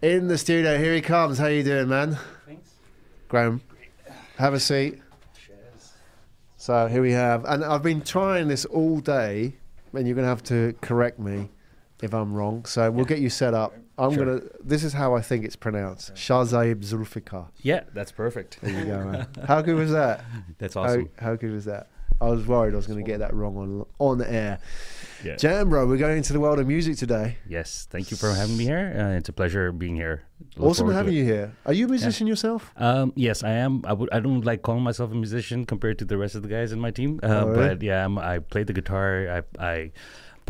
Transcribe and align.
In 0.00 0.28
the 0.28 0.38
studio, 0.38 0.78
here 0.78 0.94
he 0.94 1.00
comes. 1.00 1.38
How 1.38 1.46
you 1.46 1.62
doing, 1.62 1.88
man? 1.88 2.16
Thanks. 2.46 2.70
Graham, 3.28 3.60
have 4.36 4.54
a 4.54 4.60
seat. 4.60 5.00
So 6.56 6.86
here 6.86 7.02
we 7.02 7.12
have, 7.12 7.44
and 7.44 7.64
I've 7.64 7.82
been 7.82 8.02
trying 8.02 8.48
this 8.48 8.64
all 8.66 9.00
day, 9.00 9.54
and 9.94 10.06
you're 10.06 10.14
gonna 10.16 10.28
have 10.28 10.42
to 10.44 10.74
correct 10.80 11.18
me 11.18 11.48
if 12.02 12.12
I'm 12.12 12.32
wrong. 12.34 12.64
So 12.64 12.90
we'll 12.90 13.04
get 13.06 13.20
you 13.20 13.30
set 13.30 13.54
up. 13.54 13.74
I'm 13.96 14.12
Sure. 14.14 14.24
gonna. 14.24 14.40
This 14.62 14.84
is 14.84 14.92
how 14.92 15.14
I 15.16 15.20
think 15.20 15.44
it's 15.44 15.56
pronounced. 15.56 16.14
Shahzaib 16.14 16.84
Zulfiqar. 16.84 17.48
Yeah, 17.62 17.84
that's 17.94 18.12
perfect. 18.12 18.60
There 18.60 18.78
you 18.78 18.84
go, 18.84 19.04
man. 19.04 19.26
How 19.48 19.62
good 19.62 19.74
was 19.76 19.90
that? 19.90 20.24
That's 20.58 20.76
awesome. 20.76 21.08
How, 21.18 21.30
how 21.30 21.34
good 21.36 21.50
was 21.52 21.64
that? 21.64 21.88
I 22.20 22.28
was 22.28 22.46
worried 22.46 22.74
I 22.74 22.76
was 22.76 22.86
going 22.86 22.98
to 23.04 23.08
get 23.10 23.18
that 23.20 23.32
wrong 23.34 23.56
on 23.56 23.86
on 23.98 24.22
air. 24.22 24.58
yeah. 25.24 25.34
Jambro, 25.36 25.86
we're 25.88 25.96
going 25.96 26.16
into 26.18 26.32
the 26.32 26.40
world 26.40 26.58
of 26.58 26.66
music 26.66 26.96
today. 26.96 27.36
yes, 27.48 27.86
thank 27.90 28.10
you 28.10 28.16
for 28.16 28.32
having 28.32 28.56
me 28.56 28.64
here. 28.64 28.92
Uh, 28.98 29.16
it's 29.18 29.28
a 29.28 29.32
pleasure 29.32 29.70
being 29.72 29.94
here. 29.96 30.22
Look 30.56 30.70
awesome 30.70 30.90
having 30.90 31.14
you 31.14 31.24
here. 31.24 31.52
Are 31.66 31.72
you 31.72 31.86
a 31.86 31.88
musician 31.88 32.26
yourself? 32.26 32.72
Um, 32.76 33.12
yes, 33.16 33.42
I 33.42 33.50
am. 33.52 33.82
I 33.84 33.92
would. 33.92 34.08
I 34.12 34.20
don't 34.20 34.44
like 34.44 34.62
calling 34.62 34.82
myself 34.82 35.10
a 35.12 35.14
musician 35.14 35.64
compared 35.66 35.98
to 35.98 36.04
the 36.04 36.16
rest 36.16 36.34
of 36.34 36.42
the 36.42 36.48
guys 36.48 36.72
in 36.72 36.78
my 36.80 36.90
team. 36.90 37.18
Uh, 37.22 37.26
Oh, 37.26 37.46
really? 37.48 37.68
But 37.68 37.82
yeah, 37.82 38.04
I'm, 38.04 38.18
I 38.18 38.38
play 38.40 38.62
the 38.64 38.72
guitar. 38.72 39.28
I, 39.28 39.42
I 39.72 39.92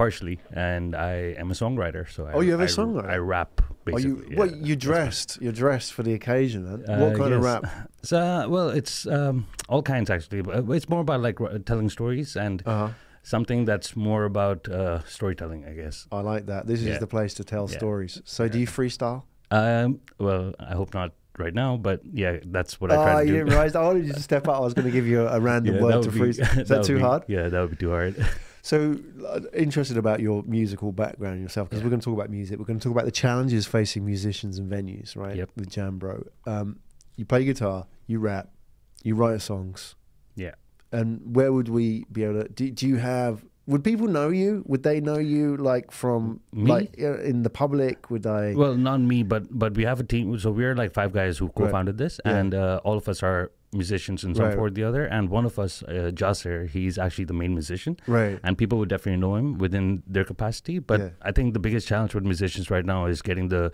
partially, 0.02 0.38
and 0.52 0.94
I 0.94 1.12
am 1.42 1.50
a 1.50 1.54
songwriter. 1.54 2.08
So 2.14 2.20
I, 2.26 2.32
Oh, 2.34 2.40
you 2.40 2.52
have 2.52 2.60
a 2.60 2.70
I- 2.70 2.76
songwriter? 2.78 3.10
I 3.10 3.16
rap 3.34 3.60
basically. 3.84 4.08
you, 4.10 4.26
yeah, 4.30 4.38
well, 4.38 4.50
you 4.68 4.76
dressed. 4.76 5.38
You're 5.42 5.52
dressed 5.64 5.92
for 5.92 6.02
the 6.04 6.14
occasion, 6.14 6.60
man. 6.68 6.80
Uh, 6.88 6.98
what 7.04 7.16
kind 7.18 7.34
of 7.34 7.42
rap? 7.42 7.64
So, 8.10 8.16
uh, 8.16 8.46
well, 8.48 8.68
it's 8.70 9.06
um, 9.08 9.46
all 9.68 9.82
kinds 9.82 10.08
actually. 10.08 10.42
But 10.42 10.64
it's 10.76 10.88
more 10.88 11.00
about 11.00 11.20
like 11.20 11.38
telling 11.66 11.90
stories 11.90 12.36
and 12.36 12.62
Uh 12.64 12.70
huh. 12.78 12.88
something 13.22 13.64
that's 13.70 13.96
more 13.96 14.22
about 14.24 14.68
uh, 14.68 15.00
storytelling, 15.16 15.64
I 15.70 15.72
guess. 15.80 16.06
I 16.12 16.20
like 16.32 16.46
that. 16.46 16.66
This 16.66 16.80
is 16.82 16.98
the 17.00 17.06
place 17.16 17.34
to 17.34 17.44
tell 17.44 17.66
Yeah. 17.68 17.76
stories. 17.78 18.22
So, 18.24 18.48
do 18.48 18.58
you 18.58 18.66
freestyle? 18.68 19.20
Um, 19.50 20.00
well, 20.18 20.54
I 20.60 20.74
hope 20.80 20.94
not 20.94 21.10
right 21.38 21.54
now, 21.54 21.76
but 21.76 22.00
yeah, 22.12 22.38
that's 22.56 22.80
what 22.80 22.90
I 22.92 22.96
Oh, 22.96 23.02
try 23.04 23.14
to 23.14 23.26
you 23.26 23.32
do. 23.32 23.32
didn't 23.38 23.48
realize. 23.50 23.74
I 23.74 23.82
wanted 23.82 24.06
you 24.06 24.12
to 24.12 24.22
step 24.22 24.46
up. 24.48 24.56
I 24.56 24.60
was 24.60 24.74
going 24.74 24.86
to 24.90 24.92
give 24.98 25.06
you 25.12 25.20
a, 25.26 25.36
a 25.38 25.40
random 25.50 25.74
Yeah, 25.74 25.82
word 25.82 26.02
to 26.04 26.10
be- 26.10 26.20
freestyle. 26.20 26.58
Is 26.62 26.68
that, 26.68 26.78
would 26.78 26.86
too 26.86 26.96
be- 26.96 27.02
hard? 27.08 27.22
Yeah, 27.28 27.48
that 27.48 27.60
would 27.60 27.70
be 27.70 27.76
too 27.84 27.90
hard. 27.90 28.14
So, 28.68 28.98
uh, 29.26 29.40
interested 29.54 29.96
about 29.96 30.20
your 30.20 30.42
musical 30.42 30.92
background 30.92 31.40
yourself, 31.40 31.70
because 31.70 31.80
Yeah. 31.80 31.86
we're 31.86 31.90
going 31.92 32.00
to 32.00 32.04
talk 32.04 32.12
about 32.12 32.28
music. 32.28 32.58
We're 32.58 32.66
going 32.66 32.78
to 32.78 32.84
talk 32.84 32.92
about 32.92 33.06
the 33.06 33.10
challenges 33.10 33.66
facing 33.66 34.04
musicians 34.04 34.58
and 34.58 34.70
venues, 34.70 35.16
right? 35.16 35.36
Yep. 35.36 35.50
With 35.56 35.70
Jambro. 35.70 36.26
Um, 36.46 36.78
you 37.16 37.24
play 37.24 37.46
guitar, 37.46 37.86
you 38.06 38.18
rap, 38.18 38.50
you 39.02 39.14
write 39.14 39.40
songs. 39.40 39.94
Yeah. 40.36 40.52
And 40.92 41.34
where 41.34 41.50
would 41.50 41.70
we 41.70 42.04
be 42.12 42.24
able 42.24 42.42
to? 42.42 42.48
Do, 42.50 42.70
do 42.70 42.86
you 42.86 42.96
have? 42.96 43.42
Would 43.68 43.84
people 43.84 44.08
know 44.08 44.30
you? 44.30 44.64
Would 44.66 44.82
they 44.82 44.98
know 45.08 45.18
you 45.18 45.56
like 45.58 45.90
from 45.92 46.40
Me? 46.52 46.70
like 46.70 46.94
uh, 46.98 47.18
in 47.30 47.42
the 47.42 47.50
public? 47.50 48.10
Would 48.10 48.26
I? 48.26 48.54
Well, 48.54 48.74
not 48.88 49.00
me, 49.12 49.22
but 49.22 49.42
but 49.64 49.74
we 49.80 49.84
have 49.84 50.00
a 50.00 50.04
team. 50.14 50.38
So 50.44 50.50
we're 50.50 50.74
like 50.82 50.92
five 51.00 51.12
guys 51.12 51.36
who 51.38 51.48
co-founded 51.50 51.98
this, 51.98 52.18
Yeah. 52.24 52.36
and 52.38 52.54
uh, 52.54 52.80
all 52.82 52.96
of 52.96 53.08
us 53.12 53.22
are 53.22 53.50
musicians 53.74 54.24
in 54.24 54.34
some 54.34 54.46
Right. 54.46 54.54
form 54.54 54.68
or 54.68 54.70
the 54.70 54.84
other. 54.90 55.04
And 55.16 55.28
one 55.28 55.44
of 55.44 55.58
us, 55.64 55.82
uh, 55.82 56.10
Jasser, 56.20 56.56
he's 56.76 56.96
actually 56.96 57.26
the 57.32 57.34
main 57.42 57.52
musician. 57.52 57.98
right. 58.06 58.40
and 58.42 58.56
people 58.62 58.78
would 58.78 58.88
definitely 58.88 59.20
know 59.20 59.34
him 59.40 59.58
within 59.64 60.02
their 60.06 60.24
capacity. 60.24 60.78
But 60.92 61.00
Yeah. 61.00 61.10
I 61.30 61.32
think 61.36 61.52
the 61.58 61.60
biggest 61.66 61.86
challenge 61.92 62.14
with 62.14 62.24
musicians 62.24 62.70
right 62.70 62.86
now 62.94 63.00
is 63.12 63.20
getting 63.20 63.48
the 63.56 63.64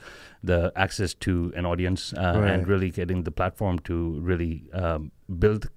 the 0.42 0.59
access 0.87 1.15
to 1.27 1.33
an 1.61 1.65
audience 1.72 2.12
uh, 2.12 2.20
Right. 2.41 2.50
and 2.53 2.67
really 2.72 2.91
getting 2.91 3.22
the 3.22 3.31
platform 3.41 3.78
to 3.91 3.95
really 4.31 4.53
um, 4.83 5.12
build, 5.45 5.70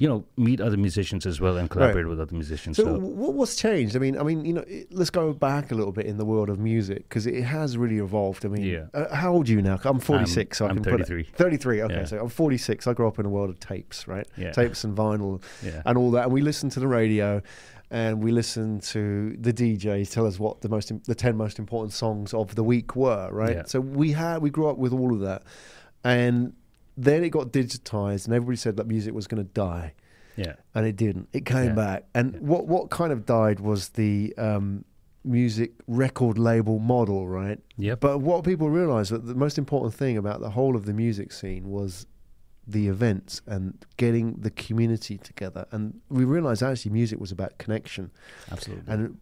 you 0.00 0.08
know, 0.08 0.24
meet 0.36 0.60
other 0.60 0.76
musicians 0.76 1.26
as 1.26 1.40
well 1.40 1.56
and 1.56 1.68
collaborate 1.68 2.06
with 2.06 2.20
other 2.20 2.32
musicians. 2.34 2.76
So, 2.76 2.84
So, 2.84 2.98
what, 2.98 3.34
what's 3.34 3.56
changed? 3.56 3.96
I 3.96 3.98
mean, 3.98 4.16
I 4.16 4.22
mean, 4.22 4.44
you 4.44 4.52
know, 4.52 4.64
it, 4.68 4.92
let's 4.92 5.10
go 5.10 5.32
back 5.32 5.72
a 5.72 5.74
little 5.74 5.90
bit 5.92 6.06
in 6.06 6.18
the 6.18 6.24
world 6.24 6.48
of 6.50 6.58
music 6.60 7.08
because 7.08 7.26
it 7.26 7.42
has 7.42 7.76
really 7.76 7.98
evolved. 7.98 8.44
I 8.44 8.48
mean, 8.48 8.62
Yeah. 8.62 8.84
uh, 8.94 9.12
how 9.14 9.32
old 9.32 9.48
are 9.48 9.52
you 9.52 9.60
now? 9.60 9.76
I'm 9.84 9.98
46, 9.98 10.56
so 10.58 10.66
I 10.66 10.68
I'm 10.68 10.76
can 10.76 10.84
put 10.84 11.00
it- 11.00 11.08
33. 11.08 11.24
33. 11.34 11.82
Okay, 11.82 11.94
Yeah. 11.94 12.04
so 12.04 12.20
I'm 12.20 12.28
46. 12.28 12.86
I 12.86 12.92
grew 12.92 13.08
up 13.08 13.18
in 13.18 13.26
a 13.26 13.28
world 13.28 13.50
of 13.50 13.58
tapes, 13.58 14.06
right? 14.06 14.26
Yeah. 14.36 14.52
Tapes 14.52 14.84
and 14.84 14.96
vinyl 14.96 15.42
and 15.84 15.98
all 15.98 16.12
that, 16.12 16.24
and 16.24 16.32
we 16.32 16.42
listen 16.42 16.70
to 16.70 16.80
the 16.80 16.88
radio. 16.88 17.42
And 17.90 18.22
we 18.22 18.32
listened 18.32 18.82
to 18.94 19.34
the 19.40 19.50
DJs 19.50 20.10
tell 20.12 20.26
us 20.26 20.38
what 20.38 20.60
the 20.60 20.68
most, 20.68 20.92
the 21.06 21.14
ten 21.14 21.38
most 21.38 21.58
important 21.58 21.94
songs 21.94 22.34
of 22.34 22.54
the 22.54 22.62
week 22.62 22.94
were, 22.94 23.30
right? 23.32 23.66
So 23.66 23.80
we 23.80 24.12
had, 24.12 24.42
we 24.42 24.50
grew 24.50 24.68
up 24.68 24.76
with 24.76 24.92
all 24.92 25.14
of 25.14 25.20
that, 25.20 25.42
and 26.04 26.52
then 26.98 27.24
it 27.24 27.30
got 27.30 27.52
digitized, 27.52 28.26
and 28.26 28.34
everybody 28.34 28.56
said 28.56 28.76
that 28.76 28.86
music 28.86 29.14
was 29.14 29.26
going 29.26 29.42
to 29.42 29.50
die 29.52 29.94
yeah, 30.38 30.54
and 30.74 30.86
it 30.86 30.96
didn't. 30.96 31.28
It 31.32 31.44
came 31.44 31.68
Yeah. 31.76 31.84
back, 31.86 32.04
and 32.14 32.32
Yeah. 32.34 32.40
what 32.40 32.66
what 32.66 32.90
kind 32.90 33.12
of 33.12 33.26
died 33.26 33.60
was 33.60 33.90
the 33.90 34.34
um, 34.38 34.84
music 35.24 35.72
record 35.86 36.38
label 36.38 36.78
model, 36.78 37.26
right? 37.28 37.58
yep, 37.76 38.00
But 38.00 38.18
what 38.20 38.44
people 38.44 38.70
realised 38.70 39.10
that 39.12 39.26
the 39.26 39.34
most 39.34 39.58
important 39.58 39.92
thing 39.94 40.16
about 40.16 40.40
the 40.40 40.50
whole 40.50 40.74
of 40.76 40.84
the 40.86 40.94
music 40.94 41.32
scene 41.32 41.68
was 41.68 42.06
the 42.66 42.88
events 42.88 43.40
and 43.46 43.74
getting 43.96 44.34
the 44.34 44.50
community 44.50 45.16
together, 45.18 45.66
and 45.72 46.00
we 46.08 46.24
realised 46.24 46.62
actually 46.62 46.92
music 46.92 47.18
was 47.20 47.32
about 47.32 47.58
connection, 47.58 48.10
absolutely. 48.52 48.84
and 48.92 49.18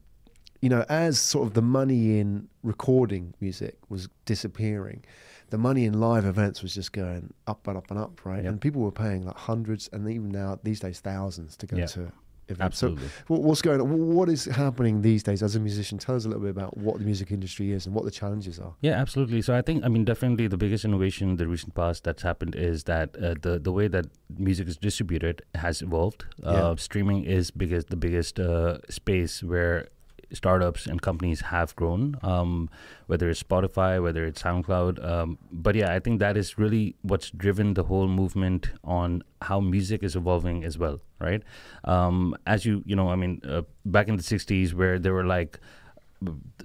you 0.62 0.68
know, 0.70 0.84
as 0.88 1.18
sort 1.20 1.46
of 1.46 1.52
the 1.54 1.62
money 1.62 2.18
in 2.18 2.48
recording 2.62 3.34
music 3.40 3.76
was 3.88 4.08
disappearing, 4.24 5.04
the 5.50 5.58
money 5.58 5.84
in 5.84 6.00
live 6.00 6.24
events 6.24 6.62
was 6.62 6.74
just 6.74 6.92
going 6.92 7.32
up 7.46 7.66
and 7.68 7.76
up 7.76 7.90
and 7.90 7.98
up, 7.98 8.24
right? 8.24 8.42
Yep. 8.44 8.52
And 8.52 8.60
people 8.60 8.82
were 8.82 8.92
paying 8.92 9.24
like 9.26 9.36
hundreds, 9.36 9.88
and 9.92 10.08
even 10.10 10.30
now 10.30 10.58
these 10.62 10.80
days 10.80 11.00
thousands 11.00 11.56
to 11.58 11.66
go 11.66 11.76
Yeah. 11.76 11.86
to 11.86 12.00
events. 12.48 12.60
absolutely. 12.60 13.08
So, 13.28 13.34
what's 13.34 13.60
going 13.62 13.80
on? 13.80 14.14
What 14.14 14.28
is 14.28 14.44
happening 14.44 15.02
these 15.02 15.22
days 15.24 15.42
as 15.42 15.56
a 15.56 15.60
musician? 15.60 15.98
Tell 15.98 16.14
us 16.14 16.24
a 16.24 16.28
little 16.28 16.42
bit 16.42 16.50
about 16.50 16.76
what 16.78 16.98
the 16.98 17.04
music 17.04 17.30
industry 17.32 17.72
is 17.72 17.86
and 17.86 17.94
what 17.94 18.04
the 18.04 18.10
challenges 18.10 18.58
are. 18.60 18.74
Yeah, 18.82 18.92
absolutely. 19.00 19.42
So 19.42 19.56
I 19.56 19.62
think, 19.62 19.84
I 19.84 19.88
mean, 19.88 20.04
definitely 20.04 20.46
the 20.46 20.56
biggest 20.56 20.84
innovation 20.84 21.30
in 21.30 21.36
the 21.36 21.48
recent 21.48 21.74
past 21.74 22.04
that's 22.04 22.22
happened 22.22 22.54
is 22.54 22.84
that 22.84 23.16
uh, 23.16 23.34
the 23.40 23.58
the 23.58 23.72
way 23.72 23.88
that 23.88 24.06
music 24.38 24.68
is 24.68 24.76
distributed 24.76 25.42
has 25.56 25.82
evolved. 25.82 26.24
Uh, 26.42 26.52
Yeah. 26.52 26.74
Streaming 26.76 27.24
is 27.24 27.50
biggest 27.50 27.88
the 27.88 27.96
biggest 27.96 28.38
uh, 28.38 28.78
space 28.88 29.42
where 29.42 29.88
startups 30.32 30.86
and 30.86 31.00
companies 31.02 31.40
have 31.42 31.74
grown. 31.76 32.16
Um, 32.22 32.68
whether 33.06 33.28
it's 33.30 33.42
Spotify, 33.42 34.02
whether 34.02 34.24
it's 34.26 34.42
SoundCloud, 34.42 35.04
um, 35.04 35.38
but 35.52 35.74
yeah, 35.74 35.94
I 35.94 36.00
think 36.00 36.18
that 36.20 36.36
is 36.36 36.58
really 36.58 36.96
what's 37.02 37.30
driven 37.30 37.74
the 37.74 37.84
whole 37.84 38.08
movement 38.08 38.70
on 38.82 39.22
how 39.42 39.60
music 39.60 40.02
is 40.02 40.16
evolving 40.16 40.64
as 40.64 40.76
well, 40.78 41.00
right? 41.20 41.42
Um, 41.84 42.34
as 42.46 42.64
you 42.66 42.82
you 42.84 42.96
know, 42.96 43.08
I 43.10 43.16
mean, 43.16 43.40
uh, 43.48 43.62
back 43.84 44.08
in 44.08 44.16
the 44.16 44.22
'60s, 44.22 44.74
where 44.74 44.98
there 44.98 45.12
were 45.12 45.24
like 45.24 45.60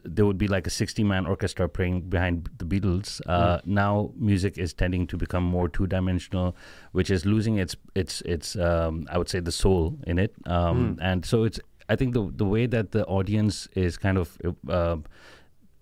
there 0.05 0.25
would 0.25 0.38
be 0.38 0.47
like 0.47 0.66
a 0.66 0.69
60 0.69 1.03
man 1.03 1.25
orchestra 1.25 1.67
playing 1.67 2.01
behind 2.03 2.49
the 2.57 2.66
Beatles. 2.66 3.19
Uh, 3.28 3.59
Now 3.66 4.11
music 4.16 4.57
is 4.57 4.73
tending 4.73 5.05
to 5.07 5.17
become 5.17 5.43
more 5.43 5.67
two 5.67 5.88
dimensional, 5.88 6.55
which 6.93 7.11
is 7.11 7.25
losing 7.25 7.57
its 7.57 7.75
its 7.93 8.22
its 8.22 8.55
um, 8.55 9.05
I 9.11 9.17
would 9.17 9.28
say 9.29 9.41
the 9.41 9.51
soul 9.51 9.99
in 10.07 10.17
it. 10.19 10.33
Um, 10.45 10.97
And 11.01 11.25
so 11.25 11.43
it's 11.43 11.59
I 11.94 11.96
think 12.00 12.13
the 12.13 12.24
the 12.41 12.46
way 12.46 12.68
that 12.75 12.91
the 12.91 13.03
audience 13.18 13.68
is 13.85 13.97
kind 13.97 14.18
of 14.18 14.38
uh, 14.69 14.97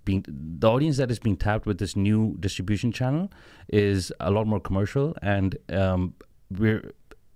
being 0.06 0.25
the 0.62 0.70
audience 0.75 0.97
that 0.97 1.12
is 1.12 1.20
being 1.20 1.38
tapped 1.38 1.66
with 1.70 1.78
this 1.78 1.96
new 1.96 2.36
distribution 2.40 2.92
channel 2.92 3.30
is 3.68 4.12
a 4.20 4.31
lot 4.31 4.47
more 4.47 4.59
commercial 4.70 5.14
and 5.22 5.58
um, 5.81 6.14
we're 6.59 6.84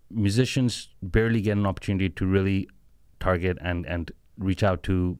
musicians 0.09 0.89
barely 1.01 1.41
get 1.41 1.57
an 1.57 1.65
opportunity 1.65 2.09
to 2.09 2.25
really 2.25 2.67
target 3.19 3.57
and 3.61 3.85
and 3.85 4.11
reach 4.37 4.63
out 4.63 4.83
to 4.83 5.17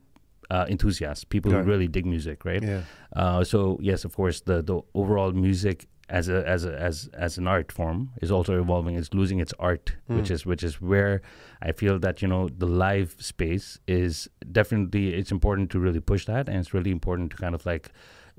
uh, 0.52 0.66
enthusiasts, 0.70 1.24
people 1.24 1.52
Right. 1.52 1.64
who 1.64 1.72
really 1.72 1.88
dig 1.88 2.06
music, 2.06 2.46
right? 2.46 2.62
Yeah. 2.62 2.82
Uh, 3.16 3.44
so 3.44 3.78
yes, 3.82 4.06
of 4.06 4.16
course, 4.16 4.42
the 4.42 4.62
the 4.62 4.82
overall 4.94 5.32
music 5.32 5.88
as 6.10 6.28
a 6.30 6.48
as 6.48 6.66
a 6.66 6.80
as 6.80 7.10
as 7.14 7.38
an 7.38 7.48
art 7.48 7.72
form 7.72 8.12
is 8.22 8.32
also 8.32 8.60
evolving. 8.62 8.96
It's 8.96 9.14
losing 9.14 9.40
its 9.40 9.54
art, 9.60 9.96
which 10.08 10.30
is 10.32 10.46
which 10.46 10.64
is 10.64 10.82
where 10.82 11.22
I 11.62 11.72
feel 11.72 12.00
that 12.00 12.22
you 12.22 12.28
know 12.28 12.50
the 12.50 12.68
live 12.68 13.16
space 13.20 13.80
is 13.88 14.28
definitely 14.52 15.14
it's 15.14 15.32
important 15.32 15.70
to 15.72 15.80
really 15.80 16.00
push 16.02 16.26
that, 16.26 16.50
and 16.50 16.58
it's 16.58 16.74
really 16.74 16.92
important 16.92 17.32
to 17.32 17.38
kind 17.38 17.56
of 17.56 17.66
like 17.66 17.92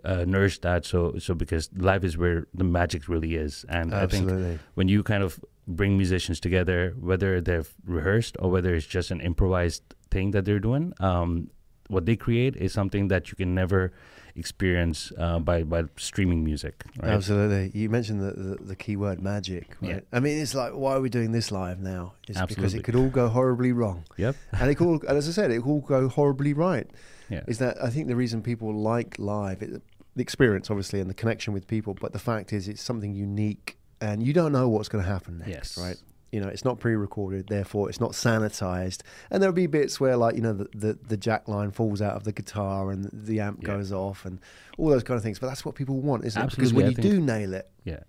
uh, 0.04 0.24
nourish 0.26 0.60
that. 0.60 0.84
So 0.84 1.18
so 1.18 1.34
because 1.34 1.70
live 1.76 2.04
is 2.04 2.16
where 2.18 2.46
the 2.52 2.64
magic 2.64 3.08
really 3.08 3.34
is, 3.36 3.64
and 3.68 3.94
I 3.94 4.06
think 4.06 4.28
when 4.74 4.88
you 4.88 5.02
kind 5.02 5.22
of 5.22 5.40
bring 5.66 5.96
musicians 5.96 6.40
together, 6.40 6.94
whether 7.00 7.40
they've 7.40 7.72
rehearsed 7.86 8.36
or 8.38 8.50
whether 8.50 8.74
it's 8.74 8.86
just 8.86 9.10
an 9.10 9.20
improvised 9.20 9.82
thing 10.10 10.32
that 10.32 10.44
they're 10.44 10.60
doing, 10.60 10.92
um, 11.00 11.50
what 11.88 12.06
they 12.06 12.16
create 12.16 12.56
is 12.56 12.72
something 12.72 13.08
that 13.08 13.30
you 13.30 13.36
can 13.36 13.54
never 13.54 13.92
experience 14.36 15.12
uh, 15.18 15.38
by 15.38 15.62
by 15.62 15.84
streaming 15.96 16.42
music. 16.44 16.84
Right? 17.00 17.10
Absolutely. 17.12 17.78
You 17.78 17.88
mentioned 17.88 18.20
the, 18.20 18.32
the, 18.32 18.64
the 18.64 18.76
key 18.76 18.96
word 18.96 19.22
magic, 19.22 19.76
right? 19.80 19.90
Yeah. 19.90 20.00
I 20.12 20.20
mean, 20.20 20.38
it's 20.38 20.54
like, 20.54 20.72
why 20.74 20.94
are 20.94 21.00
we 21.00 21.08
doing 21.08 21.32
this 21.32 21.52
live 21.52 21.80
now? 21.80 22.14
It's 22.28 22.40
because 22.46 22.74
it 22.74 22.82
could 22.84 22.96
all 22.96 23.10
go 23.10 23.28
horribly 23.28 23.72
wrong. 23.72 24.04
Yep. 24.16 24.36
and 24.52 24.70
it 24.70 24.74
could, 24.76 24.86
all, 24.86 25.00
and 25.08 25.16
as 25.18 25.28
I 25.28 25.32
said, 25.32 25.50
it 25.50 25.62
could 25.62 25.66
all 25.66 25.80
go 25.80 26.08
horribly 26.08 26.52
right. 26.52 26.88
Yeah. 27.30 27.42
Is 27.46 27.58
that 27.58 27.82
I 27.82 27.90
think 27.90 28.08
the 28.08 28.16
reason 28.16 28.42
people 28.42 28.74
like 28.74 29.18
live, 29.18 29.62
it, 29.62 29.82
the 30.16 30.22
experience, 30.22 30.70
obviously, 30.70 31.00
and 31.00 31.08
the 31.08 31.14
connection 31.14 31.52
with 31.54 31.66
people, 31.66 31.94
but 31.94 32.12
the 32.12 32.18
fact 32.18 32.52
is, 32.52 32.68
it's 32.68 32.82
something 32.82 33.14
unique, 33.14 33.76
and 34.00 34.22
you 34.22 34.32
don't 34.32 34.52
know 34.52 34.68
what's 34.68 34.88
going 34.88 35.02
to 35.04 35.10
happen 35.10 35.38
next, 35.38 35.50
Yes. 35.50 35.78
right? 35.78 35.96
You 36.34 36.40
know, 36.40 36.48
it's 36.48 36.64
not 36.64 36.76
pre-recorded, 36.80 37.46
therefore 37.46 37.88
it's 37.90 38.00
not 38.00 38.12
sanitized. 38.12 39.00
And 39.30 39.40
there'll 39.40 39.54
be 39.54 39.68
bits 39.68 40.00
where, 40.00 40.16
like, 40.16 40.34
you 40.34 40.42
know, 40.46 40.52
the, 40.52 40.68
the, 40.84 40.92
the 41.12 41.16
jack 41.16 41.42
line 41.54 41.70
falls 41.70 42.00
out 42.02 42.14
of 42.18 42.24
the 42.24 42.32
guitar 42.32 42.90
and 42.92 43.08
the 43.12 43.36
amp 43.46 43.58
Yeah. 43.62 43.68
goes 43.74 43.90
off 43.92 44.24
and 44.26 44.40
all 44.78 44.88
those 44.94 45.04
kind 45.04 45.16
of 45.16 45.22
things. 45.22 45.38
But 45.38 45.46
that's 45.50 45.64
what 45.64 45.74
people 45.76 45.96
want, 46.00 46.24
isn't 46.24 46.42
it? 46.42 46.50
Because 46.50 46.74
when 46.74 46.86
I 46.86 46.88
you 46.88 46.94
do 47.10 47.20
nail 47.20 47.54
it, 47.54 47.66
Yeah. 47.84 48.00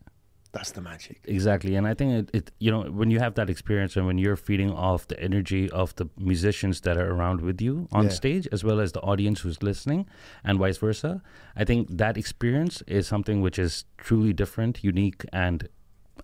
that's 0.54 0.72
the 0.72 0.81
magic. 0.81 1.18
Exactly, 1.38 1.75
and 1.75 1.86
I 1.86 1.94
think 1.94 2.10
it, 2.19 2.27
it, 2.39 2.51
you 2.60 2.72
know, 2.72 2.83
when 3.00 3.10
you 3.12 3.19
have 3.19 3.33
that 3.36 3.50
experience 3.56 3.95
and 3.98 4.06
when 4.07 4.18
you're 4.18 4.38
feeding 4.50 4.71
off 4.71 5.01
the 5.12 5.19
energy 5.30 5.69
of 5.81 5.88
the 6.00 6.07
musicians 6.31 6.75
that 6.86 6.95
are 6.98 7.10
around 7.16 7.42
with 7.42 7.60
you 7.62 7.74
on 7.92 8.06
Yeah. 8.06 8.10
stage, 8.21 8.48
as 8.56 8.63
well 8.63 8.80
as 8.86 8.89
the 8.94 9.01
audience 9.01 9.42
who's 9.42 9.62
listening, 9.62 10.01
and 10.44 10.57
vice 10.57 10.78
versa, 10.86 11.21
I 11.56 11.63
think 11.69 11.81
that 12.04 12.18
experience 12.18 12.75
is 12.88 13.06
something 13.13 13.38
which 13.45 13.60
is 13.60 13.86
truly 13.98 14.33
different, 14.33 14.74
unique, 14.83 15.21
and 15.33 15.68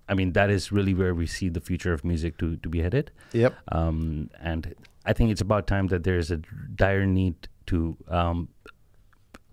I 0.07 0.13
mean 0.13 0.33
that 0.33 0.49
is 0.49 0.71
really 0.71 0.93
where 0.93 1.13
we 1.13 1.27
see 1.27 1.49
the 1.49 1.61
future 1.61 1.93
of 1.93 2.03
music 2.03 2.37
to 2.37 2.57
to 2.57 2.69
be 2.69 2.81
headed. 2.81 3.11
Yep. 3.33 3.55
Um, 3.71 4.29
and 4.39 4.75
I 5.05 5.13
think 5.13 5.31
it's 5.31 5.41
about 5.41 5.67
time 5.67 5.87
that 5.87 6.03
there's 6.03 6.31
a 6.31 6.37
dire 6.75 7.05
need 7.05 7.35
to 7.67 7.97
um, 8.07 8.49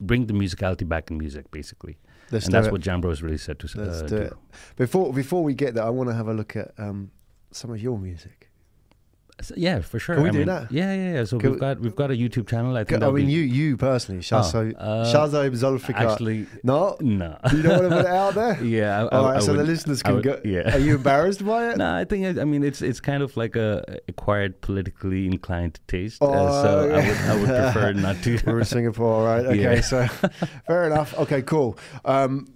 bring 0.01 0.27
the 0.27 0.35
musicality 0.35 0.87
back 0.89 1.11
in 1.11 1.19
music, 1.19 1.51
basically, 1.51 1.99
Let's 2.31 2.47
and 2.47 2.55
that's 2.55 2.67
it. 2.67 2.73
what 2.73 2.81
Jambro's 2.81 3.23
really 3.23 3.39
said 3.39 3.59
to 3.61 3.69
Let's 3.79 4.03
uh, 4.03 4.07
do 4.07 4.17
it. 4.17 4.33
Before 4.77 5.13
before 5.13 5.43
we 5.43 5.55
get 5.55 5.75
there, 5.75 5.85
I 5.85 5.91
want 5.91 6.11
to 6.11 6.15
have 6.15 6.29
a 6.29 6.35
look 6.35 6.57
at 6.57 6.73
um, 6.79 7.11
some 7.51 7.71
of 7.71 7.81
your 7.81 7.99
music. 7.99 8.51
S- 9.41 9.53
Yeah, 9.57 9.81
for 9.81 9.99
sure. 10.01 10.17
Can 10.17 10.25
we 10.25 10.31
I 10.31 10.33
do 10.33 10.39
mean, 10.39 10.47
that? 10.49 10.73
Yeah, 10.73 10.93
yeah, 10.95 11.13
yeah. 11.15 11.25
So 11.25 11.39
Can 11.39 11.51
we've 11.51 11.55
we- 11.57 11.61
got 11.61 11.81
we've 11.81 11.95
got 11.95 12.11
a 12.11 12.15
YouTube 12.15 12.49
channel. 12.49 12.77
I 12.77 12.83
think. 12.85 13.03
I 13.03 13.07
mean, 13.11 13.27
be- 13.27 13.33
you 13.33 13.41
you 13.43 13.77
personally, 13.77 14.19
Oh, 14.19 14.23
Shazo, 14.23 14.75
uh, 14.77 15.05
Shazo 15.13 15.49
Zulfiqar. 15.51 15.95
Actually, 16.13 16.47
no, 16.65 16.97
no. 17.01 17.39
you 17.53 17.63
don't 17.63 17.79
want 17.79 17.91
to 17.91 17.97
put 17.97 18.05
it 18.07 18.07
out 18.07 18.35
there. 18.35 18.65
yeah. 18.77 19.05
I, 19.05 19.09
All 19.17 19.27
I, 19.27 19.33
right, 19.35 19.43
so 19.43 19.53
the 19.53 19.63
listeners 19.65 20.03
can 20.03 20.17
would- 20.17 20.25
go. 20.25 20.41
Yeah. 20.45 20.75
Are 20.75 20.79
you 20.81 20.97
embarrassed 20.97 21.45
by 21.47 21.71
it? 21.71 21.77
No, 21.85 21.95
I 21.95 22.05
think 22.05 22.27
I, 22.27 22.41
I 22.41 22.45
mean 22.45 22.65
it's 22.65 22.83
it's 22.83 23.01
kind 23.01 23.23
of 23.23 23.37
like 23.37 23.55
a 23.55 23.99
acquired 24.09 24.61
politically 24.61 25.27
inclined 25.27 25.79
taste. 25.87 26.19
Oh, 26.21 26.33
uh, 26.33 26.63
so 26.63 26.71
I 26.91 26.97
would 27.07 27.17
I 27.17 27.35
would 27.37 27.63
prefer 27.73 27.93
not 27.93 28.17
to. 28.25 28.39
We're 28.45 28.59
in 28.59 28.65
Singapore, 28.65 29.25
right? 29.25 29.47
Okay, 29.53 29.63
Yeah. 29.63 29.81
so 29.83 30.07
fair 30.67 30.87
enough. 30.87 31.15
Okay, 31.17 31.43
cool. 31.43 31.79
Um, 32.05 32.47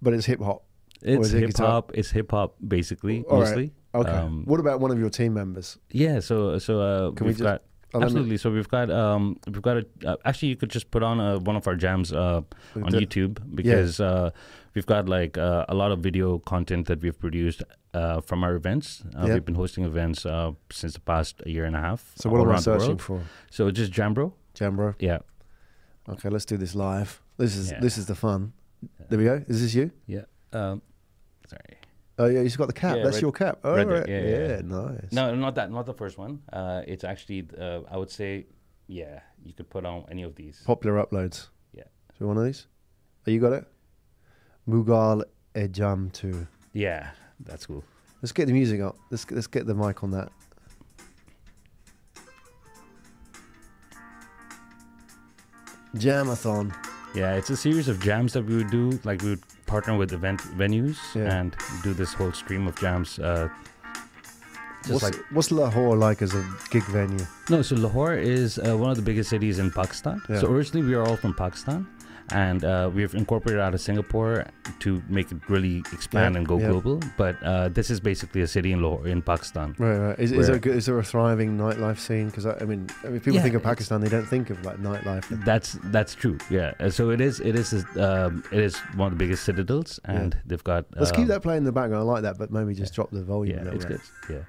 but 0.00 0.14
it's 0.14 0.26
hip 0.26 0.40
hop. 0.40 0.62
It's 1.02 1.30
hip 1.32 1.56
hop. 1.58 1.90
It's 1.94 2.10
hip 2.10 2.30
hop 2.30 2.54
basically 2.66 3.24
All 3.28 3.42
right. 3.42 3.72
Okay. 3.94 4.10
Um, 4.10 4.44
what 4.44 4.60
about 4.60 4.80
one 4.80 4.90
of 4.90 4.98
your 4.98 5.10
team 5.10 5.34
members? 5.34 5.78
Yeah. 5.90 6.20
So 6.20 6.58
so 6.58 6.80
uh, 6.80 7.10
Can 7.12 7.26
we 7.26 7.30
we've 7.30 7.38
just- 7.38 7.44
got. 7.44 7.62
Absolutely. 8.02 8.36
So 8.38 8.50
we've 8.50 8.66
got 8.68 8.90
um 8.90 9.36
we've 9.46 9.62
got 9.62 9.76
a 9.76 9.86
uh, 10.04 10.16
actually 10.24 10.48
you 10.48 10.56
could 10.56 10.70
just 10.70 10.90
put 10.90 11.04
on 11.04 11.20
uh, 11.20 11.38
one 11.38 11.54
of 11.54 11.68
our 11.68 11.76
jams 11.76 12.12
uh 12.12 12.40
on 12.74 12.90
YouTube 12.90 13.38
because 13.54 14.00
uh, 14.00 14.30
we've 14.74 14.84
got 14.86 15.08
like 15.08 15.38
uh, 15.38 15.64
a 15.68 15.74
lot 15.76 15.92
of 15.92 16.00
video 16.00 16.38
content 16.40 16.88
that 16.88 17.00
we've 17.00 17.16
produced 17.20 17.62
uh, 17.92 18.20
from 18.20 18.42
our 18.42 18.56
events. 18.56 19.04
Uh, 19.16 19.26
Yep. 19.26 19.34
We've 19.34 19.44
been 19.44 19.54
hosting 19.54 19.84
events 19.84 20.26
uh, 20.26 20.50
since 20.72 20.94
the 20.94 21.00
past 21.12 21.40
year 21.46 21.64
and 21.66 21.76
a 21.76 21.80
half. 21.80 22.10
So 22.16 22.28
what 22.30 22.40
am 22.40 22.50
I 22.50 22.58
searching 22.58 22.98
for? 22.98 23.20
So 23.52 23.70
just 23.70 23.92
Jambro. 23.92 24.32
Jambro. 24.56 24.96
Yeah. 24.98 25.18
Okay, 26.08 26.30
let's 26.30 26.44
do 26.44 26.56
this 26.56 26.74
live. 26.74 27.20
This 27.36 27.54
is 27.54 27.70
Yeah. 27.70 27.78
this 27.80 27.96
is 27.96 28.06
the 28.06 28.16
fun. 28.16 28.54
There 29.08 29.18
we 29.20 29.24
go. 29.24 29.44
Is 29.46 29.62
this 29.62 29.72
you? 29.72 29.92
Yeah. 30.08 30.24
Um, 30.52 30.82
sorry. 31.46 31.78
Oh 32.18 32.26
yeah, 32.26 32.42
you've 32.42 32.56
got 32.56 32.66
the 32.66 32.72
cap. 32.72 32.96
Yeah, 32.96 33.02
That's 33.04 33.16
red- 33.16 33.22
your 33.22 33.32
cap. 33.32 33.58
Oh, 33.64 33.74
red- 33.74 33.88
right. 33.88 34.08
yeah, 34.08 34.20
yeah, 34.20 34.28
yeah, 34.28 34.48
yeah. 34.48 34.60
nice. 34.62 35.12
No, 35.12 35.34
not 35.34 35.56
that. 35.56 35.70
Not 35.70 35.86
the 35.86 35.94
first 35.94 36.16
one. 36.16 36.42
Uh, 36.52 36.82
it's 36.86 37.02
actually 37.02 37.48
uh, 37.58 37.80
I 37.90 37.96
would 37.96 38.10
say 38.10 38.46
yeah. 38.86 39.20
You 39.42 39.52
could 39.52 39.68
put 39.68 39.84
on 39.84 40.04
any 40.10 40.22
of 40.22 40.34
these. 40.36 40.62
Popular 40.64 41.04
uploads. 41.04 41.48
Yeah. 41.72 41.84
So 42.18 42.26
one 42.26 42.38
of 42.38 42.44
these? 42.44 42.66
Oh, 43.26 43.30
you 43.30 43.40
got 43.40 43.52
it? 43.52 43.64
Mughal 44.68 45.24
Ejam 45.54 46.12
too. 46.12 46.46
Yeah, 46.72 47.10
that's 47.40 47.66
cool. 47.66 47.84
Let's 48.22 48.32
get 48.32 48.46
the 48.46 48.52
music 48.52 48.80
up. 48.80 48.96
Let's 49.10 49.28
let's 49.30 49.46
get 49.46 49.66
the 49.66 49.74
mic 49.74 50.02
on 50.02 50.12
that. 50.12 50.30
Jamathon. 55.96 56.74
Yeah, 57.14 57.34
it's 57.34 57.50
a 57.50 57.56
series 57.56 57.88
of 57.88 58.00
jams 58.02 58.32
that 58.32 58.44
we 58.44 58.56
would 58.56 58.70
do. 58.70 58.98
Like 59.04 59.22
we 59.22 59.30
would 59.30 59.42
partner 59.66 59.96
with 59.96 60.12
event 60.12 60.40
venues 60.58 60.96
Yeah. 61.14 61.32
and 61.38 61.56
do 61.82 61.94
this 61.94 62.12
whole 62.12 62.32
stream 62.32 62.66
of 62.66 62.74
jams. 62.76 63.18
Uh, 63.18 63.48
just 64.82 64.90
What's, 64.92 65.04
like 65.04 65.14
what's 65.30 65.50
Lahore 65.50 65.96
like 65.96 66.20
as 66.22 66.34
a 66.34 66.44
gig 66.70 66.82
venue? 66.84 67.24
no, 67.48 67.62
so 67.62 67.74
Lahore 67.76 68.14
is 68.14 68.58
uh, 68.58 68.76
one 68.76 68.90
of 68.90 68.96
the 68.96 69.02
biggest 69.02 69.30
cities 69.30 69.58
in 69.58 69.70
Pakistan. 69.70 70.20
Yeah. 70.28 70.40
So 70.40 70.48
originally 70.48 70.86
we 70.86 70.94
are 70.94 71.02
all 71.06 71.16
from 71.16 71.32
Pakistan, 71.34 71.86
and 72.32 72.64
uh, 72.64 72.90
we've 72.94 73.14
incorporated 73.14 73.60
out 73.60 73.74
of 73.74 73.80
Singapore 73.80 74.46
to 74.80 75.02
make 75.08 75.30
it 75.30 75.38
really 75.48 75.78
expand 75.92 76.34
Yeah, 76.34 76.38
and 76.38 76.48
go 76.48 76.58
yeah. 76.58 76.68
global. 76.70 77.00
But 77.18 77.36
uh, 77.42 77.68
this 77.68 77.90
is 77.90 78.00
basically 78.00 78.40
a 78.42 78.46
city 78.46 78.72
in 78.72 78.80
Lahore 78.82 79.06
in 79.06 79.20
Pakistan. 79.22 79.74
Right, 79.78 79.98
right. 79.98 80.18
Is, 80.18 80.32
is, 80.32 80.46
there, 80.46 80.56
a 80.56 80.58
good- 80.58 80.76
is 80.76 80.86
there 80.86 80.98
a 80.98 81.02
thriving 81.04 81.58
nightlife 81.58 81.98
scene? 81.98 82.26
Because 82.26 82.46
I, 82.46 82.56
I 82.60 82.64
mean, 82.64 82.88
I 83.04 83.08
mean, 83.08 83.20
people 83.20 83.34
Yeah, 83.34 83.42
think 83.42 83.54
of 83.54 83.62
Pakistan, 83.62 84.00
they 84.00 84.08
don't 84.08 84.26
think 84.26 84.50
of 84.50 84.64
like 84.64 84.78
nightlife. 84.78 85.24
That's 85.44 85.78
that's 85.84 86.14
true. 86.14 86.38
Yeah. 86.50 86.72
Uh, 86.80 86.90
So 86.90 87.10
it 87.10 87.20
is 87.20 87.40
it 87.40 87.56
is 87.56 87.84
um, 87.96 88.42
it 88.52 88.60
is 88.60 88.76
one 88.96 89.12
of 89.12 89.18
the 89.18 89.22
biggest 89.24 89.44
citadels, 89.44 90.00
Yeah. 90.04 90.12
and 90.16 90.36
they've 90.46 90.64
got. 90.64 90.86
Let's 90.96 91.10
keep 91.12 91.20
um, 91.22 91.28
that 91.28 91.42
playing 91.42 91.58
in 91.58 91.64
the 91.64 91.72
background. 91.72 92.02
I 92.08 92.12
like 92.12 92.22
that, 92.22 92.38
but 92.38 92.50
maybe 92.50 92.74
just 92.74 92.94
drop 92.94 93.10
the 93.10 93.22
volume. 93.22 93.58
yeah 93.66 93.72
it's 93.74 93.84
bit. 93.84 94.00
good 94.28 94.34
yeah 94.36 94.42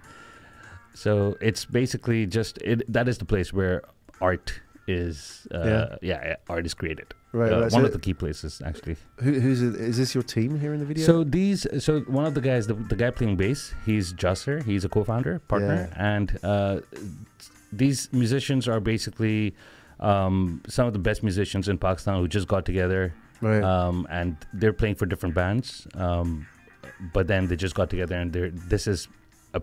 so 0.94 1.36
it's 1.42 1.66
basically 1.66 2.25
just 2.25 2.57
it 2.60 2.81
that 2.92 3.07
is 3.10 3.18
the 3.18 3.25
place 3.25 3.51
where 3.51 3.81
art 4.21 4.62
is 4.88 5.48
uh, 5.54 5.60
Yeah. 5.60 5.96
yeah. 6.02 6.28
yeah 6.28 6.36
art 6.50 6.66
is 6.66 6.74
created 6.74 7.14
Right, 7.32 7.52
Uh, 7.52 7.56
right. 7.62 7.72
one 7.72 7.82
So 7.82 7.86
of 7.86 7.92
the 7.94 8.00
key 8.00 8.14
places 8.14 8.62
actually 8.64 8.96
who, 9.24 9.32
who's 9.40 9.62
it, 9.62 9.76
is 9.76 9.98
this 9.98 10.14
your 10.16 10.24
team 10.24 10.60
here 10.60 10.74
in 10.74 10.80
the 10.80 10.86
video? 10.86 11.06
so 11.06 11.24
these 11.24 11.66
so 11.84 12.02
one 12.02 12.26
of 12.26 12.34
the 12.34 12.42
guys 12.42 12.68
the, 12.68 12.76
the 12.76 12.96
guy 12.96 13.10
playing 13.10 13.36
bass 13.36 13.74
he's 13.86 14.14
Jasser 14.14 14.64
he's 14.64 14.86
a 14.86 14.90
co-founder 14.90 15.40
partner 15.40 15.90
and 15.98 16.38
uh, 16.44 16.80
these 17.72 18.10
musicians 18.14 18.68
are 18.68 18.80
basically 18.80 19.56
um, 20.00 20.62
some 20.68 20.88
of 20.88 20.94
the 20.94 21.00
best 21.00 21.24
musicians 21.24 21.68
in 21.68 21.78
Pakistan 21.78 22.20
who 22.20 22.28
just 22.28 22.48
got 22.48 22.66
together 22.66 23.14
right. 23.42 23.64
um, 23.64 24.08
and 24.10 24.38
they're 24.54 24.74
playing 24.74 24.96
for 24.96 25.06
different 25.06 25.36
bands. 25.36 25.88
Um, 25.96 26.48
but 27.14 27.28
then 27.28 27.48
they 27.48 27.56
just 27.56 27.76
got 27.76 27.90
together, 27.90 28.16
and 28.16 28.31
they're 28.31 28.52
this 28.52 28.88
is 28.88 29.08
a 29.54 29.62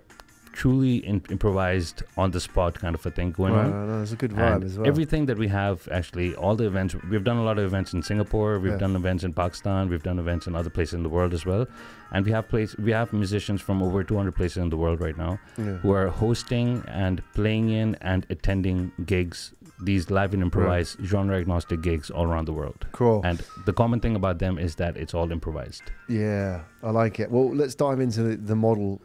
truly 0.52 0.96
in, 1.06 1.22
improvised, 1.30 2.02
on 2.16 2.30
the 2.30 2.40
spot 2.40 2.74
kind 2.74 2.94
of 2.94 3.04
a 3.06 3.10
thing 3.10 3.32
going 3.32 3.54
right, 3.54 3.66
on. 3.66 3.88
right, 3.88 4.02
it's 4.02 4.12
a 4.12 4.16
good 4.16 4.32
vibe 4.32 4.54
And 4.56 4.64
as 4.64 4.78
well. 4.78 4.86
Everything 4.86 5.26
that 5.26 5.38
we 5.38 5.48
have, 5.48 5.88
actually, 5.90 6.34
all 6.34 6.54
the 6.56 6.66
events, 6.66 6.94
we've 7.10 7.24
done 7.24 7.38
a 7.38 7.42
lot 7.44 7.58
of 7.58 7.64
events 7.64 7.92
in 7.94 8.02
Singapore, 8.02 8.58
we've 8.58 8.72
Yeah. 8.72 8.78
done 8.78 8.94
events 8.96 9.24
in 9.24 9.32
Pakistan, 9.32 9.88
we've 9.88 10.02
done 10.02 10.18
events 10.18 10.46
in 10.46 10.54
other 10.54 10.70
places 10.70 10.94
in 10.94 11.02
the 11.02 11.08
world 11.08 11.32
as 11.34 11.44
well, 11.46 11.66
and 12.12 12.24
we 12.26 12.32
have 12.32 12.48
place, 12.48 12.76
we 12.78 12.92
have 12.92 13.12
musicians 13.12 13.60
from 13.60 13.82
over 13.82 14.04
200 14.04 14.34
places 14.34 14.58
in 14.58 14.68
the 14.70 14.76
world 14.76 15.00
right 15.00 15.16
now 15.16 15.38
yeah. 15.58 15.76
who 15.82 15.90
are 15.92 16.08
hosting 16.08 16.82
and 16.86 17.22
playing 17.34 17.70
in 17.70 17.96
and 18.00 18.26
attending 18.30 18.92
gigs, 19.06 19.52
these 19.82 20.10
live 20.10 20.32
and 20.34 20.42
improvised 20.42 20.98
genre 21.04 21.36
agnostic 21.38 21.80
gigs 21.82 22.10
all 22.10 22.26
around 22.26 22.44
the 22.46 22.52
world. 22.52 22.86
Cool. 22.92 23.20
And 23.24 23.40
the 23.64 23.72
common 23.72 24.00
thing 24.00 24.14
about 24.16 24.38
them 24.38 24.58
is 24.58 24.74
that 24.76 24.96
it's 24.96 25.14
all 25.14 25.32
improvised. 25.32 25.82
Yeah, 26.08 26.60
I 26.82 26.90
like 26.90 27.18
it. 27.20 27.30
Well, 27.30 27.52
let's 27.54 27.74
dive 27.74 27.98
into 28.00 28.22
the, 28.22 28.36
the 28.36 28.54
model 28.56 29.00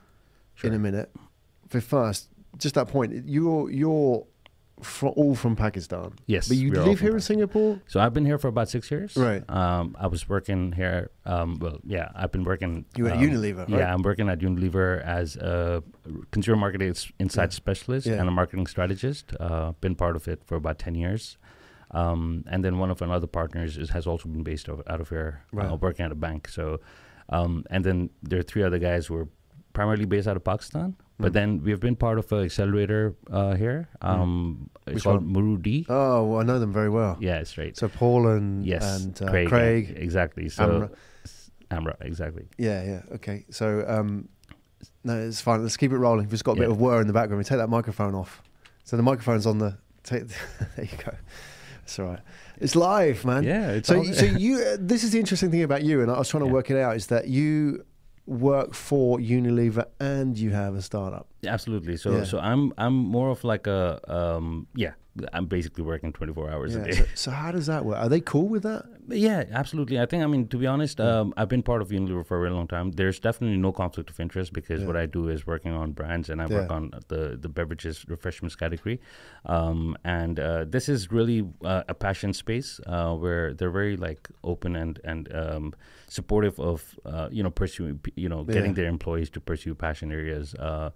Sure. 0.56 0.70
in 0.72 0.75
a 0.75 0.80
minute. 0.80 1.10
But 1.69 1.83
first, 1.83 2.29
just 2.57 2.75
that 2.75 2.88
point, 2.88 3.13
you're 3.25 3.69
you're 3.69 4.25
all 5.15 5.33
from 5.36 5.55
Pakistan, 5.55 6.13
Yes, 6.27 6.47
but 6.47 6.57
you 6.57 6.69
we 6.69 6.77
are 6.77 6.81
all 6.81 6.88
live 6.89 7.00
here 7.00 7.15
in 7.15 7.19
Singapore. 7.19 7.81
So 7.88 8.00
I've 8.00 8.13
been 8.13 8.25
here 8.25 8.38
for 8.38 8.47
about 8.47 8.69
six 8.69 8.91
years. 8.91 9.17
Right. 9.17 9.43
Um, 9.50 9.95
I 10.00 10.05
was 10.07 10.29
working 10.29 10.71
here. 10.74 11.09
Um, 11.25 11.57
well, 11.59 11.79
yeah, 11.83 12.09
I've 12.15 12.31
been 12.31 12.43
working. 12.43 12.86
You 12.95 13.07
at 13.07 13.13
um, 13.13 13.19
Unilever, 13.24 13.57
right? 13.69 13.79
Yeah, 13.79 13.91
I'm 13.93 14.03
working 14.03 14.29
at 14.29 14.39
Unilever 14.39 15.01
as 15.03 15.36
a 15.38 15.83
consumer 16.31 16.57
marketing 16.57 16.89
ins- 16.89 17.12
insight 17.19 17.50
Yeah. 17.51 17.55
specialist 17.55 18.05
Yeah. 18.07 18.19
and 18.19 18.27
a 18.29 18.31
marketing 18.31 18.67
strategist. 18.67 19.33
Uh, 19.39 19.71
been 19.81 19.95
part 19.95 20.15
of 20.15 20.27
it 20.27 20.43
for 20.45 20.55
about 20.55 20.77
ten 20.77 20.93
years. 20.95 21.38
Um, 21.91 22.43
and 22.47 22.63
then 22.65 22.77
one 22.77 22.91
of 22.91 23.01
our 23.01 23.09
other 23.12 23.27
partners 23.27 23.77
is, 23.77 23.89
has 23.91 24.05
also 24.05 24.27
been 24.29 24.43
based 24.43 24.67
out, 24.69 24.83
out 24.88 25.00
of 25.01 25.09
here, 25.09 25.41
Right. 25.53 25.71
uh, 25.71 25.75
working 25.77 26.05
at 26.05 26.12
a 26.12 26.15
bank. 26.15 26.50
So, 26.50 26.81
um, 27.29 27.63
and 27.71 27.83
then 27.86 28.09
there 28.21 28.39
are 28.39 28.43
three 28.43 28.62
other 28.62 28.77
guys 28.77 29.07
who 29.07 29.15
are 29.15 29.27
primarily 29.74 30.05
based 30.05 30.27
out 30.27 30.36
of 30.36 30.43
Pakistan. 30.43 30.97
But 31.19 31.31
Mm. 31.31 31.33
then 31.33 31.63
we've 31.63 31.79
been 31.79 31.95
part 31.95 32.19
of 32.19 32.31
an 32.31 32.43
accelerator 32.43 33.15
uh, 33.31 33.55
here. 33.55 33.88
Um, 34.01 34.69
It's 34.86 34.95
Which 34.95 35.03
called? 35.03 35.25
muru-D. 35.27 35.86
Oh, 35.89 36.24
well, 36.25 36.39
I 36.39 36.43
know 36.43 36.59
them 36.59 36.71
very 36.71 36.89
well. 36.89 37.17
Yeah, 37.19 37.39
it's 37.39 37.57
right. 37.57 37.75
So 37.75 37.88
Paul 37.89 38.27
and 38.27 38.63
Yes, 38.65 39.03
and 39.03 39.21
uh, 39.21 39.29
Craig, 39.31 39.47
Craig. 39.50 39.89
yeah, 39.89 40.03
exactly. 40.03 40.47
So 40.50 40.63
Amra. 40.63 40.89
Amra, 41.71 41.95
exactly. 42.01 42.45
Yeah, 42.57 42.83
yeah. 42.83 43.01
Okay. 43.15 43.45
So 43.50 43.83
um, 43.88 44.29
no, 45.03 45.17
it's 45.19 45.41
fine. 45.41 45.62
Let's 45.63 45.75
keep 45.77 45.91
it 45.91 45.97
rolling. 45.97 46.25
We've 46.25 46.29
just 46.31 46.43
got 46.45 46.53
a 46.53 46.55
bit 46.55 46.67
Yeah. 46.69 46.71
of 46.75 46.79
whir 46.79 47.01
in 47.01 47.07
the 47.07 47.13
background. 47.13 47.39
We 47.39 47.43
take 47.43 47.57
that 47.57 47.69
microphone 47.69 48.13
off. 48.15 48.41
So 48.86 48.95
the 48.95 49.03
microphone's 49.03 49.45
on 49.45 49.57
the. 49.57 49.77
Take, 50.03 50.27
there 50.77 50.86
you 50.86 50.97
go. 51.03 51.13
It's 51.83 52.00
all 52.00 52.05
right. 52.05 52.19
It's 52.59 52.75
live, 52.75 53.25
man. 53.25 53.43
Yeah, 53.43 53.71
it's 53.71 53.89
So, 53.89 53.97
all- 53.97 54.05
so 54.05 54.25
you. 54.25 54.59
Uh, 54.59 54.77
this 54.79 55.03
is 55.03 55.12
the 55.12 55.19
interesting 55.19 55.51
thing 55.51 55.63
about 55.63 55.83
you, 55.83 56.01
and 56.01 56.09
I 56.12 56.17
was 56.19 56.29
trying 56.29 56.43
to 56.43 56.47
Yeah. 56.47 56.53
work 56.53 56.69
it 56.71 56.77
out. 56.77 56.95
Is 56.95 57.07
that 57.07 57.27
you 57.27 57.83
work 58.27 58.74
for 58.74 59.17
Unilever 59.17 59.86
and 60.00 60.38
you 60.38 60.51
have 60.51 60.75
a 60.75 60.81
startup. 60.81 61.27
Absolutely. 61.48 61.98
So 61.98 62.10
Yeah. 62.18 62.24
so 62.24 62.39
I'm 62.39 62.74
I'm 62.77 62.94
more 62.94 63.30
of 63.30 63.44
like 63.44 63.68
a 63.68 64.00
um 64.08 64.68
yeah. 64.75 64.94
I'm 65.34 65.48
basically 65.48 65.84
working 65.84 66.13
24 66.13 66.51
hours 66.51 66.75
a 66.75 66.84
day. 66.86 66.92
So, 66.92 67.06
so 67.16 67.32
how 67.32 67.51
does 67.51 67.66
that 67.66 67.84
work? 67.86 67.98
Are 67.98 68.08
they 68.08 68.22
cool 68.22 68.48
with 68.48 68.62
that? 68.70 68.86
Yeah, 69.10 69.46
absolutely. 69.51 70.00
I 70.00 70.06
think, 70.06 70.22
I 70.24 70.27
mean, 70.27 70.48
to 70.50 70.58
be 70.60 70.68
honest, 70.68 71.00
um, 71.01 71.34
I've 71.36 71.50
been 71.50 71.63
part 71.63 71.82
of 71.82 71.88
Unilever 71.89 72.24
for 72.24 72.38
a 72.38 72.42
very 72.42 72.51
long 72.54 72.68
time. 72.68 72.92
There's 72.92 73.20
definitely 73.20 73.58
no 73.58 73.72
conflict 73.72 74.12
of 74.12 74.20
interest 74.20 74.54
because 74.54 74.82
Yeah. 74.82 74.86
what 74.89 74.96
I 74.96 75.08
do 75.08 75.27
is 75.30 75.48
working 75.48 75.74
on 75.74 75.94
brands 75.94 76.30
and 76.30 76.39
I 76.39 76.46
work 76.46 76.70
on 76.70 76.92
the, 77.08 77.36
the 77.42 77.50
beverages, 77.50 78.06
refreshments 78.08 78.56
category. 78.56 79.00
Um, 79.48 79.98
and 80.04 80.39
uh, 80.39 80.66
this 80.70 80.88
is 80.88 81.12
really 81.12 81.42
uh, 81.66 81.82
a 81.89 81.96
passion 81.96 82.32
space 82.34 82.80
uh, 82.86 83.16
where 83.16 83.56
they're 83.56 83.72
very 83.82 83.98
like 83.98 84.30
open 84.44 84.75
and, 84.75 85.00
and 85.04 85.34
um, 85.34 85.74
supportive 86.10 86.60
of, 86.60 86.94
uh, 87.06 87.27
you 87.32 87.42
know, 87.42 87.50
pursuing, 87.50 88.00
you 88.16 88.30
know, 88.30 88.44
getting 88.44 88.72
Yeah. 88.75 88.82
their 88.84 88.88
employees 88.88 89.32
to 89.32 89.39
pursue 89.42 89.74
passion 89.74 90.12
areas. 90.12 90.54
Uh, 90.54 90.92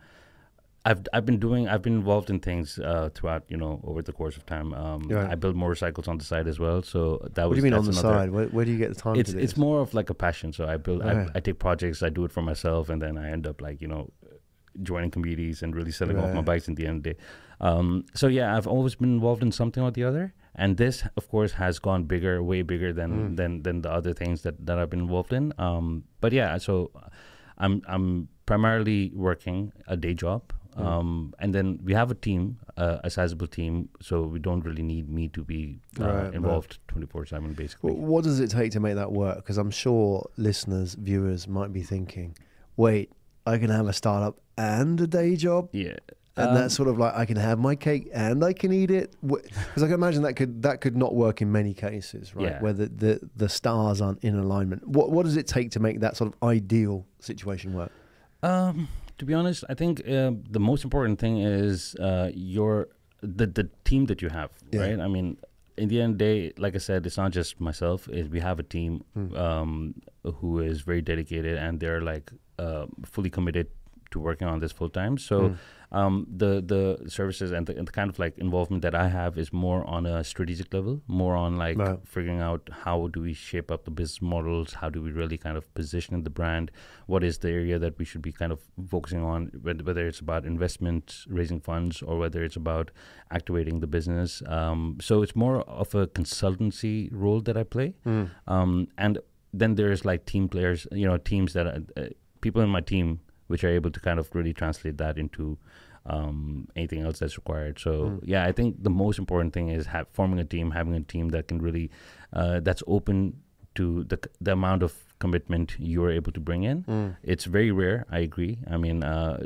I've 0.83 1.01
I've 1.13 1.25
been 1.25 1.37
doing 1.39 1.67
I've 1.67 1.83
been 1.83 1.93
involved 1.93 2.29
in 2.31 2.39
things 2.39 2.79
uh, 2.79 3.09
throughout 3.13 3.43
you 3.49 3.57
know 3.57 3.79
over 3.83 4.01
the 4.01 4.11
course 4.13 4.35
of 4.37 4.45
time. 4.45 4.73
Um, 4.73 5.01
Right. 5.09 5.29
I 5.31 5.35
build 5.35 5.55
motorcycles 5.55 6.07
on 6.07 6.17
the 6.17 6.23
side 6.25 6.47
as 6.47 6.59
well, 6.59 6.81
so 6.81 7.01
that 7.35 7.43
What 7.43 7.49
was 7.51 7.55
do 7.57 7.59
you 7.59 7.63
mean 7.71 7.73
on 7.79 7.85
the 7.85 7.91
another- 7.91 8.17
side? 8.19 8.31
Where, 8.31 8.47
where 8.47 8.65
do 8.65 8.71
you 8.71 8.77
get 8.79 8.89
the 8.89 8.95
time 8.95 9.15
it's 9.15 9.29
to 9.31 9.37
do 9.37 9.43
it's 9.43 9.57
more 9.57 9.79
of 9.81 9.93
like 9.93 10.09
a 10.09 10.15
passion. 10.15 10.53
So 10.53 10.65
I 10.65 10.77
build 10.77 11.03
Right. 11.05 11.27
I, 11.27 11.37
I 11.37 11.39
take 11.39 11.59
projects, 11.59 12.01
I 12.01 12.09
do 12.09 12.25
it 12.25 12.31
for 12.31 12.41
myself, 12.41 12.89
and 12.89 12.99
then 13.01 13.17
I 13.17 13.29
end 13.29 13.45
up 13.45 13.61
like 13.61 13.79
you 13.81 13.87
know 13.87 14.09
joining 14.81 15.11
committees 15.11 15.61
and 15.63 15.75
really 15.75 15.91
selling 15.91 16.17
off 16.17 16.33
my 16.33 16.41
bikes 16.41 16.67
in 16.67 16.75
the 16.75 16.87
end 16.87 16.97
of 16.97 17.03
the 17.03 17.13
day. 17.13 17.19
Um, 17.59 18.05
so 18.15 18.27
yeah, 18.27 18.55
I've 18.57 18.65
always 18.67 18.95
been 18.95 19.13
involved 19.13 19.43
in 19.43 19.51
something 19.51 19.83
or 19.83 19.91
the 19.91 20.03
other, 20.03 20.33
and 20.55 20.77
this 20.77 21.03
of 21.15 21.27
course 21.29 21.51
has 21.53 21.77
gone 21.77 22.05
bigger, 22.05 22.41
way 22.41 22.63
bigger 22.63 22.91
than 22.91 23.11
Mm. 23.11 23.35
than 23.37 23.61
than 23.63 23.81
the 23.83 23.91
other 23.91 24.13
things 24.13 24.41
that 24.41 24.65
that 24.65 24.79
I've 24.79 24.89
been 24.89 25.01
involved 25.01 25.31
in. 25.33 25.53
Um, 25.59 26.05
but 26.21 26.31
yeah, 26.33 26.57
so 26.57 26.89
I'm 27.59 27.83
I'm 27.87 28.29
primarily 28.47 29.11
working 29.13 29.71
a 29.87 29.95
day 29.95 30.15
job. 30.15 30.41
Mm. 30.77 30.85
Um, 30.85 31.33
and 31.39 31.53
then 31.53 31.79
we 31.83 31.93
have 31.93 32.11
a 32.11 32.15
team, 32.15 32.57
uh, 32.77 32.99
a 33.03 33.09
sizable 33.09 33.47
team, 33.47 33.89
so 34.01 34.21
we 34.23 34.39
don't 34.39 34.63
really 34.63 34.83
need 34.83 35.09
me 35.09 35.27
to 35.29 35.43
be 35.43 35.79
uh, 35.99 36.05
Right, 36.05 36.33
involved 36.33 36.79
twenty 36.87 37.07
four 37.07 37.25
seven, 37.25 37.53
basically. 37.53 37.91
Well, 37.91 38.01
what 38.01 38.23
does 38.23 38.39
it 38.39 38.49
take 38.49 38.71
to 38.71 38.79
make 38.79 38.95
that 38.95 39.11
work? 39.11 39.35
Because 39.37 39.57
I'm 39.57 39.71
sure 39.71 40.29
listeners, 40.37 40.95
viewers 40.95 41.47
might 41.47 41.73
be 41.73 41.83
thinking, 41.83 42.37
wait, 42.77 43.11
I 43.45 43.57
can 43.57 43.69
have 43.69 43.87
a 43.87 43.93
startup 43.93 44.39
and 44.57 44.99
a 45.01 45.07
day 45.07 45.35
job? 45.35 45.67
yeah, 45.73 45.97
And 46.37 46.49
Um, 46.49 46.55
that's 46.55 46.73
sort 46.73 46.87
of 46.87 46.97
like 46.97 47.13
I 47.15 47.25
can 47.25 47.35
have 47.37 47.59
my 47.59 47.75
cake 47.75 48.07
and 48.13 48.41
I 48.45 48.53
can 48.53 48.71
eat 48.71 48.91
it 48.91 49.13
because 49.21 49.83
I 49.83 49.87
can 49.87 49.93
imagine 49.95 50.21
that 50.23 50.35
could 50.35 50.61
that 50.63 50.79
could 50.79 50.95
not 50.95 51.13
work 51.15 51.41
in 51.41 51.51
many 51.51 51.73
cases, 51.73 52.33
right? 52.33 52.45
Yeah. 52.51 52.61
Where 52.61 52.71
the, 52.73 52.85
the, 52.87 53.29
the 53.35 53.49
stars 53.49 53.99
aren't 53.99 54.23
in 54.23 54.35
alignment. 54.37 54.87
What 54.87 55.11
what 55.11 55.23
does 55.25 55.35
it 55.35 55.47
take 55.47 55.71
to 55.71 55.81
make 55.81 55.99
that 55.99 56.15
sort 56.15 56.31
of 56.33 56.41
ideal 56.47 57.05
situation 57.19 57.73
work? 57.73 57.91
Um, 58.43 58.87
to 59.21 59.25
be 59.29 59.33
honest, 59.39 59.63
I 59.73 59.75
think 59.81 59.93
uh, 60.17 60.31
the 60.57 60.59
most 60.71 60.83
important 60.87 61.19
thing 61.23 61.35
is 61.41 61.95
uh, 62.09 62.29
your 62.55 62.73
the 63.37 63.45
the 63.59 63.65
team 63.89 64.05
that 64.09 64.19
you 64.23 64.29
have, 64.39 64.49
Yeah. 64.73 64.81
right? 64.83 64.99
I 65.07 65.07
mean, 65.15 65.27
in 65.81 65.87
the 65.91 65.97
end 66.03 66.13
of 66.13 66.17
the 66.21 66.25
day, 66.29 66.37
like 66.65 66.75
I 66.79 66.81
said, 66.89 67.05
it's 67.07 67.17
not 67.23 67.31
just 67.39 67.59
myself. 67.69 67.99
Is 68.19 68.25
we 68.37 68.39
have 68.49 68.57
a 68.65 68.67
team 68.77 68.93
Hmm. 69.17 69.29
um, 69.45 69.71
who 70.39 70.51
is 70.71 70.81
very 70.91 71.03
dedicated 71.11 71.55
and 71.65 71.79
they're 71.79 72.01
like 72.13 72.27
uh, 72.65 72.85
fully 73.13 73.29
committed 73.37 73.67
to 74.11 74.19
working 74.19 74.47
on 74.47 74.59
this 74.59 74.71
full 74.71 74.89
time. 74.89 75.17
So. 75.17 75.39
Mm. 75.41 75.57
Um, 75.93 76.25
the 76.43 76.61
the 76.65 77.09
services 77.09 77.51
and 77.51 77.67
the, 77.67 77.77
and 77.77 77.85
the 77.85 77.91
kind 77.91 78.09
of 78.09 78.17
like 78.17 78.37
involvement 78.37 78.81
that 78.83 78.95
I 78.95 79.09
have 79.09 79.37
is 79.37 79.51
more 79.51 79.85
on 79.85 80.05
a 80.05 80.23
strategic 80.23 80.73
level, 80.73 81.01
more 81.05 81.35
on 81.35 81.57
like 81.57 81.77
Right. 81.77 81.99
figuring 82.05 82.39
out 82.39 82.69
how 82.83 83.07
do 83.07 83.19
we 83.21 83.33
shape 83.33 83.69
up 83.69 83.83
the 83.83 83.91
business 83.91 84.21
models, 84.21 84.75
how 84.75 84.89
do 84.89 85.01
we 85.01 85.11
really 85.11 85.37
kind 85.37 85.57
of 85.57 85.65
position 85.73 86.23
the 86.23 86.29
brand, 86.29 86.71
what 87.07 87.25
is 87.25 87.39
the 87.39 87.49
area 87.49 87.77
that 87.77 87.97
we 87.99 88.05
should 88.05 88.21
be 88.21 88.31
kind 88.31 88.53
of 88.53 88.59
focusing 88.89 89.21
on, 89.21 89.47
whether, 89.63 90.07
it's 90.07 90.21
about 90.21 90.45
investment, 90.45 91.25
raising 91.27 91.59
funds, 91.59 92.01
or 92.01 92.17
whether 92.17 92.41
it's 92.41 92.55
about 92.55 92.89
activating 93.29 93.81
the 93.81 93.87
business. 93.87 94.41
Um, 94.47 94.95
so 95.01 95.21
it's 95.23 95.35
more 95.35 95.59
of 95.81 95.93
a 95.93 96.07
consultancy 96.07 97.09
role 97.11 97.41
that 97.41 97.57
I 97.57 97.63
play, 97.63 97.95
Mm. 98.05 98.29
um, 98.47 98.87
and 98.97 99.19
then 99.53 99.75
there's 99.75 100.05
like 100.05 100.25
team 100.25 100.47
players, 100.47 100.87
you 100.93 101.05
know, 101.05 101.17
teams 101.17 101.51
that 101.51 101.67
uh, 101.67 101.81
people 102.39 102.61
in 102.61 102.69
my 102.69 102.79
team 102.81 103.19
which 103.51 103.63
are 103.63 103.73
able 103.79 103.91
to 103.91 103.99
kind 104.07 104.19
of 104.19 104.33
really 104.33 104.53
translate 104.53 104.97
that 105.03 105.17
into 105.17 105.57
um, 106.05 106.67
anything 106.75 107.01
else 107.01 107.19
that's 107.19 107.37
required. 107.37 107.77
So 107.79 107.91
Mm. 107.91 108.19
yeah, 108.33 108.43
I 108.49 108.51
think 108.51 108.81
the 108.83 108.89
most 108.89 109.19
important 109.19 109.53
thing 109.53 109.69
is 109.69 109.85
have, 109.87 110.07
forming 110.19 110.39
a 110.39 110.43
team, 110.55 110.71
having 110.71 110.95
a 110.95 111.01
team 111.13 111.29
that 111.29 111.47
can 111.47 111.59
really 111.61 111.89
uh, 112.33 112.59
that's 112.67 112.83
open 112.87 113.33
to 113.75 114.03
the 114.05 114.17
the 114.49 114.51
amount 114.53 114.81
of 114.83 114.93
commitment 115.19 115.75
you 115.79 116.03
are 116.05 116.11
able 116.19 116.31
to 116.31 116.39
bring 116.49 116.63
in. 116.63 116.83
Mm. 116.83 117.15
It's 117.23 117.45
very 117.45 117.71
rare. 117.71 118.05
I 118.09 118.19
agree. 118.19 118.59
I 118.69 118.77
mean. 118.77 119.03
Uh, 119.03 119.43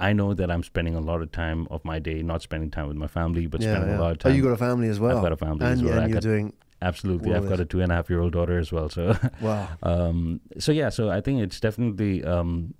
I 0.00 0.12
know 0.12 0.32
that 0.32 0.48
I'm 0.48 0.62
spending 0.62 0.94
a 0.94 1.00
lot 1.00 1.22
of 1.22 1.32
time 1.32 1.66
of 1.76 1.84
my 1.84 1.98
day 1.98 2.22
not 2.22 2.40
spending 2.42 2.70
time 2.74 2.86
with 2.90 2.96
my 2.96 3.08
family, 3.08 3.46
but 3.54 3.60
Yeah, 3.60 3.72
spending 3.72 3.90
yeah. 3.90 3.98
a 3.98 4.02
lot 4.04 4.12
of 4.12 4.18
time. 4.18 4.30
Oh, 4.30 4.34
you 4.36 4.42
got 4.44 4.52
a 4.52 4.56
family 4.56 4.88
as 4.88 5.00
well. 5.00 5.16
I've 5.16 5.24
got 5.24 5.32
a 5.32 5.36
family 5.36 5.64
and, 5.66 5.72
as 5.74 5.82
well. 5.82 5.94
and 5.94 6.02
I 6.02 6.06
you're 6.06 6.14
got- 6.20 6.22
doing 6.22 6.52
absolutely, 6.80 7.34
I've 7.34 7.48
got 7.48 7.58
a 7.58 7.64
two 7.64 7.80
and 7.82 7.90
a 7.90 7.96
half 7.96 8.08
year 8.08 8.20
old 8.20 8.32
daughter 8.34 8.60
as 8.60 8.70
well. 8.70 8.88
So 8.88 9.16
wow. 9.40 9.66
um, 9.82 10.40
so 10.56 10.70
yeah, 10.70 10.90
so 10.90 11.10
I 11.10 11.20
think 11.20 11.40
it's 11.46 11.58
definitely 11.58 12.22
um, 12.22 12.74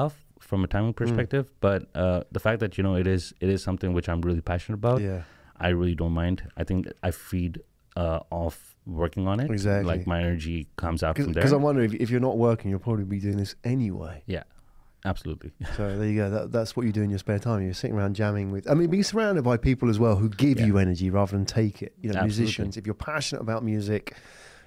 tough 0.00 0.16
from 0.48 0.60
a 0.64 0.66
Mm. 0.68 0.74
timing 0.74 0.94
perspective, 1.02 1.44
but 1.66 1.80
uh, 2.02 2.20
the 2.36 2.40
fact 2.46 2.58
that 2.62 2.72
you 2.76 2.82
know 2.86 2.94
it 3.02 3.06
is 3.16 3.22
it 3.44 3.48
is 3.54 3.60
something 3.68 3.90
which 3.96 4.08
I'm 4.10 4.20
really 4.28 4.44
passionate 4.52 4.78
about. 4.84 5.00
yeah. 5.10 5.22
I 5.66 5.68
really 5.80 5.94
don't 6.02 6.12
mind. 6.24 6.38
I 6.60 6.64
think 6.68 6.80
I 7.08 7.10
feed 7.30 7.52
uh, 8.02 8.20
off 8.42 8.56
working 9.02 9.24
on 9.26 9.36
it. 9.40 9.50
Exactly. 9.50 9.88
like 9.92 10.06
my 10.14 10.18
energy 10.26 10.58
comes 10.76 11.00
out 11.02 11.16
from 11.16 11.32
there. 11.32 11.40
Because 11.42 11.52
I'm 11.56 11.62
wondering 11.68 11.88
if, 11.94 12.00
if 12.04 12.08
you're 12.10 12.26
not 12.30 12.36
working, 12.48 12.66
you'll 12.70 12.86
probably 12.88 13.04
be 13.16 13.20
doing 13.26 13.38
this 13.38 13.54
anyway. 13.64 14.16
yeah, 14.26 14.42
absolutely. 15.12 15.50
So 15.78 15.82
there 15.98 16.06
you 16.12 16.16
go. 16.22 16.28
That, 16.34 16.52
that's 16.52 16.72
what 16.76 16.84
you 16.86 16.92
do 16.92 17.02
in 17.06 17.10
your 17.14 17.18
spare 17.26 17.38
time. 17.38 17.62
You're 17.64 17.72
sitting 17.82 17.96
around 17.96 18.12
jamming 18.20 18.48
with. 18.52 18.68
I 18.70 18.74
mean, 18.74 18.90
be 18.90 19.02
surrounded 19.02 19.44
by 19.50 19.56
people 19.56 19.88
as 19.88 19.98
well 19.98 20.16
who 20.16 20.28
give 20.28 20.60
Yeah. 20.60 20.66
you 20.66 20.76
energy 20.86 21.08
rather 21.18 21.32
than 21.36 21.46
take 21.46 21.76
it. 21.86 21.92
You 22.02 22.10
know, 22.10 22.18
Absolutely. 22.20 22.42
musicians. 22.42 22.76
If 22.76 22.84
you're 22.86 22.94
passionate 23.12 23.40
about 23.40 23.64
music, 23.64 24.14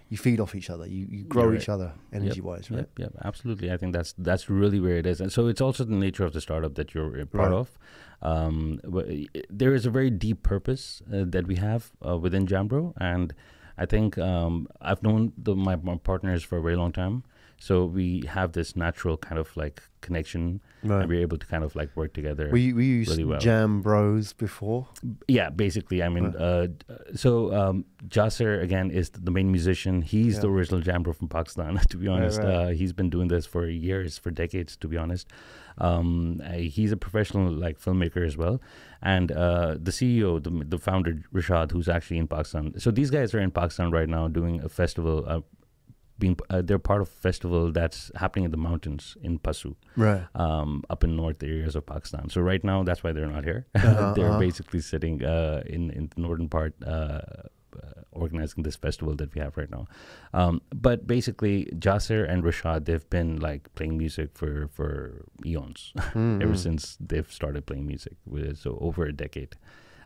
you 0.10 0.18
feed 0.18 0.40
off 0.40 0.56
each 0.56 0.70
other. 0.70 0.86
You 0.88 1.06
you 1.10 1.24
grow 1.24 1.44
You're 1.46 1.56
each 1.56 1.70
other 1.70 1.94
energy 2.12 2.42
wise, 2.42 2.70
right? 2.72 2.80
Yep, 2.80 3.00
yep, 3.00 3.14
absolutely. 3.24 3.72
I 3.72 3.78
think 3.78 3.94
that's 3.94 4.14
that's 4.18 4.50
really 4.50 4.80
where 4.80 4.98
it 4.98 5.06
is, 5.06 5.22
and 5.22 5.32
so 5.32 5.48
it's 5.48 5.62
also 5.62 5.84
the 5.84 5.96
nature 5.96 6.26
of 6.26 6.34
the 6.34 6.42
startup 6.42 6.74
that 6.76 6.94
you're 6.94 7.20
a 7.20 7.26
part 7.26 7.52
Right. 7.52 7.60
of. 7.60 7.78
Um, 8.22 8.82
i- 8.98 9.28
there 9.50 9.74
is 9.74 9.86
a 9.86 9.90
very 9.92 10.10
deep 10.10 10.44
purpose 10.44 11.02
uh, 11.14 11.24
that 11.28 11.48
we 11.48 11.56
have 11.56 11.92
uh, 12.06 12.18
within 12.18 12.46
Jambro, 12.48 12.94
and 12.98 13.34
I 13.78 13.86
think 13.86 14.18
um, 14.18 14.68
I've 14.82 15.02
known 15.04 15.32
the, 15.38 15.56
my, 15.56 15.76
my 15.78 15.96
partners 15.96 16.44
for 16.44 16.58
a 16.58 16.62
very 16.62 16.76
long 16.76 16.92
time, 16.92 17.24
so 17.60 17.86
we 17.86 18.24
have 18.28 18.54
this 18.54 18.76
natural 18.76 19.18
kind 19.18 19.38
of 19.40 19.56
like 19.58 19.82
connection, 20.02 20.62
Right. 20.84 21.02
and 21.02 21.10
we're 21.10 21.20
able 21.22 21.38
to 21.38 21.46
kind 21.46 21.64
of 21.64 21.76
like 21.76 21.90
work 21.96 22.14
together. 22.14 22.50
We 22.52 22.72
were 22.74 22.82
you 22.82 23.04
really 23.04 23.26
well. 23.26 23.40
jam 23.40 23.82
bros 23.82 24.32
before? 24.32 24.88
Yeah, 25.28 25.50
basically. 25.50 26.02
I 26.02 26.08
mean, 26.10 26.32
Right. 26.32 26.36
uh, 26.36 26.68
so 27.16 27.54
um, 27.54 27.84
Jasser 28.08 28.64
again 28.64 28.90
is 28.92 29.10
the 29.10 29.32
main 29.32 29.52
musician. 29.52 30.02
He's 30.02 30.36
Yeah. 30.36 30.42
the 30.44 30.50
original 30.50 30.82
Jambro 30.82 31.14
from 31.16 31.28
Pakistan. 31.28 31.78
To 31.90 31.98
be 31.98 32.08
honest, 32.08 32.40
right. 32.40 32.48
Uh, 32.54 32.68
he's 32.70 32.94
been 32.94 33.10
doing 33.10 33.28
this 33.28 33.46
for 33.46 33.68
years, 33.68 34.18
for 34.18 34.32
decades. 34.32 34.78
To 34.78 34.88
be 34.88 34.96
honest, 34.98 35.28
um, 35.80 36.42
uh, 36.46 36.54
he's 36.54 36.92
a 36.92 36.98
professional 36.98 37.52
like 37.52 37.80
filmmaker 37.80 38.26
as 38.26 38.38
well, 38.38 38.62
and 39.02 39.32
uh, 39.32 39.76
the 39.82 39.92
CEO, 39.92 40.42
the 40.42 40.52
the 40.66 40.78
founder 40.78 41.14
Rashad, 41.34 41.72
who's 41.72 41.90
actually 41.90 42.18
in 42.20 42.28
Pakistan. 42.28 42.74
So 42.80 42.92
these 42.92 43.10
guys 43.12 43.34
are 43.34 43.40
in 43.40 43.52
Pakistan 43.52 43.92
right 43.92 44.10
now 44.10 44.28
doing 44.28 44.62
a 44.64 44.70
festival. 44.70 45.26
Uh, 46.20 46.26
being 46.26 46.38
uh, 46.50 46.62
they're 46.62 46.80
part 46.80 47.02
of 47.02 47.08
a 47.08 47.12
festival 47.12 47.72
that's 47.72 48.12
happening 48.16 48.46
in 48.46 48.52
the 48.52 48.58
mountains 48.58 49.18
in 49.24 49.40
Passu 49.40 49.76
Right. 49.98 50.24
um, 50.36 50.84
up 50.90 51.04
in 51.04 51.16
north 51.16 51.44
areas 51.44 51.76
of 51.76 51.86
Pakistan. 51.86 52.30
So 52.30 52.42
right 52.42 52.64
now, 52.64 52.84
that's 52.84 53.04
why 53.04 53.14
they're 53.14 53.32
not 53.36 53.44
here. 53.44 53.66
Uh-huh, 53.76 54.14
they're 54.16 54.30
uh-huh. 54.30 54.40
basically 54.48 54.82
sitting 54.82 55.24
uh, 55.24 55.62
in 55.66 55.90
in 55.92 56.10
the 56.16 56.22
northern 56.22 56.50
part, 56.50 56.74
uh, 56.86 57.22
uh, 57.82 58.02
organizing 58.12 58.64
this 58.64 58.76
festival 58.76 59.16
that 59.16 59.34
we 59.36 59.42
have 59.42 59.58
right 59.58 59.72
now. 59.72 59.86
Um, 60.34 60.62
but 60.76 61.06
basically, 61.08 61.66
Jasser 61.80 62.26
and 62.32 62.44
Rashad, 62.44 62.86
they've 62.86 63.10
been 63.10 63.40
like 63.40 63.62
playing 63.76 63.98
music 63.98 64.30
for 64.38 64.68
for 64.74 65.26
eons, 65.46 65.94
Mm, 66.16 66.42
ever 66.44 66.54
mm. 66.54 66.58
since 66.58 66.98
they've 67.00 67.32
started 67.32 67.66
playing 67.66 67.86
music. 67.88 68.16
with- 68.26 68.58
So 68.58 68.78
over 68.82 69.06
a 69.06 69.14
decade. 69.14 69.56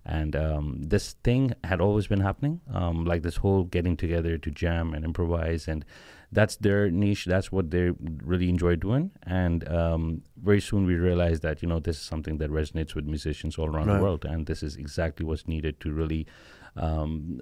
And 0.05 0.35
um, 0.35 0.81
this 0.81 1.13
thing 1.23 1.53
had 1.63 1.79
always 1.79 2.07
been 2.07 2.19
happening, 2.19 2.59
um, 2.73 3.05
like 3.05 3.21
this 3.23 3.37
whole 3.37 3.63
getting 3.63 3.95
together 3.95 4.37
to 4.37 4.51
jam 4.51 4.93
and 4.93 5.05
improvise, 5.05 5.67
and 5.67 5.85
that's 6.31 6.57
their 6.57 6.89
niche. 6.91 7.25
That's 7.25 7.51
what 7.53 7.71
they 7.71 7.91
really 8.23 8.49
enjoy 8.49 8.75
doing. 8.75 9.11
And 9.25 9.65
um, 9.69 10.23
very 10.43 10.59
soon 10.59 10.85
we 10.85 10.95
realized 10.95 11.41
that 11.43 11.61
you 11.61 11.69
know 11.69 11.79
this 11.79 11.95
is 11.97 12.01
something 12.03 12.37
that 12.39 12.49
resonates 12.51 12.95
with 12.95 13.05
musicians 13.05 13.57
all 13.57 13.67
around 13.67 13.87
Right. 13.87 13.97
the 13.97 14.03
world, 14.03 14.25
and 14.25 14.45
this 14.45 14.61
is 14.61 14.75
exactly 14.75 15.25
what's 15.25 15.47
needed 15.47 15.79
to 15.79 15.93
really 15.93 16.27
um, 16.75 17.39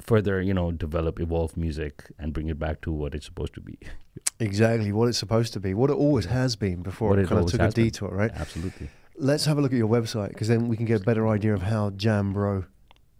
further, 0.00 0.40
you 0.40 0.54
know, 0.54 0.72
develop, 0.72 1.20
evolve 1.20 1.56
music, 1.56 2.10
and 2.18 2.32
bring 2.32 2.48
it 2.48 2.58
back 2.58 2.80
to 2.82 2.90
what 2.92 3.14
it's 3.14 3.26
supposed 3.26 3.54
to 3.54 3.60
be. 3.60 3.78
Exactly 4.40 4.90
what 4.92 5.08
it's 5.08 5.18
supposed 5.18 5.52
to 5.52 5.60
be, 5.60 5.74
what 5.74 5.90
it 5.90 5.94
always 5.96 6.24
has 6.26 6.56
been 6.56 6.82
before 6.82 7.10
What 7.10 7.18
it 7.18 7.22
it 7.22 7.28
kind 7.28 7.40
of 7.44 7.50
took 7.50 7.60
a 7.60 7.64
has 7.64 7.74
been. 7.74 7.84
detour, 7.84 8.10
right? 8.10 8.30
Absolutely. 8.34 8.88
Let's 9.18 9.44
have 9.46 9.58
a 9.58 9.60
look 9.60 9.72
at 9.72 9.78
your 9.78 9.88
website 9.88 10.28
because 10.30 10.48
then 10.48 10.68
we 10.68 10.76
can 10.76 10.86
get 10.86 11.00
a 11.00 11.04
better 11.04 11.26
idea 11.28 11.54
of 11.54 11.62
how 11.62 11.90
Jambro 11.90 12.66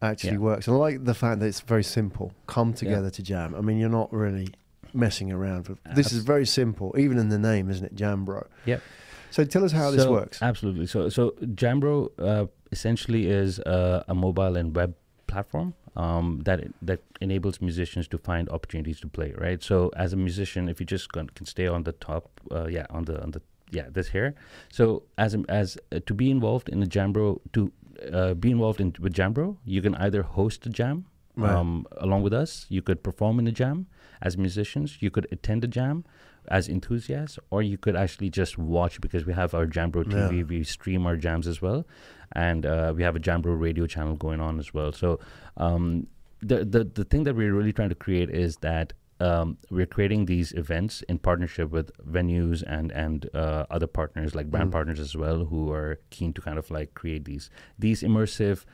actually 0.00 0.33
Yeah. 0.33 0.38
works. 0.38 0.69
And 0.69 0.76
I 0.76 0.78
like 0.78 1.05
the 1.05 1.14
fact 1.14 1.40
that 1.40 1.47
it's 1.47 1.61
very 1.61 1.85
simple. 1.85 2.33
Come 2.47 2.73
together 2.73 3.11
to 3.11 3.23
jam. 3.23 3.55
I 3.55 3.61
mean, 3.61 3.78
you're 3.78 3.88
not 3.88 4.12
really 4.12 4.49
messing 4.95 5.33
around. 5.33 5.69
With, 5.69 5.78
this 5.95 6.12
is 6.12 6.23
very 6.23 6.47
simple, 6.47 6.95
even 6.97 7.19
in 7.19 7.28
the 7.28 7.38
name, 7.38 7.69
isn't 7.71 7.85
it? 7.85 7.95
Jambro. 7.97 8.47
Yep. 8.67 8.83
So 9.31 9.45
tell 9.45 9.64
us 9.64 9.73
how 9.73 9.90
this 9.90 10.07
works. 10.07 10.40
Absolutely. 10.40 10.87
So, 10.87 11.09
so 11.09 11.35
Jambro 11.43 12.11
uh, 12.19 12.47
essentially 12.73 13.26
is 13.28 13.59
a, 13.61 14.05
a 14.09 14.14
mobile 14.14 14.57
and 14.57 14.75
web 14.75 14.95
platform 15.26 15.75
um, 15.97 16.40
that 16.45 16.61
that 16.81 17.00
enables 17.21 17.61
musicians 17.61 18.09
to 18.09 18.19
find 18.19 18.49
opportunities 18.49 19.00
to 19.00 19.09
play. 19.09 19.35
Right. 19.37 19.62
So, 19.62 19.90
as 19.97 20.12
a 20.12 20.17
musician, 20.17 20.69
if 20.69 20.81
you 20.81 20.87
just 20.87 21.12
can, 21.12 21.28
can 21.31 21.45
stay 21.45 21.67
on 21.67 21.83
the 21.83 21.93
top, 21.93 22.40
uh, 22.50 22.69
yeah, 22.69 22.87
on 22.88 23.05
the 23.05 23.21
on 23.23 23.33
the 23.33 23.43
yeah, 23.71 23.87
this 23.91 24.09
here. 24.09 24.35
So, 24.71 25.03
as 25.17 25.37
as 25.49 25.79
uh, 25.93 26.01
to 26.07 26.15
be 26.15 26.31
involved 26.31 26.69
in 26.69 26.81
the 26.81 26.87
Jambro 26.87 27.41
to 27.53 27.73
uh, 28.13 28.35
be 28.35 28.51
involved 28.51 28.81
in 28.81 28.95
with 29.01 29.13
Jambro, 29.15 29.57
you 29.65 29.83
can 29.83 29.95
either 29.97 30.23
host 30.23 30.67
a 30.67 30.71
jam 30.71 31.07
Right. 31.37 31.53
um, 31.53 31.87
along 31.99 32.23
with 32.23 32.33
us. 32.33 32.67
You 32.69 32.83
could 32.83 33.05
perform 33.05 33.39
in 33.39 33.47
a 33.47 33.53
jam 33.53 33.87
as 34.21 34.37
musicians. 34.37 35.01
You 35.01 35.11
could 35.11 35.29
attend 35.31 35.63
a 35.63 35.69
jam 35.69 36.05
as 36.49 36.69
enthusiasts, 36.69 37.39
or 37.51 37.63
you 37.63 37.79
could 37.79 37.95
actually 37.95 38.29
just 38.31 38.59
watch 38.59 39.01
because 39.01 39.25
we 39.25 39.35
have 39.35 39.55
our 39.55 39.65
Jambro 39.67 40.03
TV. 40.05 40.39
Yeah. 40.39 40.43
We 40.45 40.65
stream 40.65 41.07
our 41.07 41.15
jams 41.17 41.47
as 41.47 41.63
well, 41.63 41.87
and 42.33 42.67
uh, 42.67 42.93
we 42.97 43.05
have 43.05 43.15
a 43.15 43.21
Jambro 43.21 43.61
radio 43.61 43.87
channel 43.87 44.17
going 44.17 44.41
on 44.41 44.59
as 44.59 44.75
well. 44.75 44.91
So 44.93 45.21
um, 45.59 46.09
the 46.41 46.65
the 46.65 46.83
the 46.85 47.05
thing 47.05 47.23
that 47.25 47.37
we're 47.37 47.55
really 47.55 47.73
trying 47.73 47.91
to 47.91 47.95
create 48.07 48.31
is 48.31 48.57
that. 48.59 48.93
Um, 49.21 49.59
we're 49.71 49.87
creating 49.87 50.27
these 50.27 50.53
events 50.53 51.03
in 51.09 51.19
partnership 51.19 51.71
with 51.71 51.91
venues 52.07 52.63
and 52.67 52.93
and 52.93 53.29
uh, 53.35 53.67
other 53.71 53.89
partners 53.89 54.35
like 54.35 54.49
brand 54.51 54.69
Mm. 54.71 54.73
partners 54.73 55.01
as 55.01 55.17
well 55.17 55.45
who 55.47 55.73
are 55.73 55.99
keen 56.11 56.33
to 56.35 56.41
kind 56.41 56.59
of 56.59 56.71
like 56.71 56.95
create 56.95 57.25
these 57.25 57.51
these 57.79 58.03
immersive 58.03 58.65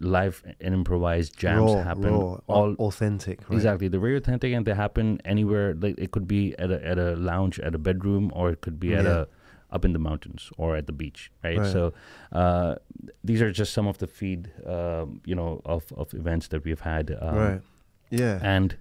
live 0.00 0.42
and 0.60 0.74
improvised 0.74 1.36
jams 1.36 1.72
raw, 1.72 1.82
happen 1.82 2.12
raw, 2.12 2.38
all 2.46 2.74
authentic. 2.78 3.40
Right? 3.48 3.56
exactly 3.56 3.88
they're 3.88 3.98
very 4.08 4.16
authentic 4.16 4.52
and 4.52 4.64
they 4.66 4.74
happen 4.74 5.20
anywhere 5.24 5.74
like 5.74 5.96
it 5.98 6.10
could 6.12 6.28
be 6.28 6.54
at 6.58 6.70
a, 6.70 6.78
at 6.86 6.98
a 6.98 7.16
lounge 7.16 7.58
at 7.60 7.74
a 7.74 7.78
bedroom 7.78 8.30
or 8.34 8.50
it 8.50 8.60
could 8.60 8.78
be 8.78 8.94
at 8.94 9.04
Yeah. 9.04 9.22
a 9.22 9.26
up 9.70 9.84
in 9.84 9.92
the 9.92 9.98
mountains 9.98 10.50
or 10.56 10.76
at 10.76 10.86
the 10.86 10.92
beach 10.92 11.30
right, 11.44 11.58
Right. 11.58 11.72
so 11.72 11.92
uh, 12.32 12.76
these 13.24 13.42
are 13.42 13.50
just 13.50 13.72
some 13.72 13.86
of 13.88 13.98
the 13.98 14.06
feed 14.06 14.50
um, 14.66 15.20
you 15.26 15.34
know 15.34 15.60
of, 15.64 15.82
of 15.96 16.14
events 16.14 16.48
that 16.48 16.64
we've 16.64 16.80
had 16.80 17.16
um, 17.20 17.34
right. 17.36 17.60
Yeah. 18.10 18.38
and 18.42 18.76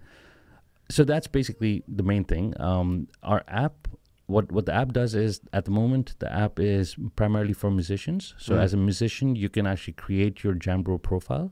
so 0.89 1.03
that's 1.03 1.27
basically 1.27 1.83
the 1.87 2.03
main 2.03 2.23
thing 2.23 2.53
um, 2.59 3.07
our 3.23 3.43
app 3.47 3.87
what 4.27 4.51
what 4.51 4.65
the 4.65 4.73
app 4.73 4.91
does 4.93 5.13
is 5.15 5.39
at 5.53 5.65
the 5.65 5.71
moment 5.71 6.15
the 6.19 6.31
app 6.31 6.59
is 6.59 6.95
primarily 7.15 7.53
for 7.53 7.69
musicians 7.71 8.33
so 8.37 8.55
Mm. 8.55 8.61
as 8.63 8.73
a 8.73 8.77
musician 8.77 9.35
you 9.35 9.49
can 9.49 9.65
actually 9.67 9.93
create 9.93 10.43
your 10.43 10.53
jambro 10.53 11.01
profile 11.01 11.51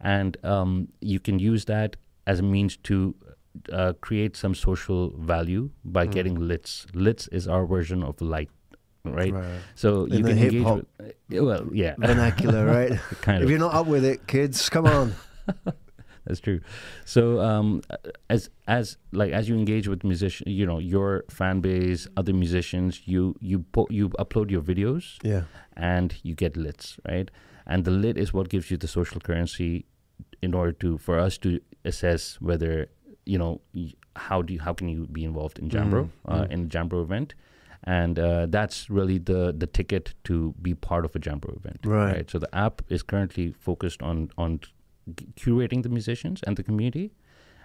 and 0.00 0.36
um, 0.44 0.88
you 1.00 1.18
can 1.20 1.38
use 1.38 1.64
that 1.66 1.96
as 2.26 2.40
a 2.40 2.42
means 2.42 2.76
to 2.88 3.14
uh, 3.72 3.92
create 4.00 4.36
some 4.36 4.54
social 4.54 5.10
value 5.18 5.70
by 5.84 6.06
Mm. 6.06 6.12
getting 6.12 6.34
lits 6.52 6.86
lits 6.94 7.28
is 7.28 7.46
our 7.48 7.64
version 7.66 8.02
of 8.02 8.20
light 8.20 8.50
right, 9.04 9.32
Right. 9.32 9.60
so 9.76 10.04
In 10.06 10.12
you 10.18 10.24
can 10.24 10.38
engage 10.38 10.64
with, 10.64 10.86
well 11.48 11.64
yeah 11.72 11.94
Vernacular, 11.98 12.66
right? 12.66 12.92
kind 13.22 13.38
if 13.38 13.44
of 13.44 13.50
you're 13.50 13.58
not 13.68 13.74
up 13.74 13.86
with 13.86 14.04
it, 14.04 14.26
kids, 14.26 14.68
come 14.68 14.86
on. 14.86 15.14
That's 16.26 16.40
true. 16.40 16.60
So 17.04 17.40
um, 17.40 17.82
as 18.28 18.50
as 18.66 18.96
like 19.12 19.32
as 19.32 19.48
you 19.48 19.56
engage 19.56 19.86
with 19.88 20.02
musician, 20.04 20.48
you 20.50 20.66
know 20.66 20.78
your 20.78 21.24
fan 21.30 21.60
base, 21.60 22.08
other 22.16 22.32
musicians, 22.32 23.02
you 23.06 23.34
you 23.40 23.60
po- 23.72 23.86
you 23.90 24.08
upload 24.10 24.50
your 24.50 24.62
videos 24.62 25.16
Yeah. 25.22 25.42
and 25.76 26.14
you 26.22 26.34
get 26.34 26.56
lits, 26.56 26.98
right? 27.08 27.30
And 27.66 27.84
the 27.84 27.90
lit 27.90 28.16
is 28.16 28.32
what 28.32 28.48
gives 28.48 28.70
you 28.70 28.76
the 28.76 28.88
social 28.88 29.20
currency 29.20 29.84
in 30.42 30.54
order 30.54 30.72
to 30.72 30.98
for 30.98 31.18
us 31.18 31.38
to 31.38 31.60
assess 31.84 32.40
whether 32.40 32.88
you 33.24 33.38
know 33.38 33.60
how 34.16 34.42
do 34.42 34.52
you, 34.54 34.60
how 34.60 34.72
can 34.72 34.88
you 34.88 35.06
be 35.06 35.24
involved 35.24 35.58
in 35.58 35.68
Jambro 35.68 36.04
Mm, 36.04 36.10
uh, 36.26 36.44
mm. 36.44 36.50
in 36.50 36.60
a 36.64 36.66
Jambro 36.66 37.02
event. 37.02 37.34
And 37.84 38.18
uh, 38.18 38.46
that's 38.46 38.90
really 38.90 39.18
the, 39.18 39.54
the 39.56 39.66
ticket 39.66 40.14
to 40.24 40.54
be 40.60 40.74
part 40.74 41.04
of 41.04 41.14
a 41.14 41.20
Jambro 41.20 41.56
event, 41.56 41.80
Right. 41.84 42.28
So 42.28 42.38
the 42.40 42.52
app 42.52 42.82
is 42.88 43.02
currently 43.02 43.52
focused 43.52 44.02
on 44.02 44.30
on 44.36 44.60
curating 45.36 45.82
the 45.82 45.88
musicians 45.88 46.42
and 46.42 46.56
the 46.56 46.62
community, 46.62 47.12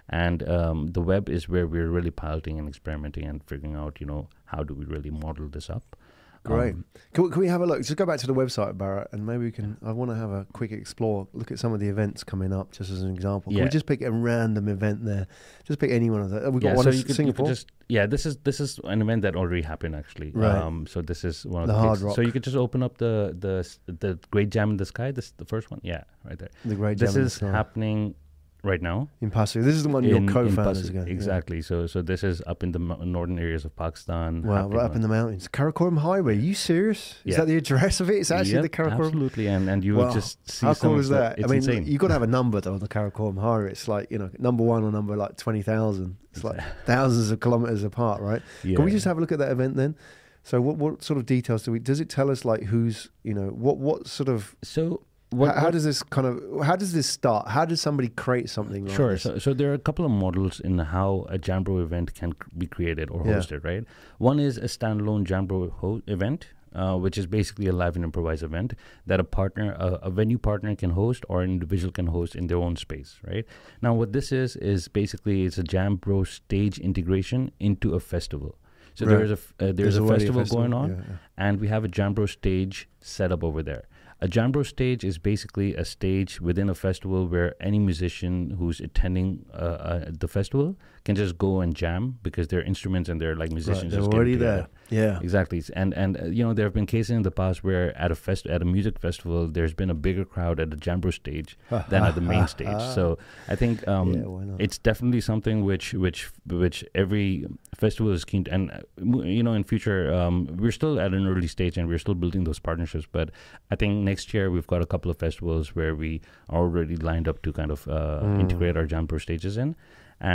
and 0.09 0.47
um, 0.49 0.87
the 0.87 1.01
web 1.01 1.29
is 1.29 1.47
where 1.47 1.67
we're 1.67 1.89
really 1.89 2.11
piloting 2.11 2.59
and 2.59 2.67
experimenting 2.67 3.25
and 3.25 3.43
figuring 3.43 3.75
out, 3.75 3.99
you 3.99 4.05
know, 4.05 4.27
how 4.45 4.63
do 4.63 4.73
we 4.73 4.85
really 4.85 5.09
model 5.09 5.47
this 5.47 5.69
up. 5.69 5.95
Great. 6.43 6.73
Um, 6.73 6.85
Can 7.13 7.25
we, 7.25 7.29
can 7.29 7.39
we 7.41 7.47
have 7.49 7.61
a 7.61 7.65
look? 7.67 7.79
Just 7.79 7.95
go 7.97 8.05
back 8.05 8.19
to 8.19 8.25
the 8.27 8.33
website, 8.33 8.75
Barrett, 8.77 9.09
and 9.11 9.25
maybe 9.25 9.43
we 9.43 9.51
can. 9.51 9.77
I 9.85 9.91
want 9.91 10.09
to 10.11 10.15
have 10.17 10.31
a 10.31 10.47
quick 10.53 10.71
explore. 10.71 11.27
Look 11.33 11.51
at 11.51 11.59
some 11.59 11.71
of 11.71 11.79
the 11.79 11.87
events 11.87 12.23
coming 12.23 12.51
up, 12.51 12.71
just 12.71 12.89
as 12.89 13.03
an 13.03 13.13
example. 13.13 13.51
Can 13.51 13.59
Yeah. 13.59 13.65
we 13.65 13.69
just 13.69 13.85
pick 13.85 14.01
a 14.01 14.11
random 14.11 14.67
event 14.67 15.05
there? 15.05 15.27
Just 15.65 15.79
pick 15.79 15.91
any 15.91 16.09
one 16.09 16.21
of 16.21 16.29
them. 16.31 16.51
We've 16.53 16.61
got 16.63 16.69
yeah, 16.69 16.75
one 16.75 16.83
so 16.85 16.89
in 16.91 16.97
you 16.97 17.03
could, 17.03 17.15
Singapore. 17.15 17.47
just 17.47 17.67
yeah, 17.89 18.05
this 18.07 18.25
is 18.25 18.37
this 18.37 18.59
is 18.59 18.79
an 18.85 19.01
event 19.01 19.21
that 19.21 19.35
already 19.35 19.61
happened 19.61 19.95
actually. 19.95 20.31
Right. 20.31 20.55
Um, 20.55 20.87
so 20.87 21.01
this 21.01 21.23
is 21.23 21.45
one 21.45 21.61
of 21.63 21.67
The 21.67 21.73
the, 21.73 21.79
Hard. 21.79 21.99
Rock. 21.99 22.15
So 22.15 22.21
you 22.21 22.31
could 22.31 22.43
just 22.43 22.55
open 22.57 22.81
up 22.81 22.97
the 22.97 23.35
the 23.37 23.93
the 23.99 24.17
Great 24.31 24.49
Jam 24.49 24.71
in 24.71 24.77
the 24.77 24.85
Sky. 24.85 25.11
This 25.11 25.31
the 25.31 25.45
first 25.45 25.69
one. 25.69 25.79
Yeah, 25.83 26.03
right 26.23 26.39
there. 26.39 26.49
the 26.65 26.75
Great 26.75 26.97
this 26.97 27.11
Jam 27.13 27.17
in 27.21 27.27
the 27.27 27.27
is 27.27 27.39
happening 27.39 28.15
right 28.63 28.81
now. 28.81 29.09
in 29.21 29.31
Passu. 29.31 29.61
This 29.61 29.75
is 29.75 29.83
the 29.83 29.89
one 29.89 30.03
in- 30.05 30.09
your 30.09 30.31
co-founders 30.31 30.83
Pasir- 30.83 30.89
again. 30.89 31.07
yeah. 31.07 31.13
Exactly. 31.13 31.61
So 31.61 31.87
so 31.87 32.01
this 32.01 32.23
is 32.23 32.41
up 32.47 32.63
in 32.63 32.71
the 32.71 32.79
northern 32.79 33.39
areas 33.39 33.65
of 33.65 33.75
Pakistan. 33.75 34.43
Wow, 34.43 34.67
right 34.69 34.83
up 34.85 34.95
in 34.95 35.01
the 35.01 35.07
mountains. 35.07 35.47
Karakoram 35.47 35.97
Highway. 35.99 36.35
Are 36.37 36.39
you 36.39 36.53
serious? 36.53 37.15
Is 37.25 37.37
that 37.37 37.47
the 37.47 37.57
address 37.57 37.99
of 38.01 38.09
it? 38.09 38.15
It's 38.15 38.31
actually 38.31 38.53
Yep, 38.55 38.61
the 38.63 38.69
Karakoram. 38.69 39.05
Absolutely, 39.05 39.47
and 39.47 39.69
and 39.69 39.83
you 39.83 39.95
Wow. 39.95 40.05
would 40.05 40.13
just 40.13 40.49
see 40.49 40.65
How 40.65 40.73
cool 40.73 40.99
is 40.99 41.09
that? 41.09 41.39
I 41.43 41.47
mean, 41.47 41.57
insane. 41.57 41.85
you've 41.85 41.99
got 41.99 42.07
to 42.07 42.13
have 42.13 42.23
a 42.23 42.27
number 42.39 42.61
though 42.61 42.73
on 42.73 42.79
the 42.79 42.87
Karakoram 42.87 43.39
Highway. 43.39 43.71
It's 43.71 43.87
like 43.87 44.11
you 44.11 44.17
know, 44.19 44.29
number 44.39 44.63
one 44.63 44.83
or 44.83 44.91
number 44.91 45.15
like 45.15 45.37
twenty 45.37 45.61
thousand. 45.61 46.17
It's 46.33 46.43
like 46.43 46.59
thousands 46.85 47.31
of 47.31 47.39
kilometers 47.39 47.83
apart, 47.83 48.21
right? 48.21 48.41
yeah. 48.63 48.75
Can 48.77 48.85
we 48.85 48.91
just 48.91 49.05
have 49.05 49.17
a 49.17 49.19
look 49.21 49.31
at 49.33 49.39
that 49.39 49.51
event 49.51 49.75
then? 49.75 49.95
So, 50.43 50.59
what 50.61 50.77
what 50.77 51.03
sort 51.03 51.17
of 51.19 51.25
details 51.25 51.63
do 51.63 51.71
we? 51.71 51.79
Does 51.79 51.99
it 51.99 52.09
tell 52.09 52.31
us 52.31 52.45
like 52.45 52.63
who's 52.63 53.09
you 53.23 53.33
know 53.33 53.47
what 53.49 53.77
what 53.77 54.07
sort 54.07 54.29
of 54.29 54.55
so 54.63 55.03
what, 55.31 55.55
how, 55.55 55.61
how 55.61 55.71
does 55.71 55.83
this 55.83 56.03
kind 56.03 56.27
of 56.27 56.65
how 56.65 56.75
does 56.75 56.93
this 56.93 57.07
start? 57.07 57.47
How 57.47 57.65
does 57.65 57.81
somebody 57.81 58.09
create 58.09 58.49
something 58.49 58.85
like 58.85 58.95
Sure. 58.95 59.11
this? 59.13 59.23
So, 59.23 59.37
so 59.39 59.53
there 59.53 59.71
are 59.71 59.73
a 59.73 59.79
couple 59.79 60.05
of 60.05 60.11
models 60.11 60.59
in 60.59 60.77
how 60.77 61.25
a 61.29 61.37
Jambro 61.39 61.81
event 61.81 62.13
can 62.13 62.33
be 62.57 62.67
created 62.67 63.09
or 63.09 63.21
Yeah. 63.25 63.33
hosted, 63.35 63.63
right? 63.63 63.83
One 64.17 64.39
is 64.39 64.57
a 64.57 64.67
standalone 64.75 65.25
Jambro 65.25 66.01
event, 66.07 66.47
uh, 66.75 66.97
which 66.97 67.17
is 67.17 67.27
basically 67.27 67.67
a 67.67 67.73
live 67.73 67.95
and 67.95 68.03
improvised 68.05 68.43
event 68.43 68.73
that 69.05 69.19
a 69.19 69.23
partner, 69.23 69.71
a, 69.79 69.87
a 70.03 70.09
venue 70.09 70.37
partner 70.37 70.75
can 70.75 70.91
host 70.91 71.23
or 71.29 71.41
an 71.41 71.49
individual 71.51 71.91
can 71.91 72.07
host 72.07 72.35
in 72.35 72.47
their 72.47 72.57
own 72.57 72.75
space, 72.75 73.17
right? 73.25 73.45
Now, 73.81 73.93
what 73.93 74.11
this 74.13 74.31
is, 74.31 74.55
is 74.57 74.87
basically 74.87 75.43
it's 75.45 75.57
a 75.57 75.63
Jambro 75.63 76.27
stage 76.27 76.77
integration 76.79 77.51
into 77.59 77.93
a 77.95 77.99
festival. 77.99 78.55
So 78.93 79.05
Right. 79.05 79.17
there's 79.17 79.29
a 79.31 79.33
f- 79.33 79.53
uh, 79.61 79.71
there's, 79.71 79.95
a 79.97 80.01
already 80.01 80.25
festival, 80.27 80.43
going 80.45 80.73
on, 80.73 80.89
Yeah, 80.89 80.95
yeah. 80.97 81.15
and 81.37 81.61
we 81.61 81.69
have 81.69 81.85
a 81.85 81.87
Jambro 81.87 82.27
stage 82.27 82.89
set 82.99 83.31
up 83.31 83.41
over 83.41 83.63
there. 83.63 83.83
A 84.23 84.27
Jambro 84.27 84.63
stage 84.65 85.03
is 85.03 85.17
basically 85.17 85.73
a 85.75 85.83
stage 85.83 86.39
within 86.39 86.69
a 86.69 86.75
festival 86.75 87.27
where 87.27 87.55
any 87.59 87.79
musician 87.79 88.55
who's 88.59 88.79
attending 88.79 89.45
uh, 89.53 89.57
uh, 89.57 90.05
the 90.19 90.27
festival 90.27 90.75
can 91.05 91.15
just 91.15 91.37
go 91.39 91.61
and 91.61 91.73
jam 91.75 92.19
because 92.21 92.47
they're 92.47 92.61
instruments 92.61 93.09
and 93.09 93.19
they're 93.19 93.35
like 93.35 93.49
Right, 93.49 93.53
musicians 93.53 93.91
they're 93.91 94.01
just 94.01 94.11
getting 94.11 94.19
already 94.19 94.35
there. 94.35 94.67
Yeah. 94.91 95.19
Exactly, 95.21 95.63
and 95.75 95.93
and 95.95 96.21
uh, 96.21 96.25
you 96.25 96.43
know 96.43 96.53
there 96.53 96.65
have 96.65 96.73
been 96.73 96.85
cases 96.85 97.11
in 97.11 97.23
the 97.23 97.31
past 97.31 97.63
where 97.63 97.97
at 97.97 98.11
a 98.11 98.15
fest 98.15 98.45
at 98.45 98.61
a 98.61 98.65
music 98.65 98.99
festival 98.99 99.47
there's 99.47 99.73
been 99.73 99.89
a 99.89 99.95
bigger 99.95 100.25
crowd 100.25 100.59
at 100.59 100.69
the 100.69 100.77
Jambro 100.77 101.11
stage 101.11 101.57
than 101.89 102.03
at 102.03 102.13
the 102.13 102.21
main 102.21 102.47
stage. 102.55 102.81
So 102.93 103.17
I 103.47 103.55
think 103.55 103.87
um, 103.87 104.13
yeah, 104.13 104.55
it's 104.59 104.77
definitely 104.77 105.21
something 105.21 105.65
which 105.65 105.93
which 105.93 106.29
which 106.45 106.83
every 106.93 107.47
festival 107.75 108.11
is 108.11 108.23
keen 108.25 108.43
to, 108.43 108.53
and 108.53 108.71
uh, 108.71 108.79
you 109.23 109.41
know 109.41 109.53
in 109.53 109.63
future 109.63 110.13
um, 110.13 110.47
we're 110.59 110.71
still 110.71 110.99
at 110.99 111.13
an 111.13 111.25
early 111.25 111.47
stage 111.47 111.77
and 111.77 111.87
we're 111.87 111.97
still 111.97 112.13
building 112.13 112.43
those 112.43 112.59
partnerships 112.59 113.07
but 113.11 113.31
i 113.71 113.75
think 113.75 114.03
next 114.11 114.33
year 114.35 114.45
we've 114.55 114.67
got 114.73 114.81
a 114.87 114.89
couple 114.93 115.09
of 115.13 115.17
festivals 115.25 115.75
where 115.77 115.93
we 116.03 116.11
are 116.49 116.61
already 116.65 116.97
lined 117.09 117.27
up 117.33 117.41
to 117.47 117.53
kind 117.61 117.71
of 117.77 117.87
uh, 117.87 117.99
Mm. 118.23 118.39
integrate 118.45 118.75
our 118.81 118.87
Jambro 118.95 119.19
stages 119.27 119.57
in 119.65 119.75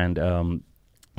and 0.00 0.18
um, 0.30 0.48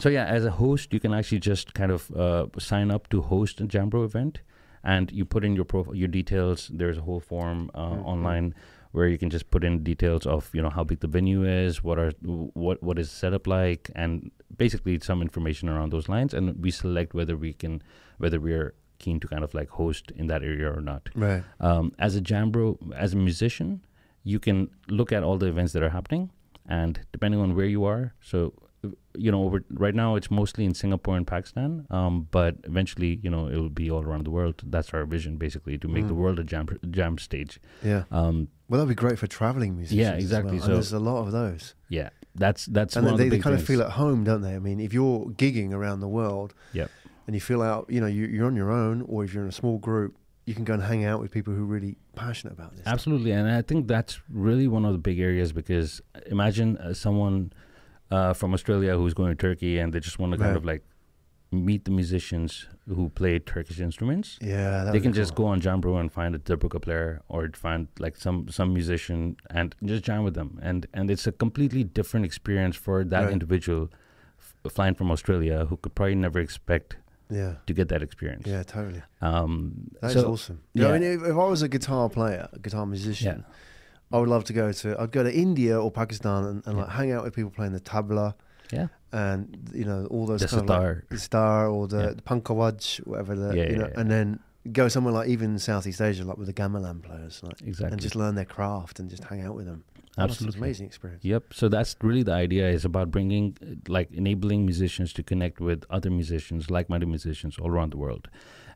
so 0.05 0.09
yeah 0.17 0.25
as 0.37 0.45
a 0.45 0.53
host 0.61 0.93
you 0.97 0.99
can 1.05 1.13
actually 1.19 1.39
just 1.51 1.73
kind 1.81 1.91
of 1.97 2.01
uh, 2.25 2.45
sign 2.71 2.91
up 2.97 3.03
to 3.13 3.21
host 3.33 3.61
a 3.65 3.67
jambro 3.75 4.01
event 4.09 4.41
and 4.95 5.11
you 5.19 5.25
put 5.35 5.43
in 5.49 5.55
your 5.59 5.65
profile 5.73 5.95
your 6.01 6.11
details 6.19 6.65
there's 6.81 6.97
a 7.03 7.05
whole 7.09 7.19
form 7.31 7.61
uh, 7.73 7.91
Mhm. 7.95 8.05
online 8.13 8.49
where 8.97 9.07
you 9.13 9.17
can 9.23 9.29
just 9.35 9.47
put 9.55 9.63
in 9.69 9.73
details 9.87 10.25
of 10.33 10.49
you 10.55 10.61
know 10.65 10.69
how 10.77 10.83
big 10.91 10.99
the 11.05 11.11
venue 11.15 11.41
is, 11.63 11.83
what 11.87 11.97
are 12.03 12.11
what 12.65 12.77
what 12.87 12.97
is 13.01 13.09
setup 13.23 13.45
like, 13.53 13.89
and 14.03 14.31
basically 14.63 14.93
some 15.09 15.21
information 15.27 15.69
around 15.73 15.91
those 15.95 16.07
lines, 16.13 16.33
and 16.37 16.45
we 16.65 16.71
select 16.71 17.13
whether 17.19 17.35
we 17.45 17.51
can 17.63 17.73
whether 18.23 18.39
we're 18.47 18.69
keen 18.99 19.19
to 19.19 19.27
kind 19.27 19.43
of 19.43 19.53
like 19.53 19.69
host 19.69 20.11
in 20.15 20.27
that 20.27 20.41
area 20.43 20.71
or 20.71 20.81
not. 20.81 21.09
right. 21.15 21.43
Um, 21.59 21.91
as 21.99 22.15
a 22.15 22.21
jambro, 22.21 22.77
as 22.95 23.13
a 23.13 23.17
musician, 23.17 23.81
you 24.23 24.39
can 24.39 24.69
look 24.89 25.11
at 25.11 25.23
all 25.23 25.37
the 25.37 25.47
events 25.47 25.73
that 25.73 25.83
are 25.83 25.89
happening, 25.89 26.29
and 26.67 26.99
depending 27.11 27.39
on 27.39 27.55
where 27.55 27.65
you 27.65 27.83
are, 27.85 28.13
so 28.21 28.53
you 29.17 29.31
know, 29.31 29.43
over, 29.43 29.63
right 29.71 29.95
now 29.95 30.15
it's 30.15 30.29
mostly 30.29 30.63
in 30.63 30.73
Singapore 30.75 31.17
and 31.17 31.25
Pakistan, 31.25 31.87
um, 31.89 32.27
but 32.29 32.55
eventually, 32.65 33.19
you 33.23 33.29
know, 33.29 33.47
it 33.47 33.55
will 33.57 33.69
be 33.83 33.89
all 33.89 34.03
around 34.03 34.23
the 34.23 34.29
world. 34.29 34.61
That's 34.63 34.93
our 34.93 35.03
vision, 35.05 35.37
basically, 35.37 35.77
to 35.79 35.87
make 35.87 36.05
the 36.07 36.13
Mm. 36.13 36.17
world 36.17 36.39
a 36.39 36.43
jam 36.43 36.67
jam 36.91 37.17
stage. 37.17 37.59
Yeah. 37.83 38.03
Um, 38.11 38.49
Well, 38.69 38.79
that'd 38.79 38.95
be 38.95 39.01
great 39.05 39.17
for 39.17 39.25
traveling 39.27 39.75
musicians. 39.77 39.99
Yeah, 39.99 40.13
exactly. 40.13 40.57
well, 40.59 40.67
So- 40.67 40.73
there's 40.73 40.93
a 40.93 40.99
lot 40.99 41.19
of 41.25 41.31
those. 41.31 41.73
Yeah, 41.89 42.09
that's 42.35 42.65
that's 42.67 42.95
and 42.95 43.05
one 43.07 43.17
they, 43.17 43.23
of 43.25 43.31
the 43.31 43.37
they 43.37 43.41
kind 43.41 43.55
of 43.55 43.63
feel 43.63 43.81
at 43.81 43.91
home, 43.93 44.23
don't 44.23 44.41
they? 44.41 44.55
I 44.55 44.59
mean, 44.59 44.79
if 44.79 44.93
you're 44.93 45.25
gigging 45.43 45.71
around 45.73 45.99
the 46.01 46.07
world, 46.19 46.53
Yep. 46.73 46.91
And 47.27 47.35
you 47.35 47.41
feel 47.41 47.61
out, 47.61 47.85
you 47.89 47.99
know, 48.01 48.07
you, 48.07 48.25
you're 48.25 48.47
on 48.47 48.55
your 48.55 48.71
own, 48.71 49.01
or 49.03 49.23
if 49.23 49.33
you're 49.33 49.43
in 49.43 49.49
a 49.49 49.53
small 49.53 49.77
group, 49.77 50.15
you 50.45 50.55
can 50.55 50.63
go 50.63 50.73
and 50.73 50.81
hang 50.83 51.03
out 51.03 51.19
with 51.19 51.29
people 51.31 51.53
who 51.53 51.63
are 51.63 51.65
really 51.77 51.97
passionate 52.15 52.53
about 52.53 52.71
this. 52.75 52.83
Absolutely, 52.87 53.31
and 53.31 53.49
I 53.51 53.61
think 53.61 53.87
that's 53.87 54.19
really 54.29 54.67
one 54.67 54.85
of 54.85 54.93
the 54.93 54.97
big 54.97 55.19
areas 55.19 55.51
because 55.51 56.01
imagine 56.27 56.77
uh, 56.77 56.93
someone 56.93 57.51
uh, 58.11 58.33
from 58.33 58.53
Australia 58.53 58.95
who's 58.97 59.13
going 59.13 59.29
to 59.29 59.35
Turkey 59.35 59.77
and 59.79 59.91
they 59.93 59.99
just 59.99 60.17
want 60.19 60.31
to 60.31 60.37
kind 60.37 60.51
Yeah. 60.53 60.57
of 60.57 60.65
like 60.65 60.83
meet 61.51 61.83
the 61.85 61.91
musicians 61.91 62.67
who 62.87 63.09
play 63.09 63.39
Turkish 63.39 63.79
instruments. 63.81 64.37
Yeah, 64.41 64.89
they 64.91 64.99
can 65.01 65.13
just 65.13 65.35
cool. 65.35 65.45
go 65.47 65.51
on 65.51 65.61
Jambro 65.61 65.99
and 65.99 66.11
find 66.11 66.33
a 66.35 66.39
Darbuka 66.39 66.81
player 66.81 67.21
or 67.29 67.49
find 67.53 67.87
like 67.99 68.15
some 68.17 68.47
some 68.49 68.73
musician 68.73 69.35
and 69.49 69.75
just 69.83 70.03
jam 70.05 70.23
with 70.23 70.33
them, 70.35 70.59
and 70.61 70.87
and 70.93 71.11
it's 71.11 71.27
a 71.27 71.31
completely 71.33 71.83
different 71.83 72.25
experience 72.25 72.75
for 72.77 73.03
that 73.03 73.23
Right. 73.25 73.33
individual 73.33 73.89
flying 74.69 74.95
from 74.95 75.09
Australia 75.11 75.65
who 75.65 75.75
could 75.77 75.95
probably 75.95 76.15
never 76.15 76.39
expect 76.39 76.97
Yeah, 77.29 77.55
to 77.65 77.73
get 77.73 77.89
that 77.89 78.01
experience. 78.01 78.47
yeah, 78.47 78.63
totally. 78.63 79.03
Um, 79.21 79.89
That's 80.01 80.13
so 80.13 80.31
awesome. 80.31 80.61
Yeah. 80.73 80.87
I 80.89 80.93
mean, 80.93 81.03
if, 81.03 81.21
if 81.23 81.31
I 81.35 81.45
was 81.47 81.61
a 81.61 81.67
guitar 81.67 82.09
player, 82.09 82.47
a 82.53 82.59
guitar 82.59 82.85
musician, 82.85 83.43
I 84.11 84.17
would 84.19 84.29
love 84.29 84.45
to 84.45 84.53
go 84.53 84.71
to. 84.71 85.01
I'd 85.01 85.11
go 85.11 85.23
to 85.23 85.33
India 85.33 85.79
or 85.79 85.91
Pakistan 85.91 86.45
and, 86.45 86.63
and 86.65 86.77
Yeah. 86.77 86.83
like 86.83 86.91
hang 86.93 87.11
out 87.11 87.23
with 87.25 87.35
people 87.35 87.51
playing 87.51 87.73
the 87.73 87.81
tabla 87.81 88.33
yeah, 88.71 88.87
and 89.11 89.69
you 89.73 89.85
know 89.85 90.05
all 90.09 90.25
those 90.25 90.41
the 90.41 90.47
kind 90.47 90.69
of 90.69 90.69
like, 90.69 91.09
the 91.09 91.17
sitar 91.19 91.67
or 91.69 91.87
the, 91.87 91.99
Yeah. 92.01 92.09
the 92.11 92.21
pakhawaj, 92.21 93.05
whatever 93.05 93.35
the 93.35 93.55
Yeah, 93.55 93.63
you 93.63 93.71
yeah, 93.71 93.77
know, 93.77 93.87
yeah. 93.93 93.99
and 93.99 94.09
then 94.11 94.39
go 94.71 94.87
somewhere 94.89 95.13
like 95.13 95.29
even 95.29 95.57
Southeast 95.59 96.01
Asia, 96.01 96.23
like 96.25 96.37
with 96.37 96.47
the 96.47 96.53
gamelan 96.53 97.01
players, 97.01 97.41
like, 97.43 97.61
Exactly. 97.61 97.91
and 97.93 98.01
just 98.01 98.15
learn 98.15 98.35
their 98.35 98.45
craft 98.45 98.99
and 98.99 99.09
just 99.09 99.23
hang 99.25 99.41
out 99.41 99.55
with 99.55 99.65
them. 99.65 99.83
Absolutely. 100.23 100.59
amazing 100.59 100.85
experience. 100.87 101.23
Yep. 101.23 101.53
So 101.53 101.69
that's 101.69 101.95
really 102.01 102.23
the 102.23 102.33
idea 102.33 102.69
is 102.69 102.85
about 102.85 103.11
bringing, 103.11 103.57
like, 103.87 104.11
enabling 104.11 104.65
musicians 104.65 105.13
to 105.13 105.23
connect 105.23 105.59
with 105.59 105.85
other 105.89 106.09
musicians, 106.09 106.69
like-minded 106.71 107.07
musicians 107.07 107.57
all 107.59 107.69
around 107.69 107.93
the 107.93 107.97
world. 107.97 108.27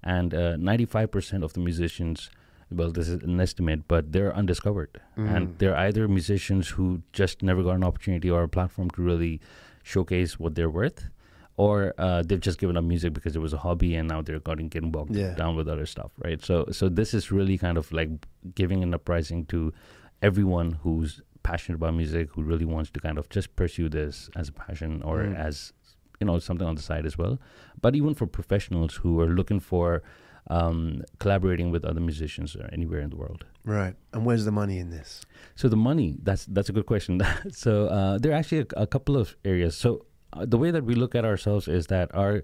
And 0.03 0.33
uh, 0.33 0.55
95% 0.57 1.43
of 1.43 1.53
the 1.53 1.59
musicians, 1.59 2.29
well, 2.71 2.91
this 2.91 3.07
is 3.07 3.21
an 3.23 3.39
estimate, 3.39 3.87
but 3.87 4.11
they're 4.11 4.35
undiscovered. 4.35 5.01
Mm. 5.17 5.35
And 5.35 5.57
they're 5.59 5.75
either 5.77 6.07
musicians 6.07 6.69
who 6.69 7.01
just 7.13 7.41
never 7.43 7.63
got 7.63 7.75
an 7.75 7.83
opportunity 7.83 8.29
or 8.29 8.43
a 8.43 8.49
platform 8.49 8.89
to 8.91 9.01
really 9.01 9.41
showcase 9.83 10.39
what 10.39 10.55
they're 10.55 10.69
worth, 10.69 11.09
or 11.57 11.93
uh, 11.97 12.23
they've 12.25 12.39
just 12.39 12.59
given 12.59 12.77
up 12.77 12.83
music 12.83 13.13
because 13.13 13.35
it 13.35 13.39
was 13.39 13.53
a 13.53 13.57
hobby 13.57 13.95
and 13.95 14.07
now 14.07 14.21
they're 14.21 14.39
getting, 14.39 14.69
getting 14.69 14.91
bogged 14.91 15.15
Yeah. 15.15 15.33
down 15.35 15.55
with 15.55 15.67
other 15.67 15.85
stuff, 15.85 16.11
right? 16.23 16.43
So, 16.43 16.65
so 16.71 16.87
this 16.89 17.13
is 17.13 17.31
really 17.31 17.57
kind 17.57 17.77
of 17.77 17.91
like 17.91 18.09
giving 18.55 18.81
an 18.83 18.93
uprising 18.93 19.45
to 19.47 19.73
everyone 20.21 20.73
who's 20.83 21.21
passionate 21.43 21.75
about 21.77 21.93
music, 21.93 22.29
who 22.33 22.41
really 22.43 22.65
wants 22.65 22.89
to 22.91 22.99
kind 22.99 23.17
of 23.17 23.29
just 23.29 23.55
pursue 23.55 23.89
this 23.89 24.29
as 24.35 24.49
a 24.49 24.51
passion 24.53 25.01
or 25.03 25.23
Mm. 25.23 25.35
as 25.37 25.73
you 26.19 26.27
know 26.27 26.37
something 26.39 26.67
on 26.67 26.75
the 26.75 26.81
side 26.81 27.05
as 27.05 27.17
well. 27.17 27.39
But 27.81 27.95
even 27.95 28.13
for 28.13 28.27
professionals 28.27 28.95
who 28.95 29.19
are 29.21 29.27
looking 29.39 29.59
for 29.59 30.03
um, 30.49 31.03
collaborating 31.19 31.71
with 31.71 31.85
other 31.85 32.01
musicians 32.01 32.57
anywhere 32.71 32.99
in 32.99 33.09
the 33.11 33.15
world. 33.15 33.45
Right. 33.63 33.95
And 34.13 34.25
where's 34.25 34.43
the 34.43 34.51
money 34.51 34.79
in 34.79 34.89
this? 34.89 35.21
So 35.55 35.69
the 35.69 35.77
money, 35.77 36.15
that's 36.23 36.45
that's 36.45 36.69
a 36.69 36.73
good 36.73 36.85
question. 36.87 37.21
so 37.51 37.87
uh, 37.87 38.17
there 38.17 38.31
are 38.31 38.35
actually 38.35 38.61
a, 38.75 38.81
a 38.81 38.87
couple 38.87 39.17
of 39.17 39.35
areas. 39.45 39.77
So 39.77 40.05
uh, 40.33 40.45
the 40.45 40.57
way 40.57 40.71
that 40.71 40.83
we 40.83 40.95
look 40.95 41.13
at 41.15 41.25
ourselves 41.25 41.67
is 41.67 41.87
that 41.87 42.13
our 42.15 42.43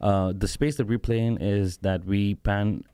uh, 0.00 0.32
the 0.36 0.46
space 0.48 0.76
that 0.76 0.86
we 0.86 0.96
play 0.98 1.18
in 1.20 1.38
is 1.38 1.78
that 1.78 2.04
we 2.04 2.34
pan 2.36 2.84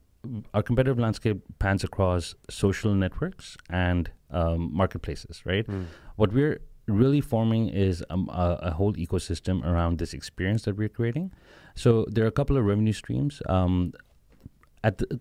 our 0.52 0.62
competitive 0.62 0.98
landscape 0.98 1.42
pans 1.58 1.84
across 1.84 2.34
social 2.50 2.94
networks 2.94 3.56
and 3.70 4.10
um, 4.30 4.70
marketplaces, 4.72 5.42
right? 5.44 5.66
Mm. 5.66 5.86
What 6.16 6.32
we're 6.32 6.60
really 6.86 7.20
forming 7.20 7.68
is 7.68 8.04
um, 8.10 8.28
a, 8.32 8.58
a 8.62 8.70
whole 8.72 8.92
ecosystem 8.94 9.64
around 9.64 9.98
this 9.98 10.12
experience 10.12 10.62
that 10.64 10.76
we're 10.76 10.88
creating. 10.88 11.32
So 11.74 12.04
there 12.10 12.24
are 12.24 12.28
a 12.28 12.32
couple 12.40 12.56
of 12.56 12.64
revenue 12.64 12.92
streams. 12.92 13.40
Um, 13.48 13.92
at 14.82 14.98
the, 14.98 15.20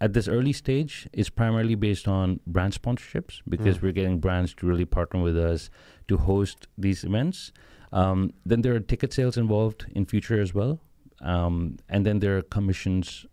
at 0.00 0.12
this 0.12 0.28
early 0.28 0.52
stage, 0.52 1.08
it's 1.12 1.28
primarily 1.28 1.74
based 1.74 2.06
on 2.08 2.40
brand 2.46 2.72
sponsorships 2.80 3.40
because 3.48 3.78
Mm. 3.78 3.82
we're 3.82 3.92
getting 3.92 4.18
brands 4.20 4.54
to 4.54 4.66
really 4.66 4.84
partner 4.86 5.20
with 5.20 5.36
us 5.36 5.68
to 6.08 6.16
host 6.16 6.68
these 6.78 7.04
events. 7.04 7.52
Um, 7.92 8.32
then 8.46 8.62
there 8.62 8.74
are 8.76 8.80
ticket 8.80 9.12
sales 9.12 9.36
involved 9.36 9.86
in 9.94 10.06
future 10.06 10.40
as 10.40 10.54
well, 10.54 10.78
um, 11.20 11.76
and 11.88 12.06
then 12.06 12.20
there 12.20 12.38
are 12.38 12.42
commissions 12.42 13.26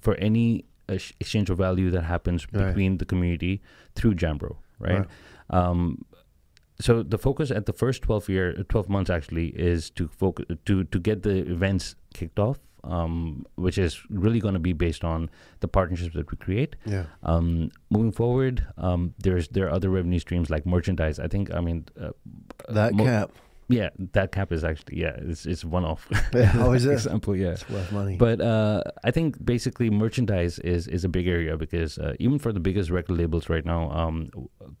for 0.00 0.14
any 0.16 0.64
exchange 0.88 1.50
of 1.50 1.58
value 1.58 1.90
that 1.90 2.02
happens 2.04 2.46
Right. 2.52 2.66
between 2.68 2.98
the 2.98 3.04
community 3.04 3.60
through 3.94 4.14
Jambro, 4.14 4.56
right? 4.78 4.98
Right. 5.00 5.08
Um, 5.50 6.04
so 6.80 7.02
the 7.02 7.18
focus 7.18 7.50
at 7.50 7.66
the 7.66 7.72
first 7.72 8.02
12 8.02 8.28
year 8.28 8.52
12 8.68 8.88
months 8.88 9.10
actually 9.10 9.48
is 9.48 9.90
to 9.90 10.06
focus 10.08 10.46
to 10.66 10.84
to 10.84 10.98
get 11.00 11.22
the 11.22 11.36
events 11.50 11.96
kicked 12.14 12.38
off 12.38 12.58
um, 12.84 13.44
which 13.56 13.76
is 13.78 14.00
really 14.08 14.38
going 14.38 14.54
to 14.54 14.60
be 14.60 14.72
based 14.72 15.02
on 15.04 15.28
the 15.60 15.66
partnerships 15.66 16.14
that 16.14 16.30
we 16.30 16.36
create 16.36 16.76
Yeah. 16.86 17.06
um, 17.24 17.70
moving 17.90 18.12
forward 18.12 18.64
um, 18.76 19.12
there's 19.18 19.48
there 19.48 19.66
are 19.66 19.72
other 19.72 19.90
revenue 19.90 20.20
streams 20.20 20.50
like 20.50 20.64
merchandise 20.66 21.18
i 21.18 21.26
think 21.26 21.52
i 21.52 21.60
mean 21.60 21.86
uh, 22.00 22.10
That 22.68 22.92
cap. 22.96 23.30
Yeah 23.70 23.90
that 24.14 24.32
cap 24.32 24.50
is 24.52 24.64
actually 24.64 24.98
yeah 24.98 25.14
it's 25.30 25.44
it's 25.44 25.64
one 25.64 25.84
off 25.84 26.08
Yeah. 26.34 26.52
Oh, 26.56 26.72
is 26.72 26.86
it? 26.90 26.92
example 26.92 27.36
yeah 27.36 27.50
It's 27.50 27.68
worth 27.68 27.92
money. 27.92 28.16
but 28.16 28.40
uh, 28.40 28.82
I 29.04 29.10
think 29.10 29.44
basically 29.44 29.90
merchandise 29.90 30.58
is, 30.60 30.88
is 30.88 31.04
a 31.04 31.08
big 31.08 31.26
area 31.28 31.56
because 31.56 31.98
uh, 31.98 32.14
even 32.18 32.38
for 32.38 32.52
the 32.52 32.60
biggest 32.60 32.88
record 32.90 33.18
labels 33.18 33.48
right 33.48 33.64
now, 33.64 33.90
um, 33.90 34.30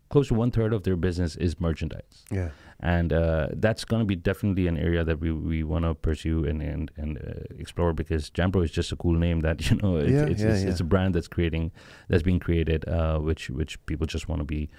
close 0.08 0.28
to 0.28 0.34
one 0.34 0.50
third 0.50 0.72
of 0.72 0.82
their 0.84 0.96
business 0.96 1.36
is 1.36 1.60
merchandise, 1.60 2.24
yeah. 2.30 2.48
and 2.80 3.12
uh, 3.12 3.48
that's 3.56 3.84
going 3.84 4.00
to 4.00 4.06
be 4.06 4.16
definitely 4.16 4.66
an 4.68 4.78
area 4.78 5.04
that 5.04 5.20
we, 5.20 5.32
we 5.32 5.62
want 5.64 5.84
to 5.84 5.94
pursue 5.94 6.44
and 6.46 6.62
and, 6.62 6.90
and 6.96 7.18
uh, 7.18 7.44
explore 7.58 7.92
because 7.92 8.30
Jambro 8.30 8.64
is 8.64 8.70
just 8.70 8.90
a 8.92 8.96
cool 8.96 9.14
name 9.26 9.40
that 9.40 9.56
you 9.70 9.76
know 9.82 9.96
it's 9.96 10.10
Yeah, 10.10 10.24
it's, 10.32 10.42
yeah, 10.42 10.48
it's, 10.54 10.62
it's 10.62 10.80
a 10.80 10.84
brand 10.84 11.14
that's 11.14 11.28
creating 11.28 11.72
that's 12.08 12.22
being 12.22 12.40
created, 12.40 12.88
uh, 12.88 13.18
which 13.18 13.50
which 13.50 13.72
people 13.86 14.06
just 14.06 14.28
want 14.28 14.40
to 14.40 14.44
be. 14.46 14.70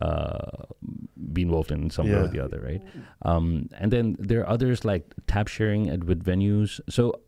Uh, 0.00 0.64
be 1.32 1.42
involved 1.42 1.70
in 1.70 1.90
some 1.90 2.06
way 2.06 2.14
or 2.14 2.28
the 2.28 2.40
other, 2.40 2.60
right? 2.60 2.82
Um, 3.22 3.68
and 3.78 3.92
then 3.92 4.16
there 4.18 4.40
are 4.40 4.48
others 4.48 4.84
like 4.84 5.12
tab 5.26 5.48
sharing 5.48 5.88
and 5.88 6.04
with 6.04 6.24
venues. 6.24 6.80
So 6.88 7.20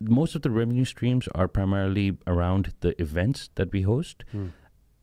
most 0.00 0.34
of 0.34 0.42
the 0.42 0.50
revenue 0.50 0.84
streams 0.84 1.28
are 1.34 1.46
primarily 1.46 2.18
around 2.26 2.72
the 2.80 3.00
events 3.00 3.50
that 3.54 3.72
we 3.72 3.82
host. 3.82 4.24
Mm. 4.34 4.52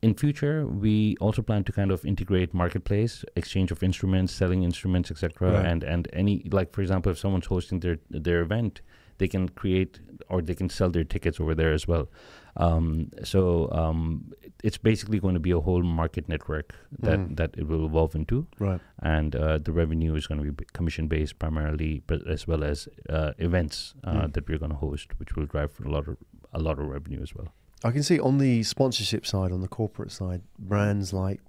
In 0.00 0.14
future, 0.14 0.66
we 0.66 1.16
also 1.20 1.42
plan 1.42 1.64
to 1.64 1.72
kind 1.72 1.90
of 1.90 2.04
integrate 2.04 2.54
marketplace, 2.54 3.24
exchange 3.34 3.72
of 3.72 3.82
instruments, 3.82 4.32
selling 4.32 4.62
instruments, 4.62 5.10
etc. 5.10 5.52
Right. 5.52 5.66
And 5.66 5.82
and 5.82 6.08
any 6.12 6.48
like 6.52 6.72
for 6.72 6.82
example, 6.82 7.10
if 7.10 7.18
someone's 7.18 7.46
hosting 7.46 7.80
their 7.80 7.98
their 8.08 8.42
event, 8.42 8.80
they 9.18 9.28
can 9.28 9.48
create 9.48 10.00
or 10.28 10.42
they 10.42 10.54
can 10.54 10.68
sell 10.68 10.90
their 10.90 11.04
tickets 11.04 11.40
over 11.40 11.54
there 11.54 11.72
as 11.72 11.86
well. 11.88 12.08
Um, 12.56 13.10
so 13.22 13.70
um, 13.70 14.32
it's 14.64 14.78
basically 14.78 15.20
going 15.20 15.34
to 15.34 15.40
be 15.40 15.52
a 15.52 15.60
whole 15.60 15.82
market 15.82 16.28
network 16.28 16.74
that 16.98 17.18
Mm. 17.18 17.36
that 17.36 17.50
it 17.56 17.66
will 17.68 17.84
evolve 17.86 18.14
into 18.16 18.46
Right. 18.58 18.80
and 19.02 19.36
uh, 19.36 19.58
the 19.58 19.72
revenue 19.72 20.14
is 20.16 20.26
going 20.26 20.42
to 20.44 20.52
be 20.52 20.64
commission 20.72 21.06
based 21.08 21.38
primarily, 21.38 22.02
but 22.06 22.26
as 22.26 22.46
well 22.48 22.64
as 22.64 22.88
uh, 23.08 23.32
events 23.38 23.94
uh, 24.04 24.12
Mm. 24.12 24.32
that 24.34 24.48
we're 24.48 24.58
going 24.58 24.72
to 24.72 24.76
host, 24.78 25.18
which 25.20 25.36
will 25.36 25.46
drive 25.46 25.72
a 25.84 25.88
lot 25.88 26.08
of 26.08 26.16
a 26.52 26.58
lot 26.58 26.78
of 26.80 26.86
revenue 26.88 27.22
as 27.22 27.34
well. 27.34 27.48
I 27.84 27.90
can 27.92 28.02
see 28.02 28.18
on 28.18 28.38
the 28.38 28.62
sponsorship 28.64 29.24
side, 29.26 29.52
on 29.52 29.60
the 29.60 29.68
corporate 29.68 30.10
side, 30.10 30.42
brands 30.58 31.12
like 31.12 31.40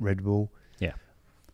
Red 0.00 0.22
Bull, 0.24 0.50
Yeah. 0.80 0.94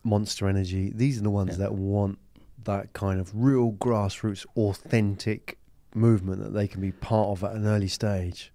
Monster 0.04 0.48
Energy. 0.48 0.90
These 0.94 1.18
are 1.18 1.22
the 1.22 1.30
ones 1.30 1.50
Yeah. 1.50 1.64
that 1.64 1.74
want 1.74 2.18
that 2.64 2.92
kind 2.92 3.20
of 3.20 3.30
real 3.34 3.72
grassroots, 3.72 4.46
authentic 4.56 5.58
movement 5.94 6.42
that 6.42 6.52
they 6.52 6.68
can 6.68 6.80
be 6.80 6.92
part 6.92 7.28
of 7.28 7.44
at 7.44 7.54
an 7.56 7.66
early 7.66 7.88
stage. 7.88 8.51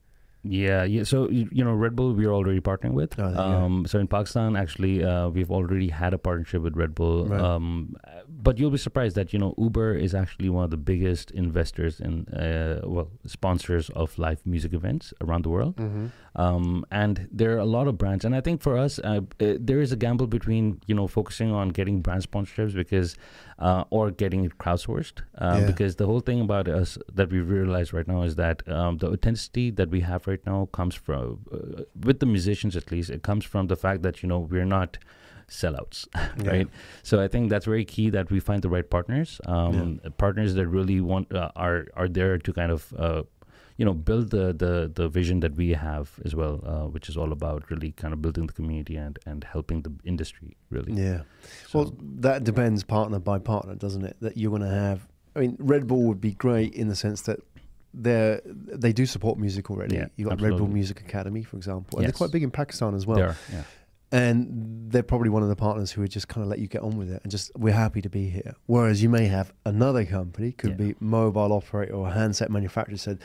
Yeah, 0.49 0.83
yeah. 0.83 1.03
So 1.03 1.29
you, 1.29 1.63
know, 1.63 1.73
Red 1.73 1.95
Bull 1.95 2.13
we're 2.13 2.33
already 2.33 2.59
partnering 2.61 2.93
with. 2.93 3.19
Oh, 3.19 3.25
um, 3.25 3.85
so 3.85 3.99
in 3.99 4.07
Pakistan, 4.07 4.55
actually, 4.55 5.03
uh, 5.03 5.29
we've 5.29 5.51
already 5.51 5.89
had 5.89 6.13
a 6.13 6.17
partnership 6.17 6.61
with 6.61 6.75
Red 6.75 6.95
Bull. 6.95 7.27
Right. 7.27 7.39
Um, 7.39 7.95
but 8.29 8.57
you'll 8.57 8.71
be 8.71 8.77
surprised 8.77 9.15
that 9.15 9.33
you 9.33 9.39
know 9.39 9.53
Uber 9.57 9.93
is 9.95 10.13
actually 10.15 10.49
one 10.49 10.63
of 10.63 10.69
the 10.71 10.77
biggest 10.77 11.31
investors 11.31 11.99
in 11.99 12.27
uh, 12.29 12.81
well 12.85 13.09
sponsors 13.25 13.89
of 13.91 14.17
live 14.17 14.39
music 14.45 14.73
events 14.73 15.13
around 15.21 15.43
the 15.43 15.49
world. 15.49 15.75
Mm-hmm. 15.77 16.07
um, 16.35 16.85
and 16.91 17.27
there 17.31 17.51
are 17.55 17.57
a 17.57 17.65
lot 17.65 17.87
of 17.87 17.97
brands 17.97 18.23
and 18.25 18.35
i 18.35 18.41
think 18.41 18.61
for 18.61 18.77
us 18.77 18.99
uh, 18.99 19.21
uh, 19.41 19.53
there 19.59 19.81
is 19.81 19.91
a 19.91 19.95
gamble 19.95 20.27
between 20.27 20.79
you 20.85 20.93
know 20.93 21.07
focusing 21.07 21.51
on 21.51 21.69
getting 21.69 22.01
brand 22.01 22.21
sponsorships 22.29 22.73
because 22.75 23.15
uh, 23.59 23.83
or 23.89 24.11
getting 24.11 24.45
it 24.45 24.57
crowdsourced 24.59 25.21
uh, 25.39 25.57
Yeah. 25.59 25.65
because 25.71 25.95
the 25.95 26.05
whole 26.05 26.19
thing 26.19 26.39
about 26.41 26.67
us 26.67 26.97
that 27.19 27.31
we 27.31 27.39
realize 27.39 27.91
right 27.97 28.07
now 28.07 28.21
is 28.29 28.35
that 28.35 28.57
um, 28.69 28.97
the 28.97 29.07
authenticity 29.07 29.71
that 29.71 29.89
we 29.89 30.01
have 30.01 30.27
right 30.27 30.36
now 30.45 30.67
comes 30.71 30.95
from 30.95 31.39
uh, 31.51 31.83
with 32.03 32.19
the 32.19 32.25
musicians 32.25 32.75
at 32.75 32.91
least 32.91 33.09
it 33.09 33.23
comes 33.23 33.43
from 33.45 33.67
the 33.67 33.75
fact 33.75 34.01
that 34.03 34.21
you 34.23 34.29
know 34.29 34.39
we're 34.39 34.65
not 34.65 34.97
sellouts 35.49 36.07
Yeah. 36.43 36.49
right 36.51 36.67
so 37.03 37.21
i 37.21 37.27
think 37.27 37.49
that's 37.49 37.65
very 37.65 37.85
key 37.85 38.09
that 38.09 38.29
we 38.29 38.39
find 38.39 38.61
the 38.61 38.69
right 38.69 38.89
partners 38.89 39.39
um, 39.45 39.99
partners 40.17 40.53
that 40.55 40.67
really 40.67 40.99
want 41.01 41.33
uh, 41.33 41.51
are 41.55 41.87
are 41.95 42.09
there 42.09 42.37
to 42.37 42.51
kind 42.53 42.71
of 42.71 42.93
uh, 42.97 43.23
you 43.77 43.85
know 43.85 43.93
build 43.93 44.31
the 44.31 44.53
the 44.53 44.91
the 44.93 45.07
vision 45.07 45.39
that 45.39 45.55
we 45.55 45.69
have 45.73 46.19
as 46.25 46.35
well 46.35 46.59
uh, 46.65 46.87
which 46.87 47.07
is 47.07 47.15
all 47.15 47.31
about 47.31 47.69
really 47.71 47.91
kind 47.91 48.13
of 48.13 48.21
building 48.21 48.45
the 48.47 48.53
community 48.53 48.97
and 48.97 49.19
and 49.25 49.43
helping 49.45 49.83
the 49.83 49.93
industry 50.03 50.57
really 50.69 50.93
Yeah. 50.93 51.21
So- 51.69 51.79
Well, 51.79 51.93
that 52.21 52.43
depends 52.43 52.83
partner 52.83 53.19
by 53.19 53.39
partner, 53.39 53.75
doesn't 53.75 54.03
it? 54.03 54.17
That 54.19 54.35
you're 54.35 54.49
going 54.49 54.63
to 54.69 54.75
have. 54.85 55.07
I 55.35 55.39
mean, 55.41 55.55
Red 55.59 55.85
Bull 55.87 56.03
would 56.09 56.19
be 56.19 56.33
great 56.33 56.73
in 56.73 56.87
the 56.89 56.95
sense 56.95 57.21
that 57.21 57.39
they 58.01 58.39
they 58.45 58.93
do 58.93 59.05
support 59.05 59.37
music 59.39 59.69
already. 59.71 59.95
Yeah, 59.95 60.07
you 60.15 60.27
got 60.29 60.39
Red 60.41 60.57
Bull. 60.57 60.67
Music 60.67 60.99
Academy, 61.01 61.43
for 61.43 61.57
example, 61.57 61.99
and 61.99 62.05
they're 62.05 62.13
quite 62.13 62.31
big 62.31 62.43
in 62.43 62.51
Pakistan 62.51 62.93
as 62.95 63.05
well. 63.07 63.17
There, 63.17 63.37
yeah. 63.51 63.63
And 64.09 64.89
they're 64.89 65.03
probably 65.03 65.29
one 65.29 65.43
of 65.43 65.49
the 65.49 65.55
partners 65.57 65.91
who 65.91 65.99
would 65.99 66.11
just 66.11 66.29
kind 66.29 66.41
of 66.41 66.47
let 66.49 66.59
you 66.59 66.67
get 66.67 66.81
on 66.81 66.97
with 66.97 67.11
it 67.11 67.19
and 67.23 67.29
just 67.31 67.51
we're 67.57 67.73
happy 67.73 68.01
to 68.01 68.09
be 68.09 68.29
here. 68.29 68.55
Whereas 68.65 69.03
you 69.03 69.09
may 69.09 69.25
have 69.25 69.51
another 69.65 70.05
company, 70.05 70.53
could 70.53 70.71
Yeah. 70.71 70.75
be 70.93 70.95
mobile 71.01 71.51
operator 71.51 71.93
or 71.93 72.09
handset 72.11 72.49
manufacturer, 72.49 72.95
said, 72.97 73.19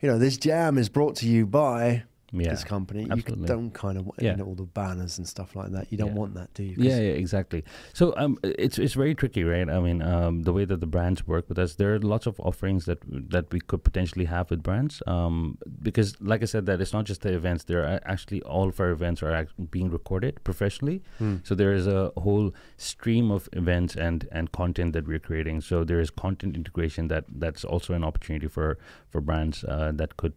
you 0.00 0.08
know, 0.08 0.18
this 0.18 0.38
jam 0.38 0.78
is 0.78 0.88
brought 0.88 1.16
to 1.16 1.28
you 1.28 1.44
by 1.44 2.04
Yeah. 2.32 2.50
this 2.50 2.64
company. 2.64 3.06
absolutely. 3.10 3.42
You 3.42 3.46
don't 3.46 3.70
kind 3.72 3.98
of 3.98 4.06
want 4.06 4.22
Yeah. 4.22 4.30
you 4.32 4.36
know, 4.38 4.44
all 4.46 4.54
the 4.54 4.62
banners 4.64 5.18
and 5.18 5.26
stuff 5.28 5.54
like 5.54 5.70
that. 5.72 5.92
You 5.92 5.98
don't 5.98 6.08
Yeah. 6.14 6.14
want 6.22 6.34
that, 6.34 6.52
do 6.54 6.62
you? 6.62 6.74
Yeah, 6.78 6.96
yeah, 6.98 7.12
exactly. 7.24 7.62
So 7.92 8.14
um, 8.16 8.38
it's 8.42 8.78
it's 8.78 8.94
very 8.94 9.14
tricky, 9.14 9.44
right? 9.44 9.68
I 9.68 9.80
mean, 9.80 10.00
um, 10.02 10.42
the 10.42 10.52
way 10.52 10.64
that 10.64 10.80
the 10.80 10.86
brands 10.86 11.26
work 11.26 11.48
with 11.48 11.58
us, 11.58 11.74
there 11.76 11.94
are 11.94 11.98
lots 12.00 12.26
of 12.26 12.40
offerings 12.40 12.84
that 12.86 12.98
that 13.30 13.52
we 13.52 13.60
could 13.60 13.84
potentially 13.84 14.24
have 14.26 14.50
with 14.50 14.62
brands. 14.62 15.02
Um, 15.06 15.58
because, 15.82 16.16
like 16.20 16.42
I 16.42 16.46
said, 16.46 16.66
that 16.66 16.80
it's 16.80 16.92
not 16.92 17.04
just 17.04 17.20
the 17.22 17.32
events. 17.34 17.64
There 17.64 17.82
are 17.86 18.00
actually 18.04 18.40
all 18.42 18.68
of 18.68 18.80
our 18.80 18.90
events 18.90 19.22
are 19.22 19.46
being 19.70 19.90
recorded 19.90 20.42
professionally. 20.44 21.02
Hmm. 21.18 21.36
So 21.44 21.54
there 21.54 21.72
is 21.74 21.86
a 21.86 22.12
whole 22.16 22.52
stream 22.76 23.30
of 23.30 23.48
events 23.52 23.94
and 23.96 24.26
and 24.32 24.50
content 24.52 24.92
that 24.94 25.06
we're 25.06 25.18
creating. 25.28 25.60
So 25.62 25.84
there 25.84 26.00
is 26.00 26.10
content 26.10 26.56
integration 26.56 27.08
that 27.08 27.24
that's 27.28 27.64
also 27.64 27.92
an 27.94 28.04
opportunity 28.04 28.48
for 28.48 28.78
for 29.10 29.20
brands 29.20 29.64
uh, 29.64 29.92
that 29.96 30.16
could 30.16 30.32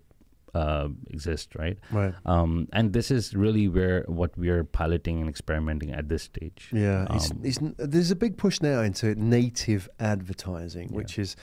uh, 0.55 0.87
exist, 1.15 1.47
right? 1.55 1.77
Right. 1.91 2.13
Um, 2.25 2.67
and 2.77 2.93
this 2.93 3.11
is 3.11 3.33
really 3.35 3.67
where 3.67 4.03
what 4.07 4.31
we 4.37 4.49
are 4.49 4.63
piloting 4.63 5.19
and 5.21 5.29
experimenting 5.29 5.91
at 5.91 6.07
this 6.07 6.23
stage. 6.23 6.69
Yeah, 6.71 7.07
it's, 7.15 7.31
Um, 7.31 7.41
it's, 7.43 7.59
there's 7.93 8.11
a 8.11 8.15
big 8.15 8.37
push 8.37 8.61
now 8.61 8.79
into 8.81 9.07
native 9.15 9.89
advertising, 9.99 10.87
Yeah. 10.89 10.97
which 10.97 11.19
is, 11.19 11.35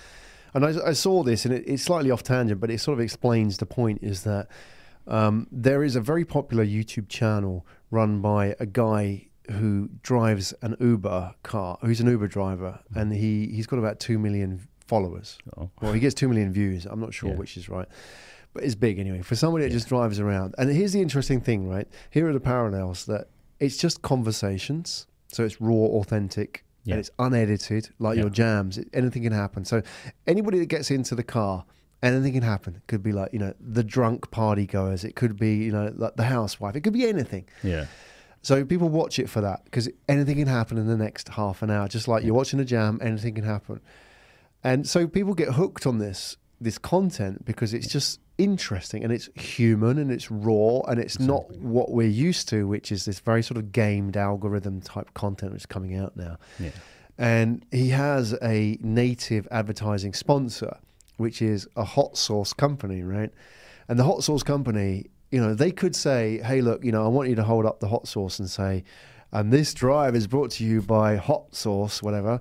and 0.54 0.64
I, 0.64 0.70
I 0.90 0.92
saw 0.94 1.22
this, 1.22 1.44
and 1.46 1.54
it, 1.54 1.64
it's 1.66 1.82
slightly 1.82 2.10
off 2.10 2.22
tangent, 2.22 2.60
but 2.60 2.70
it 2.70 2.80
sort 2.80 2.98
of 2.98 3.02
explains 3.04 3.56
the 3.58 3.66
point. 3.66 3.98
Is 4.02 4.22
that 4.24 4.48
um, 5.06 5.46
there 5.66 5.82
is 5.84 5.96
a 5.96 6.00
very 6.00 6.24
popular 6.24 6.64
YouTube 6.64 7.08
channel 7.08 7.66
run 7.90 8.20
by 8.20 8.54
a 8.60 8.66
guy 8.66 9.28
who 9.50 9.88
drives 10.02 10.54
an 10.62 10.76
Uber 10.80 11.34
car, 11.42 11.76
who's 11.82 12.00
an 12.00 12.06
Uber 12.06 12.28
driver, 12.28 12.78
Mm-hmm. 12.90 12.98
and 12.98 13.12
he 13.12 13.48
he's 13.56 13.66
got 13.66 13.78
about 13.78 13.98
two 14.00 14.18
million 14.18 14.60
followers. 14.86 15.38
Oh. 15.56 15.70
Well, 15.80 15.92
he 15.92 16.00
gets 16.00 16.14
two 16.14 16.28
million 16.28 16.52
views. 16.52 16.86
I'm 16.86 17.00
not 17.00 17.12
sure 17.14 17.30
Yeah. 17.30 17.36
which 17.42 17.56
is 17.56 17.68
right, 17.68 17.88
but 18.54 18.64
it's 18.64 18.74
big 18.74 18.98
anyway 18.98 19.22
for 19.22 19.34
somebody 19.36 19.64
that 19.64 19.70
Yeah. 19.70 19.76
just 19.76 19.88
drives 19.88 20.18
around. 20.20 20.54
And 20.58 20.70
here's 20.70 20.92
the 20.92 21.00
interesting 21.00 21.40
thing, 21.40 21.68
right? 21.68 21.88
Here 22.10 22.28
are 22.28 22.32
the 22.32 22.40
parallels 22.40 23.06
that 23.06 23.28
it's 23.60 23.76
just 23.76 24.02
conversations, 24.02 25.06
so 25.28 25.44
it's 25.44 25.60
raw, 25.60 25.72
authentic, 26.00 26.64
Yeah. 26.84 26.94
and 26.94 27.00
it's 27.00 27.10
unedited, 27.18 27.90
like 27.98 28.16
Yeah. 28.16 28.22
your 28.22 28.30
jams. 28.30 28.78
Anything 28.92 29.22
can 29.22 29.32
happen. 29.32 29.64
So 29.64 29.82
anybody 30.26 30.58
that 30.58 30.66
gets 30.66 30.90
into 30.90 31.14
the 31.14 31.22
car. 31.22 31.64
Anything 32.04 32.32
can 32.32 32.42
happen. 32.42 32.74
It 32.74 32.82
could 32.88 33.00
be 33.04 33.12
like, 33.12 33.32
you 33.32 33.38
know, 33.38 33.54
the 33.60 33.84
drunk 33.84 34.32
party 34.32 34.66
goers. 34.66 35.04
It 35.04 35.14
could 35.14 35.38
be, 35.38 35.54
you 35.58 35.70
know, 35.70 35.92
like 35.96 36.16
the 36.16 36.24
housewife. 36.24 36.74
It 36.74 36.80
could 36.80 36.92
be 36.92 37.06
anything. 37.06 37.44
Yeah. 37.62 37.86
So 38.42 38.64
people 38.64 38.88
watch 38.88 39.20
it 39.20 39.30
for 39.30 39.40
that 39.40 39.64
because 39.66 39.88
anything 40.08 40.34
can 40.38 40.48
happen 40.48 40.78
in 40.78 40.88
the 40.88 40.96
next 40.96 41.28
half 41.28 41.62
an 41.62 41.70
hour. 41.70 41.86
Just 41.86 42.08
like 42.08 42.24
you're 42.24 42.34
watching 42.34 42.58
a 42.58 42.64
jam, 42.64 42.98
anything 43.00 43.34
can 43.36 43.44
happen. 43.44 43.78
And 44.64 44.84
so 44.84 45.06
people 45.06 45.32
get 45.34 45.50
hooked 45.50 45.86
on 45.86 45.98
this 45.98 46.36
this 46.60 46.76
content 46.76 47.44
because 47.44 47.72
it's 47.72 47.86
just 47.86 48.18
interesting 48.38 49.04
and 49.04 49.12
it's 49.12 49.28
human 49.34 49.98
and 49.98 50.10
it's 50.10 50.30
raw 50.30 50.80
and 50.88 50.98
it's 50.98 51.18
not 51.18 51.50
what 51.56 51.90
we're 51.90 52.08
used 52.08 52.48
to, 52.48 52.66
which 52.66 52.90
is 52.90 53.04
this 53.04 53.20
very 53.20 53.42
sort 53.42 53.58
of 53.58 53.72
gamed 53.72 54.16
algorithm 54.16 54.80
type 54.80 55.12
content 55.14 55.52
which 55.52 55.62
is 55.62 55.66
coming 55.66 55.96
out 55.96 56.16
now. 56.16 56.38
Yeah. 56.58 56.70
And 57.18 57.64
he 57.70 57.90
has 57.90 58.34
a 58.42 58.78
native 58.80 59.46
advertising 59.50 60.14
sponsor, 60.14 60.78
which 61.18 61.42
is 61.42 61.68
a 61.76 61.84
hot 61.84 62.16
sauce 62.16 62.52
company, 62.52 63.02
right? 63.02 63.30
And 63.88 63.98
the 63.98 64.04
hot 64.04 64.24
sauce 64.24 64.42
company, 64.42 65.06
you 65.30 65.40
know, 65.40 65.54
they 65.54 65.70
could 65.70 65.94
say, 65.94 66.38
hey, 66.38 66.60
look, 66.62 66.84
you 66.84 66.92
know, 66.92 67.04
I 67.04 67.08
want 67.08 67.28
you 67.28 67.34
to 67.36 67.44
hold 67.44 67.66
up 67.66 67.80
the 67.80 67.88
hot 67.88 68.08
sauce 68.08 68.38
and 68.38 68.48
say, 68.48 68.84
and 69.30 69.52
this 69.52 69.72
drive 69.74 70.14
is 70.14 70.26
brought 70.26 70.50
to 70.52 70.64
you 70.64 70.82
by 70.82 71.16
hot 71.16 71.54
sauce, 71.54 72.02
whatever. 72.02 72.40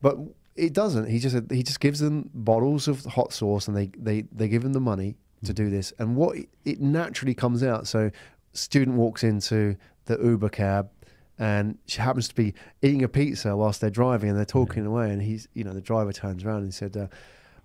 But 0.00 0.18
it 0.56 0.72
doesn't. 0.72 1.08
He 1.08 1.18
just 1.18 1.36
he 1.50 1.62
just 1.62 1.80
gives 1.80 2.00
them 2.00 2.30
bottles 2.34 2.88
of 2.88 3.04
hot 3.04 3.32
sauce 3.32 3.68
and 3.68 3.76
they, 3.76 3.90
they, 3.96 4.22
they 4.32 4.48
give 4.48 4.64
him 4.64 4.72
the 4.72 4.80
money 4.80 5.16
to 5.44 5.52
do 5.52 5.70
this. 5.70 5.92
And 5.98 6.16
what 6.16 6.36
it 6.64 6.80
naturally 6.80 7.34
comes 7.34 7.62
out. 7.62 7.86
So 7.86 8.10
student 8.52 8.96
walks 8.96 9.24
into 9.24 9.76
the 10.06 10.18
Uber 10.18 10.48
cab 10.48 10.90
and 11.38 11.78
she 11.86 12.00
happens 12.00 12.28
to 12.28 12.34
be 12.34 12.54
eating 12.82 13.02
a 13.02 13.08
pizza 13.08 13.56
whilst 13.56 13.80
they're 13.80 13.90
driving 13.90 14.30
and 14.30 14.38
they're 14.38 14.44
talking 14.44 14.84
away 14.84 15.10
and 15.10 15.22
he's 15.22 15.48
you 15.54 15.64
know 15.64 15.72
the 15.72 15.80
driver 15.80 16.12
turns 16.12 16.44
around 16.44 16.62
and 16.62 16.74
said 16.74 16.96
uh, 16.96 17.06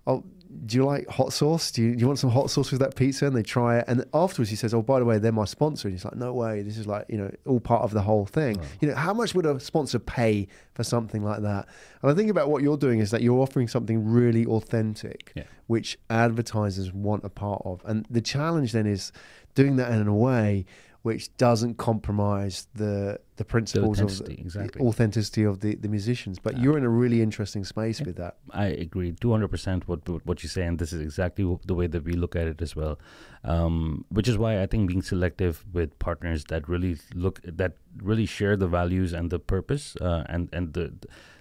oh 0.08 0.24
do 0.66 0.76
you 0.76 0.84
like 0.84 1.06
hot 1.08 1.32
sauce? 1.32 1.70
Do 1.70 1.82
you, 1.82 1.94
do 1.94 2.00
you 2.00 2.06
want 2.06 2.18
some 2.18 2.30
hot 2.30 2.50
sauce 2.50 2.72
with 2.72 2.80
that 2.80 2.96
pizza? 2.96 3.26
And 3.26 3.36
they 3.36 3.42
try 3.42 3.78
it. 3.78 3.84
And 3.86 4.04
afterwards 4.12 4.50
he 4.50 4.56
says 4.56 4.74
oh 4.74 4.82
by 4.82 4.98
the 4.98 5.04
way 5.04 5.18
they're 5.18 5.30
my 5.30 5.44
sponsor. 5.44 5.88
And 5.88 5.94
he's 5.96 6.04
like 6.04 6.16
no 6.16 6.32
way. 6.32 6.62
This 6.62 6.76
is 6.78 6.86
like 6.86 7.04
you 7.08 7.16
know 7.16 7.30
all 7.46 7.60
part 7.60 7.82
of 7.82 7.92
the 7.92 8.02
whole 8.02 8.26
thing. 8.26 8.58
Wow. 8.58 8.64
you 8.80 8.88
know 8.88 8.94
how 8.94 9.14
much 9.14 9.34
would 9.34 9.46
a 9.46 9.60
sponsor 9.60 9.98
pay 9.98 10.48
for 10.74 10.82
something 10.82 11.22
like 11.22 11.42
that? 11.42 11.68
And 12.02 12.10
i 12.10 12.14
think 12.14 12.30
about 12.30 12.50
what 12.50 12.62
you're 12.62 12.76
doing 12.76 12.98
is 12.98 13.10
that 13.12 13.22
you're 13.22 13.40
offering 13.40 13.68
something 13.68 14.04
really 14.10 14.44
authentic 14.46 15.32
Yeah. 15.36 15.44
which 15.68 15.98
advertisers 16.10 16.92
want 16.92 17.24
a 17.24 17.30
part 17.30 17.62
of. 17.64 17.82
And 17.84 18.06
the 18.10 18.20
challenge 18.20 18.72
then 18.72 18.86
is 18.86 19.12
doing 19.54 19.76
that 19.76 19.92
in 19.92 20.06
a 20.08 20.14
way 20.14 20.64
which 21.08 21.24
doesn't 21.46 21.74
compromise 21.88 22.56
the 22.82 23.18
the 23.40 23.44
principles 23.54 23.98
of 24.00 24.06
authenticity, 24.06 24.34
the 24.34 24.40
exactly. 24.46 24.80
authenticity 24.88 25.44
of 25.50 25.54
the, 25.64 25.70
the 25.84 25.90
musicians. 25.96 26.36
But 26.46 26.52
Yeah. 26.52 26.62
you're 26.62 26.78
in 26.82 26.86
a 26.92 26.94
really 27.02 27.20
interesting 27.28 27.64
space 27.74 27.98
Yeah. 28.00 28.06
with 28.08 28.16
that. 28.22 28.34
I 28.66 28.66
agree 28.86 29.10
200% 29.24 29.86
what 29.90 30.00
what 30.28 30.36
you 30.44 30.48
say, 30.56 30.64
and 30.68 30.76
this 30.82 30.92
is 30.96 31.00
exactly 31.08 31.44
the 31.70 31.76
way 31.80 31.86
that 31.94 32.02
we 32.08 32.14
look 32.24 32.34
at 32.40 32.46
it 32.52 32.60
as 32.66 32.72
well. 32.80 32.94
Um, 33.54 34.04
which 34.16 34.28
is 34.32 34.36
why 34.42 34.52
I 34.64 34.66
think 34.70 34.82
being 34.92 35.04
selective 35.14 35.54
with 35.78 35.90
partners 36.08 36.40
that 36.52 36.62
really 36.74 36.94
look 37.24 37.36
that 37.62 37.72
really 38.10 38.26
share 38.38 38.54
the 38.64 38.70
values 38.80 39.10
and 39.18 39.30
the 39.34 39.40
purpose, 39.54 39.84
uh, 40.08 40.22
and 40.34 40.42
and 40.56 40.64
the 40.76 40.84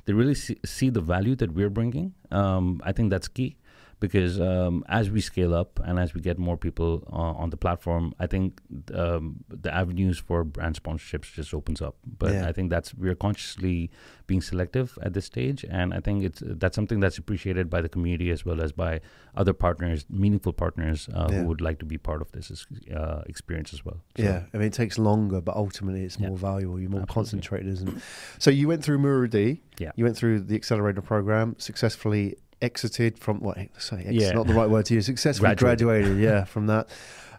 they 0.05 0.13
really 0.21 0.35
see, 0.43 0.57
see 0.75 0.89
the 0.97 1.01
value 1.15 1.35
that 1.41 1.51
we're 1.57 1.73
bringing. 1.79 2.07
Um, 2.41 2.65
I 2.89 2.91
think 2.95 3.07
that's 3.13 3.29
key. 3.39 3.51
Because 3.99 4.39
um, 4.39 4.83
as 4.89 5.09
we 5.09 5.21
scale 5.21 5.55
up 5.55 5.79
and 5.83 5.97
as 5.97 6.13
we 6.13 6.21
get 6.21 6.37
more 6.37 6.55
people 6.55 7.03
uh, 7.11 7.15
on 7.41 7.49
the 7.49 7.57
platform, 7.57 8.13
I 8.19 8.27
think 8.27 8.61
um, 8.93 9.37
the 9.49 9.73
avenues 9.73 10.19
for 10.19 10.43
brand 10.43 10.75
sponsorships 10.81 11.33
just 11.33 11.51
opens 11.51 11.81
up. 11.81 11.95
But 12.05 12.33
Yeah. 12.33 12.47
I 12.47 12.51
think 12.51 12.69
that's 12.69 12.93
we're 12.93 13.15
consciously 13.15 13.89
being 14.27 14.41
selective 14.41 14.99
at 15.01 15.13
this 15.13 15.25
stage, 15.25 15.65
and 15.67 15.93
I 15.95 15.99
think 15.99 16.23
it's 16.23 16.43
that's 16.45 16.75
something 16.75 16.99
that's 16.99 17.17
appreciated 17.17 17.69
by 17.71 17.81
the 17.81 17.89
community 17.89 18.29
as 18.29 18.45
well 18.45 18.61
as 18.61 18.71
by 18.71 19.01
other 19.35 19.53
partners, 19.53 20.05
meaningful 20.09 20.53
partners 20.53 21.09
uh, 21.13 21.27
Yeah. 21.31 21.39
who 21.41 21.47
would 21.47 21.61
like 21.61 21.79
to 21.79 21.85
be 21.85 21.97
part 21.97 22.21
of 22.21 22.31
this 22.33 22.67
uh, 22.95 23.21
experience 23.25 23.73
as 23.73 23.83
well. 23.83 23.99
So, 24.17 24.23
yeah, 24.23 24.43
I 24.53 24.57
mean, 24.57 24.67
it 24.67 24.73
takes 24.73 24.99
longer, 24.99 25.41
but 25.41 25.55
ultimately 25.55 26.03
it's 26.03 26.19
Yeah. 26.19 26.27
more 26.29 26.37
valuable. 26.37 26.79
You're 26.79 26.89
more 26.91 27.01
Absolutely. 27.01 27.13
concentrated, 27.13 27.67
isn't 27.73 27.89
it? 27.89 28.01
So 28.37 28.51
you 28.51 28.67
went 28.67 28.83
through 28.83 28.99
muru-D. 28.99 29.61
Yeah. 29.79 29.91
You 29.95 30.03
went 30.05 30.17
through 30.17 30.41
the 30.41 30.55
accelerator 30.55 31.01
program, 31.01 31.55
successfully 31.57 32.35
exited 32.61 33.19
from 33.19 33.39
what? 33.39 33.57
Sorry, 33.77 34.05
ex, 34.05 34.13
Yeah. 34.15 34.31
not 34.31 34.47
the 34.47 34.53
right 34.53 34.69
word 34.69 34.85
to 34.85 34.93
use. 34.95 35.05
Successfully 35.05 35.47
Graduated. 35.55 35.85
graduated. 35.87 36.19
yeah, 36.23 36.43
from 36.53 36.67
that. 36.67 36.89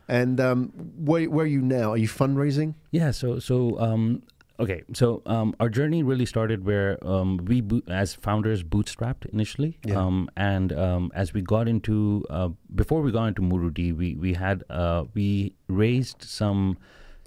And 0.09 0.41
um, 0.41 0.69
where 0.97 1.29
where 1.29 1.45
are 1.45 1.49
you 1.49 1.61
now? 1.61 1.93
Are 1.93 1.97
you 1.99 2.09
fundraising? 2.09 2.75
Yeah. 2.93 3.11
So 3.11 3.39
so 3.41 3.79
um, 3.79 4.23
okay. 4.59 4.83
So 4.95 5.21
um, 5.27 5.55
our 5.61 5.69
journey 5.69 6.03
really 6.03 6.25
started 6.25 6.65
where 6.65 6.97
um, 7.07 7.37
we 7.45 7.61
bo- 7.61 7.83
as 7.89 8.15
founders 8.15 8.63
bootstrapped 8.65 9.27
initially, 9.27 9.79
Yeah. 9.85 9.97
um, 10.01 10.31
and 10.37 10.73
um, 10.73 11.13
as 11.15 11.35
we 11.35 11.43
got 11.43 11.69
into 11.69 12.25
uh, 12.31 12.49
before 12.75 13.03
we 13.03 13.13
got 13.13 13.27
into 13.27 13.43
muru-D, 13.43 13.93
we 13.93 14.15
we 14.15 14.33
had 14.33 14.65
uh, 14.71 15.05
we 15.15 15.53
raised 15.69 16.23
some 16.23 16.79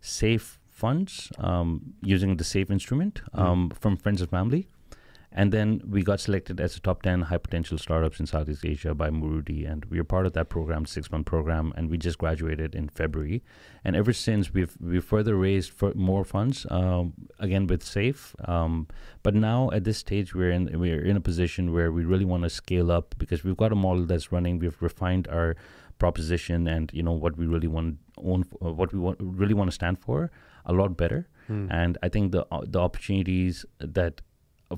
safe 0.02 0.60
funds 0.70 1.32
um, 1.38 1.94
using 2.02 2.38
the 2.38 2.44
safe 2.44 2.72
instrument 2.72 3.22
um, 3.36 3.70
from 3.80 3.96
friends 3.98 4.22
and 4.22 4.30
family. 4.32 4.68
And 5.34 5.54
then 5.54 5.82
we 5.88 6.04
got 6.04 6.20
selected 6.20 6.60
as 6.60 6.76
a 6.76 6.82
top 6.82 7.04
10 7.04 7.22
high 7.24 7.38
potential 7.38 7.78
startups 7.78 8.20
in 8.20 8.26
Southeast 8.26 8.65
Asia 8.65 8.94
by 8.94 9.10
muru-D. 9.10 9.63
And 9.65 9.86
we 9.86 9.98
are 10.00 10.04
part 10.04 10.26
of 10.26 10.34
that 10.34 10.50
program, 10.50 10.86
six 10.86 11.10
month 11.10 11.26
program. 11.26 11.74
And 11.78 11.89
we 11.89 11.98
just 11.98 12.17
graduated 12.17 12.76
in 12.76 12.89
February. 12.89 13.41
And 13.86 13.96
ever 13.96 14.12
since, 14.12 14.54
we've, 14.54 14.76
we've 14.82 15.04
further 15.04 15.36
raised 15.36 15.72
for 15.72 15.94
more 15.94 16.26
funds, 16.26 16.65
um, 16.70 17.13
again 17.39 17.67
with 17.67 17.82
SAFE. 17.84 18.36
Um, 18.46 18.88
but 19.24 19.34
now 19.34 19.70
at 19.72 19.86
this 19.86 19.98
stage, 19.98 20.36
we're 20.36 20.52
in, 20.52 20.78
we're 20.78 21.04
in 21.04 21.15
a 21.15 21.22
position 21.22 21.74
where 21.74 21.91
we 21.91 22.04
really 22.04 22.26
want 22.26 22.44
to 22.44 22.50
scale 22.50 22.91
up 22.91 23.15
because 23.17 23.44
we've 23.44 23.58
got 23.58 23.72
a 23.72 23.76
model 23.76 24.06
that's 24.06 24.32
running. 24.32 24.60
We've 24.60 24.82
refined 24.82 25.28
our 25.30 25.56
proposition 25.98 26.67
and 26.67 26.89
you 26.94 27.04
know 27.04 27.12
what 27.12 27.38
we 27.38 27.46
really 27.46 27.67
want 27.67 27.98
own 28.17 28.44
uh, 28.60 28.72
what 28.72 28.91
we 28.91 28.98
want 28.98 29.17
really 29.22 29.54
want 29.54 29.67
to 29.70 29.76
stand 29.82 30.00
for 30.00 30.32
a 30.65 30.74
lot 30.74 30.98
better 30.98 31.28
Hmm. 31.48 31.67
and 31.70 31.98
i 32.02 32.10
think 32.10 32.32
the 32.32 32.46
uh, 32.52 32.62
the 32.76 32.80
opportunities 32.80 33.65
that 33.80 34.22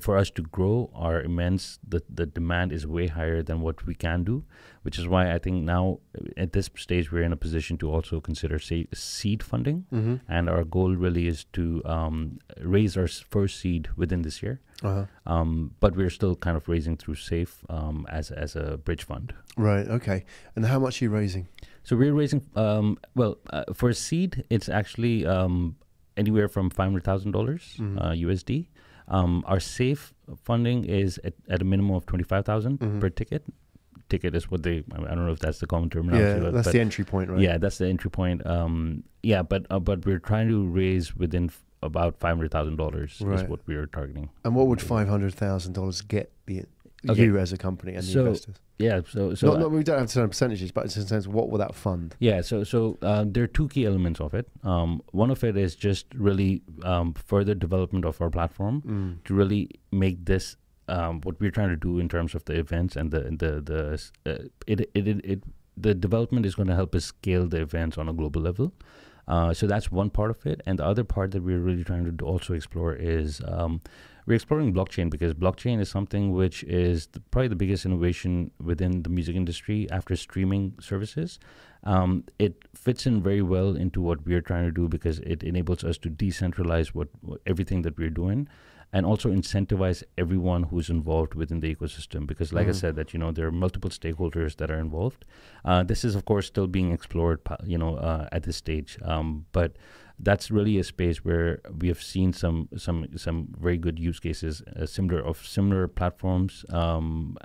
for 0.00 0.16
us 0.16 0.30
to 0.30 0.42
grow 0.42 0.90
are 0.94 1.20
immense. 1.22 1.78
The 1.88 2.02
the 2.08 2.26
demand 2.26 2.72
is 2.72 2.86
way 2.86 3.06
higher 3.08 3.42
than 3.42 3.60
what 3.60 3.86
we 3.86 3.94
can 3.94 4.24
do, 4.24 4.44
which 4.82 4.98
is 4.98 5.06
why 5.06 5.32
I 5.34 5.38
think 5.38 5.64
now 5.64 5.98
at 6.36 6.52
this 6.52 6.70
stage 6.76 7.10
we're 7.12 7.22
in 7.24 7.32
a 7.32 7.36
position 7.36 7.78
to 7.78 7.90
also 7.90 8.20
consider 8.20 8.58
say, 8.58 8.86
seed 8.94 9.42
funding, 9.42 9.84
Mm-hmm. 9.92 10.16
and 10.28 10.48
our 10.50 10.64
goal 10.64 10.94
really 10.96 11.26
is 11.26 11.44
to 11.52 11.82
um, 11.84 12.38
raise 12.60 12.96
our 12.96 13.08
first 13.08 13.60
seed 13.60 13.88
within 13.96 14.22
this 14.22 14.42
year. 14.42 14.60
Uh-huh. 14.82 15.04
Um, 15.26 15.70
but 15.80 15.94
we're 15.96 16.10
still 16.10 16.34
kind 16.36 16.56
of 16.56 16.68
raising 16.68 16.96
through 16.96 17.14
Safe 17.16 17.64
um, 17.68 18.06
as 18.10 18.30
as 18.30 18.56
a 18.56 18.76
bridge 18.76 19.04
fund. 19.04 19.32
Right. 19.56 19.86
Okay. 19.88 20.24
And 20.56 20.66
how 20.66 20.78
much 20.80 21.00
are 21.00 21.04
you 21.06 21.10
raising? 21.10 21.46
So 21.84 21.96
we're 21.96 22.12
raising 22.14 22.42
um, 22.56 22.98
well 23.14 23.36
uh, 23.50 23.64
for 23.74 23.88
a 23.90 23.94
seed, 23.94 24.44
it's 24.50 24.68
actually 24.68 25.24
um, 25.26 25.76
anywhere 26.16 26.48
from 26.48 26.70
five 26.70 26.86
hundred 26.90 27.04
thousand 27.04 27.32
dollars 27.32 27.76
Mhm. 27.78 27.96
uh, 28.00 28.12
USD. 28.28 28.66
Um, 29.08 29.44
our 29.46 29.60
safe 29.60 30.14
funding 30.42 30.84
is 30.84 31.20
at, 31.24 31.34
at 31.48 31.60
a 31.60 31.64
minimum 31.64 31.94
of 31.96 32.06
twenty 32.06 32.24
five 32.24 32.44
Mhm. 32.44 33.00
per 33.00 33.10
ticket. 33.10 33.44
Ticket 34.08 34.34
is 34.34 34.50
what 34.50 34.62
they. 34.62 34.84
I, 34.92 34.96
don't 35.14 35.24
know 35.26 35.32
if 35.32 35.38
that's 35.38 35.58
the 35.60 35.66
common 35.66 35.90
terminology. 35.90 36.24
Yeah, 36.24 36.38
but- 36.38 36.52
that's 36.54 36.66
but 36.68 36.72
the 36.72 36.80
entry 36.80 37.04
point, 37.04 37.30
right? 37.30 37.40
yeah, 37.40 37.58
that's 37.58 37.78
the 37.78 37.86
entry 37.86 38.10
point. 38.10 38.44
Um, 38.46 39.02
yeah, 39.22 39.42
but 39.42 39.66
uh, 39.70 39.78
but 39.78 40.04
we're 40.04 40.18
trying 40.18 40.48
to 40.48 40.66
raise 40.66 41.16
within 41.16 41.46
f- 41.46 41.62
about 41.82 42.18
five 42.18 42.36
hundred 42.36 42.50
thousand 42.50 42.76
dollars 42.76 43.20
is 43.20 43.42
what 43.48 43.60
we 43.66 43.74
are 43.76 43.86
targeting. 43.86 44.28
And 44.44 44.54
what 44.54 44.66
would 44.68 44.80
five 44.82 45.08
hundred 45.08 45.34
thousand 45.34 45.72
dollars 45.72 46.00
get 46.02 46.32
the 46.46 46.64
Okay. 47.12 47.24
you 47.24 47.38
as 47.38 47.52
a 47.52 47.56
company 47.58 47.94
and 47.94 48.04
the 48.06 48.18
investors? 48.20 48.56
Yeah, 48.78 49.00
so 49.08 49.34
so 49.34 49.46
not, 49.48 49.60
not, 49.60 49.70
we 49.70 49.82
don't 49.84 49.98
have 49.98 50.06
to 50.08 50.12
say 50.12 50.26
percentages, 50.26 50.72
but 50.72 50.84
in 50.84 50.90
sense, 50.90 51.26
what 51.28 51.48
will 51.50 51.58
that 51.58 51.74
fund? 51.74 52.16
Yeah, 52.18 52.40
so 52.40 52.64
so 52.64 52.98
uh, 53.02 53.24
there 53.26 53.44
are 53.44 53.52
two 53.58 53.68
key 53.68 53.84
elements 53.86 54.20
of 54.20 54.34
it. 54.34 54.48
Um, 54.64 55.00
one 55.12 55.30
of 55.30 55.44
it 55.44 55.56
is 55.56 55.76
just 55.76 56.06
really 56.14 56.62
um, 56.82 57.14
further 57.14 57.54
development 57.54 58.04
of 58.04 58.20
our 58.20 58.30
platform 58.30 58.82
Mm. 58.82 59.24
to 59.24 59.34
really 59.34 59.70
make 59.92 60.24
this 60.24 60.56
um, 60.88 61.20
what 61.22 61.40
we're 61.40 61.50
trying 61.52 61.70
to 61.70 61.76
do 61.76 61.98
in 61.98 62.08
terms 62.08 62.34
of 62.34 62.44
the 62.44 62.54
events 62.58 62.96
and 62.96 63.10
the 63.10 63.20
the 63.42 63.60
the 63.70 64.32
uh, 64.32 64.44
it, 64.66 64.80
it 64.94 65.06
it 65.08 65.24
it 65.24 65.42
the 65.76 65.94
development 65.94 66.46
is 66.46 66.54
going 66.54 66.68
to 66.68 66.74
help 66.74 66.94
us 66.94 67.04
scale 67.06 67.46
the 67.48 67.60
events 67.60 67.96
on 67.98 68.08
a 68.08 68.12
global 68.12 68.40
level. 68.42 68.72
Uh, 69.26 69.54
so 69.54 69.66
that's 69.66 69.90
one 69.90 70.10
part 70.10 70.30
of 70.30 70.44
it, 70.46 70.60
and 70.66 70.78
the 70.78 70.84
other 70.84 71.02
part 71.02 71.30
that 71.30 71.42
we're 71.42 71.58
really 71.58 71.82
trying 71.82 72.04
to 72.16 72.24
also 72.26 72.52
explore 72.52 72.94
is 72.94 73.40
um, 73.46 73.80
we're 74.26 74.34
exploring 74.34 74.72
blockchain 74.72 75.10
because 75.10 75.34
blockchain 75.34 75.80
is 75.80 75.90
something 75.90 76.32
which 76.32 76.64
is 76.64 77.06
the, 77.08 77.20
probably 77.20 77.48
the 77.48 77.56
biggest 77.56 77.84
innovation 77.84 78.50
within 78.62 79.02
the 79.02 79.10
music 79.10 79.36
industry 79.36 79.88
after 79.90 80.16
streaming 80.16 80.74
services. 80.80 81.38
Um, 81.84 82.24
it 82.38 82.64
fits 82.74 83.06
in 83.06 83.22
very 83.22 83.42
well 83.42 83.76
into 83.76 84.00
what 84.00 84.24
we're 84.24 84.40
trying 84.40 84.64
to 84.64 84.72
do 84.72 84.88
because 84.88 85.18
it 85.20 85.42
enables 85.42 85.84
us 85.84 85.98
to 85.98 86.10
decentralize 86.10 86.88
what, 86.88 87.08
what 87.20 87.40
everything 87.46 87.82
that 87.82 87.98
we're 87.98 88.10
doing 88.10 88.48
and 88.96 89.04
also 89.10 89.28
incentivize 89.38 90.02
everyone 90.22 90.62
who's 90.70 90.88
involved 90.88 91.34
within 91.40 91.58
the 91.60 91.70
ecosystem 91.74 92.26
because 92.32 92.52
like 92.58 92.68
i 92.68 92.70
Mhm. 92.74 92.80
said 92.82 92.94
that 92.98 93.12
you 93.14 93.18
know 93.22 93.30
there 93.38 93.46
are 93.50 93.56
multiple 93.64 93.90
stakeholders 94.00 94.52
that 94.60 94.70
are 94.74 94.78
involved 94.86 95.24
uh, 95.70 95.82
this 95.90 96.04
is 96.08 96.14
of 96.18 96.22
course 96.30 96.46
still 96.54 96.68
being 96.78 96.92
explored 96.98 97.38
you 97.74 97.78
know 97.82 97.92
uh, 98.10 98.28
at 98.36 98.42
this 98.44 98.56
stage 98.64 98.96
um, 99.12 99.28
but 99.58 99.70
that's 100.28 100.46
really 100.58 100.78
a 100.78 100.84
space 100.84 101.18
where 101.28 101.50
we 101.80 101.88
have 101.92 102.00
seen 102.12 102.32
some 102.42 102.58
some 102.86 102.98
some 103.26 103.38
very 103.66 103.78
good 103.86 103.98
use 104.10 104.20
cases 104.28 104.62
uh, 104.62 104.86
similar 104.86 105.20
of 105.30 105.44
similar 105.56 105.88
platforms 105.88 106.64
um, 106.82 107.36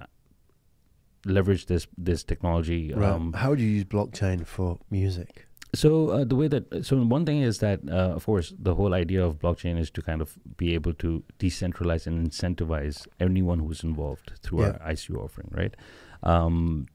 leverage 1.26 1.66
this 1.66 1.88
this 1.98 2.24
technology 2.24 2.94
Right. 2.94 3.10
um, 3.12 3.34
How 3.34 3.50
would 3.50 3.60
you 3.60 3.68
use 3.80 3.86
blockchain 3.86 4.46
for 4.46 4.78
music? 4.90 5.46
So 5.74 6.10
uh, 6.10 6.24
the 6.24 6.36
way 6.36 6.48
that 6.48 6.84
so 6.86 6.98
one 6.98 7.26
thing 7.26 7.42
is 7.42 7.60
that 7.60 7.80
uh, 7.88 8.16
of 8.18 8.26
course 8.26 8.54
the 8.58 8.74
whole 8.74 8.94
idea 8.96 9.24
of 9.24 9.38
blockchain 9.40 9.78
is 9.80 9.92
to 9.92 10.02
kind 10.02 10.20
of 10.22 10.38
be 10.58 10.74
able 10.74 10.94
to 10.96 11.24
decentralize 11.38 12.08
and 12.08 12.28
incentivize 12.30 13.08
anyone 13.20 13.60
who's 13.60 13.84
involved 13.84 14.32
through 14.42 14.62
Yeah. 14.62 14.78
our 14.82 14.92
ICO 14.94 15.24
offering, 15.26 15.50
right? 15.52 15.76
Um, 16.24 16.88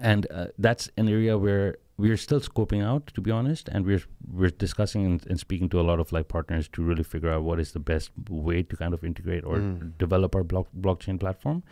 and 0.00 0.26
uh, 0.30 0.48
that's 0.58 0.90
an 0.98 1.08
area 1.08 1.36
where 1.38 1.76
we're 1.96 2.16
still 2.18 2.40
scoping 2.40 2.82
out, 2.84 3.06
to 3.14 3.20
be 3.20 3.30
honest, 3.30 3.68
and 3.68 3.84
we're 3.86 4.02
we're 4.32 4.50
discussing 4.50 5.04
and, 5.06 5.26
and 5.26 5.40
speaking 5.40 5.68
to 5.70 5.80
a 5.80 5.82
lot 5.90 5.98
of 5.98 6.12
like 6.12 6.28
partners 6.28 6.68
to 6.74 6.82
really 6.82 7.02
figure 7.02 7.30
out 7.32 7.42
what 7.42 7.58
is 7.58 7.72
the 7.72 7.80
best 7.80 8.10
way 8.28 8.62
to 8.62 8.76
kind 8.76 8.92
of 8.94 9.02
integrate 9.02 9.44
or 9.44 9.56
Mm. 9.58 9.96
develop 9.98 10.34
our 10.34 10.44
block, 10.44 10.66
blockchain 10.78 11.18
platform. 11.18 11.62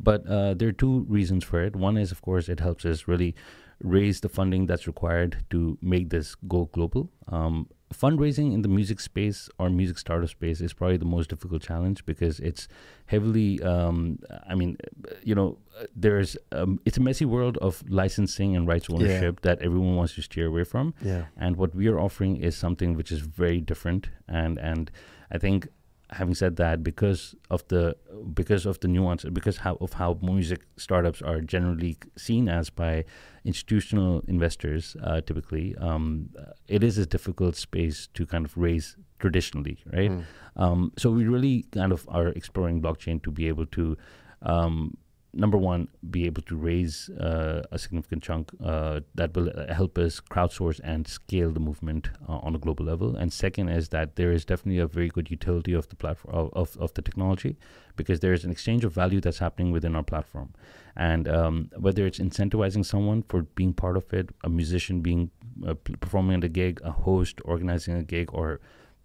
But 0.00 0.26
uh, 0.26 0.54
there 0.54 0.68
are 0.68 0.72
two 0.86 1.00
reasons 1.08 1.44
for 1.44 1.60
it. 1.62 1.76
One 1.76 1.96
is, 1.98 2.12
of 2.12 2.20
course, 2.22 2.48
it 2.48 2.60
helps 2.60 2.84
us 2.84 3.06
really 3.08 3.34
raise 3.82 4.20
the 4.20 4.28
funding 4.28 4.66
that's 4.66 4.86
required 4.86 5.44
to 5.50 5.78
make 5.80 6.10
this 6.10 6.34
go 6.34 6.68
global. 6.72 7.10
Um, 7.28 7.68
fundraising 7.92 8.52
in 8.52 8.62
the 8.62 8.68
music 8.68 9.00
space 9.00 9.48
or 9.58 9.70
music 9.70 9.98
startup 9.98 10.28
space 10.28 10.60
is 10.60 10.72
probably 10.72 10.96
the 10.96 11.04
most 11.04 11.30
difficult 11.30 11.62
challenge 11.62 12.04
because 12.04 12.38
it's 12.40 12.68
heavily. 13.06 13.62
Um, 13.62 14.18
I 14.48 14.54
mean, 14.54 14.76
you 15.22 15.34
know, 15.34 15.58
there's 15.94 16.36
um, 16.52 16.80
it's 16.84 16.98
a 16.98 17.00
messy 17.00 17.24
world 17.24 17.56
of 17.58 17.82
licensing 17.88 18.56
and 18.56 18.66
rights 18.66 18.88
ownership 18.90 19.40
that 19.42 19.60
everyone 19.62 19.96
wants 19.96 20.14
to 20.16 20.22
steer 20.22 20.46
away 20.46 20.64
from. 20.64 20.94
Yeah. 21.02 21.26
And 21.36 21.56
what 21.56 21.74
we 21.74 21.88
are 21.88 21.98
offering 21.98 22.36
is 22.36 22.56
something 22.56 22.94
which 22.94 23.12
is 23.12 23.20
very 23.20 23.60
different. 23.60 24.08
And 24.26 24.58
and 24.58 24.90
I 25.30 25.38
think 25.38 25.68
having 26.10 26.34
said 26.34 26.56
that, 26.56 26.82
because 26.82 27.34
of 27.50 27.66
the 27.68 27.96
because 28.34 28.66
of 28.66 28.80
the 28.80 28.88
nuance, 28.88 29.24
because 29.24 29.58
how 29.58 29.76
of 29.80 29.92
how 29.94 30.18
music 30.22 30.60
startups 30.76 31.20
are 31.22 31.40
generally 31.40 31.96
seen 32.16 32.48
as 32.48 32.70
by 32.70 33.04
institutional 33.44 34.22
investors, 34.26 34.96
uh, 35.02 35.20
typically, 35.20 35.74
um, 35.76 36.30
it 36.66 36.82
is 36.82 36.98
a 36.98 37.06
difficult 37.06 37.56
space 37.56 38.08
to 38.14 38.26
kind 38.26 38.44
of 38.44 38.56
raise 38.56 38.96
traditionally, 39.18 39.78
right? 39.92 40.10
Mm. 40.10 40.24
Um, 40.56 40.92
so 40.96 41.10
we 41.10 41.26
really 41.26 41.64
kind 41.72 41.92
of 41.92 42.06
are 42.08 42.28
exploring 42.28 42.80
blockchain 42.80 43.22
to 43.22 43.30
be 43.30 43.48
able 43.48 43.66
to, 43.66 43.96
um, 44.42 44.96
number 45.32 45.58
one, 45.58 45.88
be 46.10 46.24
able 46.26 46.42
to 46.42 46.56
raise 46.56 47.10
uh, 47.10 47.62
a 47.70 47.78
significant 47.78 48.22
chunk 48.22 48.50
uh, 48.64 49.00
that 49.14 49.34
will 49.34 49.50
uh, 49.54 49.72
help 49.72 49.98
us 49.98 50.20
crowdsource 50.20 50.80
and 50.82 51.06
scale 51.06 51.50
the 51.50 51.60
movement 51.60 52.08
uh, 52.28 52.38
on 52.38 52.54
a 52.54 52.58
global 52.58 52.84
level. 52.84 53.14
And 53.16 53.32
second 53.32 53.68
is 53.68 53.90
that 53.90 54.16
there 54.16 54.32
is 54.32 54.44
definitely 54.44 54.78
a 54.78 54.86
very 54.86 55.08
good 55.08 55.30
utility 55.30 55.72
of 55.74 55.88
the 55.88 55.96
platform 55.96 56.34
of, 56.34 56.50
of, 56.54 56.76
of 56.78 56.94
the 56.94 57.02
technology 57.02 57.56
because 57.96 58.20
there 58.20 58.32
is 58.32 58.44
an 58.44 58.50
exchange 58.50 58.84
of 58.84 58.92
value 58.92 59.20
that's 59.20 59.38
happening 59.38 59.70
within 59.70 59.94
our 59.94 60.02
platform. 60.02 60.54
And 60.96 61.28
um, 61.28 61.70
whether 61.76 62.06
it's 62.06 62.18
incentivizing 62.18 62.84
someone 62.84 63.22
for 63.28 63.42
being 63.42 63.72
part 63.72 63.96
of 63.96 64.12
it, 64.12 64.30
a 64.44 64.48
musician 64.48 65.00
being 65.00 65.30
uh, 65.66 65.74
performing 65.74 66.38
at 66.38 66.44
a 66.44 66.48
gig, 66.48 66.80
a 66.82 66.90
host 66.90 67.40
organizing 67.44 67.96
a 67.96 68.02
gig, 68.02 68.30
or 68.32 68.60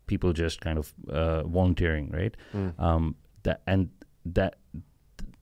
people 0.08 0.34
just 0.34 0.62
kind 0.62 0.78
of 0.78 0.94
uh, 1.10 1.44
volunteering, 1.44 2.10
right? 2.12 2.36
Mm. 2.54 2.80
Um, 2.80 3.16
that 3.44 3.62
and 3.68 3.90
that 4.26 4.56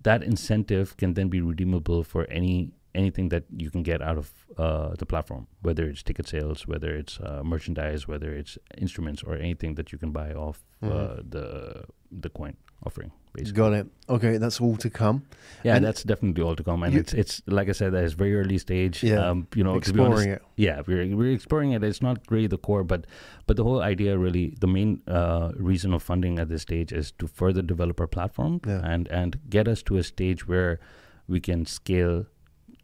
that 0.04 0.24
incentive 0.24 0.96
can 0.98 1.14
then 1.14 1.30
be 1.30 1.42
redeemable 1.42 2.04
for 2.04 2.26
any 2.30 2.72
anything 2.94 3.30
that 3.30 3.44
you 3.56 3.70
can 3.72 3.84
get 3.84 4.02
out 4.02 4.18
of 4.18 4.34
uh, 4.58 4.94
the 5.00 5.06
platform, 5.06 5.48
whether 5.62 5.86
it's 5.88 6.04
ticket 6.04 6.28
sales, 6.28 6.68
whether 6.68 6.92
it's 6.94 7.20
uh, 7.22 7.42
merchandise, 7.44 8.06
whether 8.06 8.34
it's 8.34 8.58
instruments, 8.78 9.24
or 9.24 9.36
anything 9.38 9.76
that 9.76 9.92
you 9.94 9.98
can 9.98 10.12
buy 10.12 10.34
off 10.34 10.66
uh, 10.84 10.88
Mhm. 10.88 11.32
the 11.32 11.46
the 12.24 12.30
coin 12.30 12.56
offering. 12.86 13.12
Basically. 13.34 13.54
Got 13.54 13.74
it. 13.74 13.88
Okay, 14.10 14.38
that's 14.38 14.60
all 14.60 14.76
to 14.78 14.90
come. 14.90 15.24
Yeah, 15.64 15.76
And 15.78 15.86
that's 15.86 16.04
definitely 16.04 16.44
all 16.44 16.56
to 16.56 16.64
come, 16.64 16.84
and 16.84 16.94
you- 16.94 17.00
it's 17.00 17.14
it's 17.14 17.42
like 17.48 17.70
I 17.70 17.72
said, 17.74 17.94
that 17.94 18.04
is 18.04 18.14
very 18.14 18.36
early 18.36 18.58
stage. 18.58 19.04
Yeah, 19.04 19.30
um, 19.30 19.48
you 19.56 19.64
know, 19.64 19.72
be 19.72 19.76
honest, 19.78 19.90
Exploring 19.90 20.30
it. 20.32 20.42
yeah, 20.58 20.82
we're 20.86 21.16
we're 21.16 21.32
exploring 21.34 21.72
it. 21.72 21.84
It's 21.84 22.02
not 22.02 22.18
really 22.30 22.48
the 22.48 22.58
core, 22.58 22.84
but 22.84 23.08
but 23.48 23.56
the 23.56 23.64
whole 23.64 23.82
idea, 23.82 24.18
really, 24.18 24.56
the 24.60 24.68
main 24.68 25.02
uh, 25.08 25.52
reason 25.56 25.94
of 25.94 26.04
funding 26.04 26.40
at 26.40 26.50
this 26.50 26.62
stage 26.64 26.92
is 26.92 27.12
to 27.20 27.28
further 27.28 27.62
develop 27.62 28.00
our 28.02 28.08
platform 28.08 28.60
Yeah. 28.68 28.82
and 28.94 29.08
and 29.08 29.40
get 29.50 29.68
us 29.68 29.82
to 29.84 29.98
a 29.98 30.04
stage 30.04 30.46
where 30.48 30.80
we 31.28 31.40
can 31.40 31.66
scale 31.66 32.26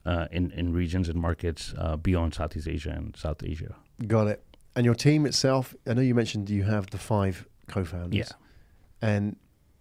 uh, 0.05 0.27
in 0.31 0.51
in 0.51 0.71
regions 0.73 1.10
and 1.10 1.19
markets 1.19 1.73
uh, 1.77 1.97
beyond 1.97 2.33
Southeast 2.36 2.67
Asia 2.69 2.91
and 2.97 3.15
South 3.17 3.43
Asia. 3.43 3.75
Got 4.07 4.27
it. 4.27 4.39
And 4.75 4.86
your 4.86 4.95
team 4.95 5.25
itself, 5.25 5.75
I 5.86 5.93
know 5.93 6.01
you 6.03 6.15
mentioned 6.15 6.49
you 6.49 6.63
have 6.63 6.86
the 6.91 6.97
five 6.97 7.45
co-founders. 7.67 8.15
Yeah. 8.17 8.29
And 9.01 9.36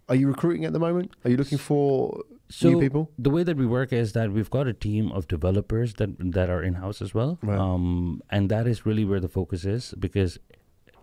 are 0.09 0.15
you 0.15 0.27
recruiting 0.27 0.65
at 0.65 0.73
the 0.73 0.79
moment? 0.79 1.11
Are 1.23 1.29
you 1.31 1.37
looking 1.37 1.57
for 1.57 2.23
So 2.49 2.69
new 2.69 2.79
people? 2.79 3.11
the 3.17 3.29
way 3.29 3.43
that 3.43 3.57
we 3.57 3.65
work 3.65 3.91
is 3.91 4.13
that 4.13 4.31
we've 4.31 4.49
got 4.49 4.67
a 4.67 4.73
team 4.73 5.11
of 5.11 5.27
developers 5.27 5.95
that 5.95 6.09
that 6.33 6.49
are 6.49 6.63
in 6.63 6.75
house 6.75 7.01
as 7.01 7.13
well, 7.13 7.37
Right. 7.41 7.59
um, 7.59 8.21
and 8.29 8.49
that 8.49 8.67
is 8.67 8.85
really 8.85 9.05
where 9.05 9.19
the 9.19 9.27
focus 9.27 9.65
is 9.65 9.93
because 9.99 10.39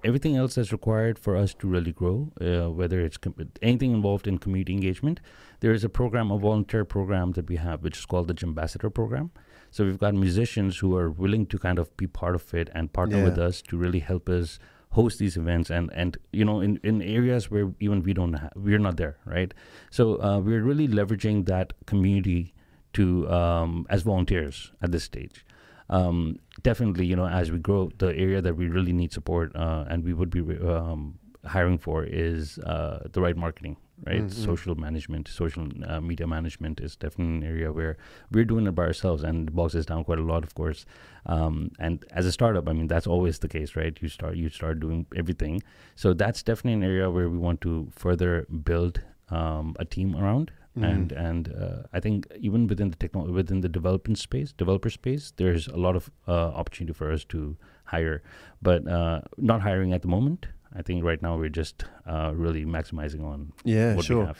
everything 0.09 0.37
else 0.37 0.55
that's 0.57 0.73
required 0.73 1.19
for 1.19 1.35
us 1.37 1.55
to 1.55 1.67
really 1.67 1.93
grow, 1.93 2.31
uh, 2.40 2.71
whether 2.71 3.01
it's 3.01 3.17
com- 3.17 3.35
anything 3.62 3.93
involved 3.93 4.27
in 4.27 4.37
community 4.38 4.73
engagement, 4.75 5.21
there 5.61 5.73
is 5.73 5.83
a 5.85 5.88
program, 5.88 6.31
a 6.31 6.38
volunteer 6.38 6.85
program 6.85 7.33
that 7.33 7.49
we 7.49 7.57
have, 7.57 7.83
which 7.83 7.99
is 7.99 8.05
called 8.07 8.29
the 8.29 8.37
Ambassador 8.47 8.90
Program. 8.90 9.31
So 9.71 9.85
we've 9.87 9.99
got 9.99 10.14
musicians 10.14 10.79
who 10.79 10.95
are 10.97 11.11
willing 11.11 11.47
to 11.47 11.59
kind 11.59 11.79
of 11.79 11.95
be 11.97 12.07
part 12.07 12.35
of 12.35 12.53
it 12.55 12.69
and 12.75 12.93
partner 12.93 13.19
Yeah. 13.19 13.25
with 13.25 13.38
us 13.38 13.62
to 13.69 13.79
really 13.79 14.01
help 14.01 14.29
us 14.29 14.59
host 14.95 15.19
these 15.19 15.37
events 15.37 15.71
and 15.71 15.91
and 15.93 16.17
you 16.33 16.45
know 16.45 16.61
in 16.61 16.79
in 16.83 17.03
areas 17.03 17.51
where 17.51 17.73
even 17.81 18.03
we 18.03 18.15
don't 18.15 18.35
have 18.35 18.53
we're 18.55 18.79
not 18.79 18.97
there 18.97 19.17
right 19.27 19.53
so 19.91 20.23
uh, 20.23 20.39
we're 20.39 20.63
really 20.63 20.87
leveraging 20.87 21.47
that 21.47 21.73
community 21.87 22.55
to 22.95 23.29
um, 23.31 23.87
as 23.91 24.03
volunteers 24.03 24.73
at 24.81 24.91
this 24.91 25.05
stage. 25.05 25.45
Um, 25.91 26.39
definitely, 26.63 27.05
you 27.05 27.15
know, 27.15 27.27
as 27.27 27.53
we 27.53 27.59
grow, 27.59 27.91
the 27.99 28.17
area 28.17 28.41
that 28.41 28.57
we 28.57 28.69
really 28.69 28.93
need 28.93 29.13
support 29.13 29.55
uh, 29.55 29.85
and 29.89 30.03
we 30.03 30.15
would 30.15 30.31
be 30.31 30.41
um, 30.67 31.19
hiring 31.45 31.77
for 31.77 32.05
is 32.05 32.59
uh, 32.61 33.07
the 33.13 33.21
right 33.21 33.37
marketing 33.37 33.77
right? 34.07 34.23
Mhm. 34.23 34.31
Social 34.31 34.75
management, 34.75 35.29
social 35.29 35.69
uh, 35.87 36.01
media 36.01 36.27
management 36.27 36.81
is 36.81 36.97
definitely 36.97 37.37
an 37.37 37.45
area 37.45 37.73
where 37.73 37.97
we're 38.31 38.45
doing 38.45 38.67
it 38.67 38.75
by 38.75 38.85
ourselves, 38.85 39.23
and 39.23 39.51
us 39.75 39.87
down 39.87 40.05
quite 40.05 40.19
a 40.19 40.23
lot, 40.23 40.42
of 40.45 40.55
course. 40.55 40.85
Um, 41.27 41.71
and 41.79 42.05
as 42.13 42.27
a 42.27 42.33
startup, 42.33 42.69
I 42.69 42.73
mean, 42.73 42.87
that's 42.88 43.07
always 43.07 43.38
the 43.38 43.49
case, 43.49 43.77
right? 43.77 43.97
You 44.01 44.09
start 44.09 44.37
you 44.37 44.49
start 44.49 44.81
doing 44.81 45.07
everything, 45.17 45.63
so 45.95 46.13
that's 46.13 46.42
definitely 46.42 46.75
an 46.75 46.83
area 46.85 47.11
where 47.11 47.29
we 47.29 47.38
want 47.38 47.61
to 47.63 47.88
further 47.95 48.47
build 48.65 49.01
um, 49.31 49.75
a 49.79 49.85
team 49.85 50.15
around. 50.17 50.51
Mhm. 50.77 50.85
And 50.90 51.13
and 51.13 51.49
uh, 51.55 51.83
I 51.92 52.01
think 52.01 52.27
even 52.40 52.67
within 52.67 52.90
the 52.90 52.97
techno 52.97 53.31
within 53.31 53.61
the 53.61 53.69
development 53.69 54.19
space, 54.19 54.53
developer 54.53 54.90
space, 54.90 55.33
there's 55.37 55.69
a 55.69 55.77
lot 55.77 55.95
of 55.97 56.11
uh, 56.27 56.33
opportunity 56.61 56.92
for 56.92 57.13
us 57.13 57.25
to 57.27 57.57
hire, 57.85 58.23
but 58.61 58.87
uh, 58.88 59.21
not 59.38 59.61
hiring 59.63 59.92
at 59.92 60.03
the 60.03 60.09
moment. 60.09 60.47
I 60.75 60.83
think 60.83 61.04
right 61.04 61.20
now 61.22 61.37
we're 61.37 61.48
just 61.48 61.85
uh, 62.06 62.33
really 62.35 62.64
maximizing 62.64 63.22
on 63.25 63.52
Yeah, 63.64 63.90
what 63.90 63.96
we 63.98 64.02
sure. 64.02 64.27
have. 64.27 64.38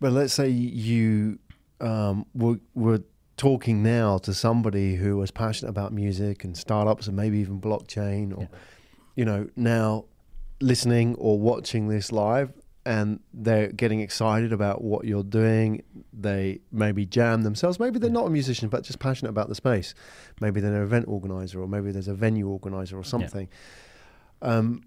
But 0.00 0.12
let's 0.12 0.32
say 0.34 0.48
you 0.48 1.38
um, 1.80 2.26
were, 2.34 2.58
were 2.74 3.02
talking 3.36 3.82
now 3.82 4.18
to 4.18 4.34
somebody 4.34 4.96
who 4.96 5.16
was 5.16 5.30
passionate 5.30 5.70
about 5.70 5.92
music 5.92 6.44
and 6.44 6.56
startups 6.56 7.06
and 7.06 7.16
maybe 7.16 7.38
even 7.38 7.60
blockchain 7.60 8.36
or, 8.36 8.42
Yeah. 8.42 8.46
you 9.16 9.24
know, 9.24 9.48
now 9.56 10.06
listening 10.60 11.14
or 11.16 11.38
watching 11.38 11.88
this 11.88 12.10
live 12.12 12.52
and 12.84 13.20
they're 13.32 13.68
getting 13.72 14.00
excited 14.00 14.52
about 14.52 14.82
what 14.82 15.04
you're 15.06 15.22
doing. 15.22 15.82
They 16.12 16.60
maybe 16.72 17.06
jam 17.06 17.42
themselves. 17.42 17.78
Maybe 17.78 17.98
they're 17.98 18.10
not 18.10 18.26
a 18.26 18.30
musician, 18.30 18.68
but 18.68 18.82
just 18.84 18.98
passionate 18.98 19.30
about 19.30 19.48
the 19.48 19.54
space. 19.54 19.94
Maybe 20.40 20.60
they're 20.60 20.74
an 20.74 20.82
event 20.82 21.06
organizer 21.08 21.60
or 21.62 21.68
maybe 21.68 21.92
there's 21.92 22.08
a 22.08 22.14
venue 22.14 22.48
organizer 22.48 22.98
or 22.98 23.04
something. 23.04 23.48
Um, 24.42 24.82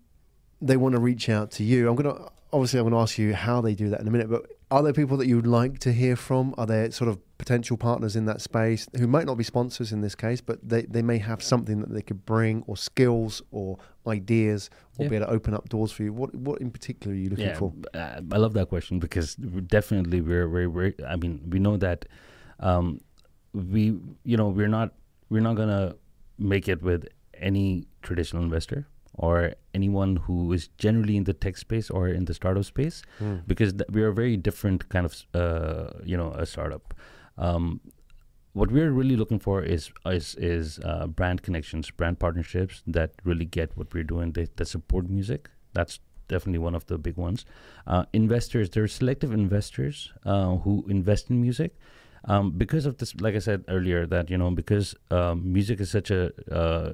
they 0.67 0.77
want 0.77 0.93
to 0.95 0.99
reach 1.01 1.29
out 1.29 1.51
to 1.51 1.63
you. 1.63 1.89
I'm 1.89 1.95
going 1.95 2.15
to 2.15 2.29
obviously 2.51 2.79
I'm 2.79 2.85
going 2.85 2.93
to 2.93 2.99
ask 2.99 3.17
you 3.17 3.33
how 3.33 3.61
they 3.61 3.73
do 3.75 3.89
that 3.89 3.99
in 3.99 4.07
a 4.07 4.11
minute. 4.11 4.29
But 4.29 4.45
are 4.71 4.81
there 4.83 4.93
people 4.93 5.17
that 5.17 5.27
you 5.27 5.35
would 5.35 5.47
like 5.47 5.79
to 5.79 5.91
hear 5.91 6.15
from? 6.15 6.53
Are 6.57 6.65
there 6.65 6.89
sort 6.91 7.09
of 7.09 7.19
potential 7.37 7.75
partners 7.77 8.15
in 8.15 8.25
that 8.25 8.39
space 8.41 8.87
who 8.97 9.05
might 9.07 9.25
not 9.25 9.37
be 9.37 9.43
sponsors 9.43 9.91
in 9.91 10.01
this 10.01 10.15
case, 10.15 10.39
but 10.39 10.57
they, 10.67 10.83
they 10.83 11.01
may 11.01 11.17
have 11.17 11.43
something 11.43 11.81
that 11.81 11.91
they 11.93 12.01
could 12.01 12.25
bring, 12.25 12.63
or 12.67 12.77
skills, 12.77 13.41
or 13.51 13.77
ideas, 14.07 14.69
or 14.97 15.03
Yeah. 15.05 15.09
be 15.09 15.15
able 15.17 15.25
to 15.27 15.31
open 15.33 15.53
up 15.53 15.67
doors 15.69 15.91
for 15.91 16.03
you? 16.03 16.13
What 16.13 16.33
what 16.35 16.61
in 16.61 16.71
particular 16.71 17.13
are 17.15 17.19
you 17.19 17.29
looking 17.29 17.47
yeah, 17.47 17.57
for? 17.57 17.73
uh, 17.93 18.21
I 18.31 18.37
love 18.37 18.53
that 18.53 18.69
question 18.69 18.99
because 18.99 19.35
definitely 19.35 20.21
we're 20.21 20.47
we're, 20.47 20.69
we're 20.69 20.93
I 21.07 21.15
mean 21.17 21.41
we 21.49 21.59
know 21.59 21.75
that 21.77 22.05
um, 22.59 23.01
we 23.53 23.99
you 24.23 24.37
know 24.37 24.47
we're 24.49 24.69
not 24.79 24.93
we're 25.29 25.41
not 25.41 25.55
gonna 25.55 25.95
make 26.37 26.67
it 26.67 26.81
with 26.81 27.07
any 27.51 27.85
traditional 28.01 28.43
investor 28.43 28.87
or 29.15 29.53
anyone 29.73 30.15
who 30.15 30.51
is 30.53 30.67
generally 30.77 31.15
in 31.17 31.23
the 31.23 31.33
tech 31.33 31.57
space 31.57 31.89
or 31.89 32.07
in 32.07 32.25
the 32.25 32.33
startup 32.33 32.65
space 32.65 33.03
Hmm. 33.19 33.35
because 33.47 33.73
th- 33.73 33.89
we 33.91 34.01
are 34.01 34.07
a 34.07 34.13
very 34.13 34.37
different 34.37 34.89
kind 34.89 35.05
of 35.05 35.13
uh, 35.33 35.91
you 36.03 36.17
know 36.17 36.31
a 36.31 36.45
startup. 36.45 36.93
Um, 37.37 37.79
what 38.53 38.71
we're 38.71 38.91
really 38.91 39.15
looking 39.15 39.39
for 39.39 39.63
is 39.63 39.91
is 40.05 40.35
is 40.35 40.79
uh, 40.83 41.07
brand 41.07 41.41
connections, 41.43 41.89
brand 41.91 42.19
partnerships 42.19 42.83
that 42.87 43.11
really 43.23 43.45
get 43.45 43.75
what 43.77 43.93
we're 43.93 44.03
doing. 44.03 44.31
They, 44.33 44.47
that 44.55 44.67
support 44.67 45.09
music. 45.09 45.49
That's 45.73 45.99
definitely 46.27 46.59
one 46.59 46.75
of 46.75 46.85
the 46.85 46.97
big 46.97 47.17
ones. 47.17 47.45
Uh, 47.87 48.05
investors, 48.13 48.69
there 48.69 48.83
are 48.83 48.87
selective 48.87 49.31
investors 49.33 50.11
uh, 50.25 50.57
who 50.57 50.85
invest 50.87 51.29
in 51.29 51.41
music. 51.41 51.75
Um, 52.25 52.51
because 52.51 52.85
of 52.85 52.97
this, 52.97 53.13
like 53.19 53.35
I 53.35 53.39
said 53.39 53.65
earlier, 53.67 54.05
that 54.07 54.29
you 54.29 54.37
know, 54.37 54.51
because 54.51 54.95
um, 55.11 55.51
music 55.51 55.81
is 55.81 55.89
such 55.91 56.09
a 56.11 56.31
uh, 56.53 56.93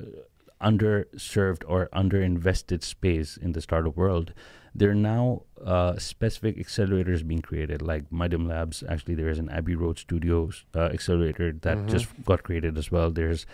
underserved 0.62 1.64
or 1.68 1.90
underinvested 1.94 2.84
space 2.84 3.38
in 3.38 3.54
the 3.54 3.62
startup 3.62 3.96
world, 3.96 4.34
there 4.76 4.92
are 4.92 4.96
now 4.96 5.44
uh, 5.66 5.98
specific 5.98 6.58
accelerators 6.58 7.26
being 7.26 7.42
created, 7.42 7.82
like 7.82 8.12
Medium 8.12 8.48
Labs. 8.48 8.84
Actually, 8.88 9.16
there 9.16 9.30
is 9.30 9.40
an 9.40 9.50
Abbey 9.50 9.76
Road 9.76 9.98
Studios 9.98 10.64
uh, 10.76 10.82
accelerator 10.94 11.54
that 11.62 11.78
Mhm. 11.78 11.90
just 11.90 12.08
got 12.26 12.44
created 12.44 12.78
as 12.78 12.92
well. 12.92 13.10
There's 13.12 13.46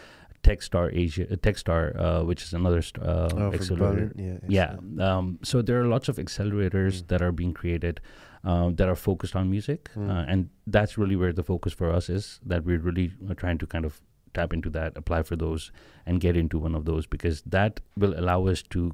Techstar 0.43 0.91
Asia, 0.93 1.26
uh, 1.32 1.36
Techstar, 1.38 1.84
uh, 1.99 2.24
which 2.24 2.43
is 2.43 2.53
another 2.53 2.82
st- 2.82 3.03
uh, 3.03 3.30
Oh, 3.34 3.53
accelerator. 3.53 4.12
Yeah, 4.16 4.38
Yeah. 4.47 4.76
Um, 4.99 5.39
so 5.41 5.62
there 5.64 5.82
are 5.82 5.88
lots 5.88 6.08
of 6.10 6.18
accelerators 6.18 7.01
Mm. 7.01 7.08
that 7.08 7.22
are 7.22 7.32
being 7.32 7.53
created 7.53 7.99
um, 8.43 8.76
that 8.76 8.88
are 8.88 8.95
focused 8.95 9.36
on 9.36 9.49
music, 9.49 9.89
Mm. 9.95 10.08
uh, 10.08 10.24
and 10.28 10.49
that's 10.68 10.99
really 10.99 11.16
where 11.16 11.34
the 11.34 11.41
focus 11.41 11.74
for 11.74 11.89
us 11.91 12.10
is. 12.12 12.39
That 12.45 12.64
we're 12.64 12.78
really 12.78 13.12
uh, 13.28 13.34
trying 13.34 13.58
to 13.58 13.66
kind 13.66 13.86
of 13.86 13.99
tap 14.36 14.53
into 14.53 14.69
that, 14.77 14.95
apply 14.95 15.23
for 15.23 15.36
those, 15.36 15.71
and 16.05 16.19
get 16.25 16.36
into 16.38 16.59
one 16.59 16.75
of 16.75 16.86
those 16.86 17.07
because 17.07 17.41
that 17.57 17.79
will 17.97 18.13
allow 18.19 18.39
us 18.47 18.61
to 18.75 18.91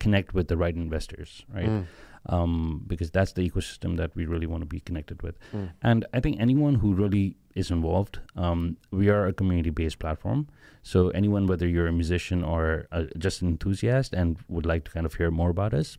connect 0.00 0.34
with 0.34 0.48
the 0.48 0.56
right 0.56 0.76
investors, 0.76 1.44
right? 1.54 1.68
Mm, 1.70 1.86
Um, 2.34 2.84
because 2.90 3.10
that's 3.16 3.32
the 3.36 3.42
ecosystem 3.50 3.96
that 3.98 4.10
we 4.18 4.24
really 4.24 4.46
want 4.46 4.62
to 4.62 4.66
be 4.76 4.80
connected 4.80 5.18
with. 5.22 5.34
mm. 5.52 5.68
And 5.82 6.06
I 6.16 6.20
think 6.20 6.40
anyone 6.40 6.76
who 6.82 6.94
really 7.02 7.36
is 7.54 7.70
involved, 7.70 8.14
um, 8.44 8.76
we 8.90 9.10
are 9.14 9.26
a 9.26 9.32
community 9.40 9.70
based 9.80 9.98
platform. 9.98 10.46
So, 10.82 10.98
anyone, 11.20 11.46
whether 11.46 11.66
you're 11.74 11.86
a 11.86 11.92
musician 11.92 12.42
or 12.42 12.64
uh, 12.96 13.04
just 13.26 13.42
an 13.42 13.48
enthusiast 13.48 14.14
and 14.14 14.38
would 14.48 14.66
like 14.72 14.82
to 14.86 14.90
kind 14.96 15.06
of 15.06 15.12
hear 15.20 15.30
more 15.30 15.50
about 15.50 15.74
us, 15.74 15.98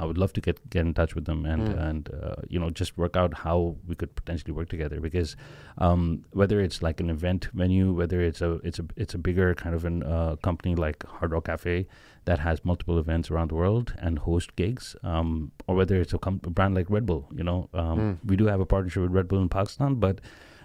I 0.00 0.04
would 0.06 0.18
love 0.18 0.32
to 0.32 0.40
get, 0.40 0.58
get 0.70 0.80
in 0.86 0.92
touch 0.92 1.14
with 1.14 1.24
them 1.24 1.46
and, 1.46 1.68
Mm. 1.68 1.88
and 1.88 2.10
uh, 2.22 2.34
you 2.48 2.58
know, 2.58 2.68
just 2.70 2.98
work 2.98 3.16
out 3.16 3.32
how 3.34 3.76
we 3.86 3.94
could 3.94 4.14
potentially 4.16 4.52
work 4.52 4.68
together. 4.68 5.00
Because 5.00 5.36
um, 5.78 6.24
whether 6.32 6.60
it's 6.60 6.82
like 6.82 6.98
an 7.00 7.10
event 7.10 7.48
venue, 7.54 7.92
whether 7.92 8.20
it's 8.20 8.40
a 8.42 8.54
it's 8.64 8.78
a 8.80 8.84
it's 8.96 9.14
a 9.14 9.18
bigger 9.18 9.54
kind 9.54 9.74
of 9.74 9.84
an 9.84 10.02
uh, 10.02 10.34
company 10.42 10.74
like 10.74 11.04
Hard 11.06 11.30
Rock 11.32 11.44
Cafe 11.46 11.86
that 12.24 12.38
has 12.40 12.64
multiple 12.64 12.98
events 12.98 13.30
around 13.30 13.50
the 13.50 13.54
world 13.54 13.94
and 13.98 14.18
host 14.18 14.56
gigs, 14.56 14.96
um, 15.04 15.52
or 15.68 15.76
whether 15.76 16.00
it's 16.00 16.12
a, 16.12 16.18
com- 16.18 16.40
a 16.44 16.50
brand 16.50 16.74
like 16.74 16.90
Red 16.90 17.06
Bull. 17.06 17.28
You 17.32 17.44
know, 17.44 17.68
um, 17.74 17.98
Mm. 17.98 18.18
we 18.24 18.36
do 18.36 18.46
have 18.46 18.60
a 18.60 18.66
partnership 18.66 19.02
with 19.02 19.12
Red 19.12 19.28
Bull 19.28 19.40
in 19.42 19.48
Pakistan, 19.48 19.94
but 19.96 20.20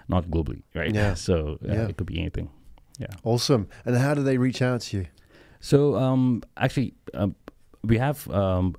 not 0.07 0.25
globally, 0.29 0.63
right? 0.73 0.93
Yeah. 0.95 1.13
So 1.27 1.59
uh, 1.63 1.73
Yeah. 1.73 1.87
it 1.89 1.97
could 1.97 2.07
be 2.07 2.17
anything. 2.19 2.49
Yeah. 2.97 3.13
Awesome. 3.23 3.67
And 3.85 3.95
how 3.95 4.13
do 4.15 4.23
they 4.23 4.37
reach 4.37 4.61
out 4.61 4.81
to 4.81 4.97
you? 4.97 5.05
So 5.59 5.95
um, 5.95 6.41
actually, 6.57 6.93
um, 7.13 7.35
we 7.83 7.97
have. 7.99 8.27
Um, 8.31 8.75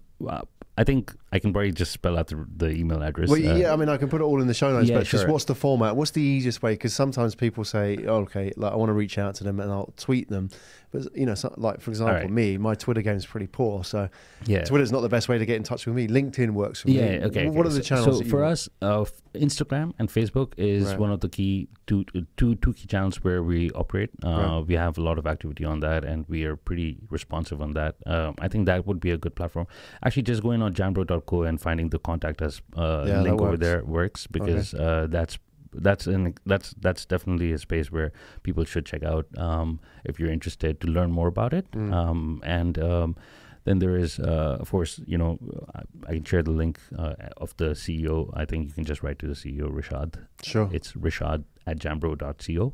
I 0.76 0.84
think 0.84 1.14
I 1.32 1.38
can 1.38 1.52
probably 1.52 1.72
just 1.72 1.92
spell 1.92 2.18
out 2.18 2.28
the, 2.28 2.44
the 2.56 2.70
email 2.70 3.02
address. 3.02 3.28
Well, 3.28 3.38
uh, 3.38 3.54
yeah, 3.54 3.72
I 3.72 3.76
mean, 3.76 3.88
I 3.88 3.96
can 3.96 4.08
put 4.08 4.20
it 4.20 4.24
all 4.24 4.40
in 4.40 4.48
the 4.48 4.54
show 4.54 4.72
notes, 4.72 4.88
Yeah, 4.88 4.98
but 4.98 5.06
just 5.06 5.28
what's 5.28 5.44
the 5.44 5.54
format? 5.54 5.94
What's 5.94 6.10
the 6.10 6.22
easiest 6.22 6.62
way? 6.62 6.72
Because 6.72 6.92
sometimes 6.92 7.34
people 7.34 7.64
say, 7.64 7.98
oh, 8.06 8.22
okay, 8.22 8.52
like 8.56 8.72
I 8.72 8.76
want 8.76 8.88
to 8.88 8.94
reach 8.94 9.16
out 9.18 9.36
to 9.36 9.44
them 9.44 9.60
and 9.60 9.70
I'll 9.70 9.92
tweet 9.96 10.28
them. 10.28 10.50
But, 10.92 11.16
you 11.16 11.24
know, 11.24 11.36
so, 11.36 11.54
like, 11.56 11.80
for 11.80 11.90
example, 11.90 12.16
right. 12.16 12.30
me, 12.30 12.58
my 12.58 12.74
Twitter 12.74 13.00
game 13.00 13.16
is 13.16 13.24
pretty 13.24 13.46
poor. 13.46 13.84
So 13.84 14.08
yeah. 14.46 14.64
Twitter's 14.64 14.90
not 14.90 15.02
the 15.02 15.08
best 15.08 15.28
way 15.28 15.38
to 15.38 15.46
get 15.46 15.54
in 15.54 15.62
touch 15.62 15.86
with 15.86 15.94
me. 15.94 16.08
LinkedIn 16.08 16.50
works 16.50 16.80
for 16.80 16.88
me. 16.88 16.98
Yeah. 16.98 17.26
Okay. 17.26 17.48
What 17.48 17.64
okay. 17.64 17.68
are 17.68 17.78
the 17.78 17.82
channels? 17.82 18.18
So 18.18 18.24
for 18.24 18.40
want? 18.40 18.52
us, 18.52 18.68
uh, 18.82 19.04
Instagram 19.34 19.92
and 20.00 20.08
Facebook 20.08 20.52
is 20.56 20.86
Right. 20.86 20.98
one 20.98 21.12
of 21.12 21.20
the 21.20 21.28
key 21.28 21.68
two, 21.86 22.04
two 22.36 22.56
two 22.56 22.72
key 22.72 22.86
channels 22.88 23.22
where 23.22 23.42
we 23.42 23.70
operate. 23.70 24.10
Uh, 24.24 24.28
Right. 24.28 24.66
We 24.66 24.74
have 24.74 24.98
a 24.98 25.02
lot 25.02 25.18
of 25.18 25.26
activity 25.28 25.64
on 25.64 25.78
that, 25.80 26.04
and 26.04 26.24
we 26.28 26.44
are 26.44 26.56
pretty 26.56 26.98
responsive 27.08 27.62
on 27.62 27.72
that. 27.74 27.94
Um, 28.06 28.34
I 28.40 28.48
think 28.48 28.66
that 28.66 28.84
would 28.86 28.98
be 28.98 29.12
a 29.12 29.16
good 29.16 29.36
platform. 29.36 29.68
Actually, 30.02 30.22
just 30.24 30.42
going 30.42 30.60
on 30.60 30.74
jambro.co 31.20 31.42
and 31.48 31.60
finding 31.60 31.90
the 31.90 31.98
contact 31.98 32.42
us 32.42 32.60
uh, 32.76 33.04
Yeah, 33.08 33.22
link 33.22 33.40
over 33.40 33.56
there 33.56 33.84
works 33.84 34.26
because 34.26 34.74
uh, 34.74 35.06
that's 35.10 35.38
that's 35.72 36.06
an 36.06 36.34
that's 36.46 36.74
that's 36.80 37.06
definitely 37.06 37.52
a 37.52 37.58
space 37.58 37.92
where 37.92 38.12
people 38.42 38.64
should 38.64 38.86
check 38.86 39.04
out 39.04 39.26
um, 39.38 39.80
if 40.04 40.18
you're 40.18 40.32
interested 40.32 40.80
to 40.80 40.88
learn 40.88 41.12
more 41.12 41.28
about 41.28 41.52
it. 41.52 41.70
Mm. 41.72 41.92
Um, 41.92 42.40
and 42.44 42.78
um, 42.78 43.16
then 43.64 43.78
there 43.78 43.96
is, 43.96 44.18
uh, 44.18 44.56
of 44.60 44.70
course, 44.70 45.00
you 45.06 45.18
know, 45.18 45.38
I, 45.74 45.82
I 46.08 46.14
can 46.14 46.24
share 46.24 46.42
the 46.42 46.50
link 46.50 46.80
uh, 46.98 47.14
of 47.36 47.56
the 47.58 47.70
CEO. 47.70 48.30
I 48.34 48.46
think 48.46 48.66
you 48.66 48.72
can 48.72 48.84
just 48.84 49.02
write 49.02 49.18
to 49.20 49.26
the 49.26 49.34
CEO, 49.34 49.70
Rishad. 49.70 50.14
Sure. 50.42 50.68
It's 50.72 50.92
rishad 50.92 51.44
at 51.66 51.78
jambro.co. 51.78 52.72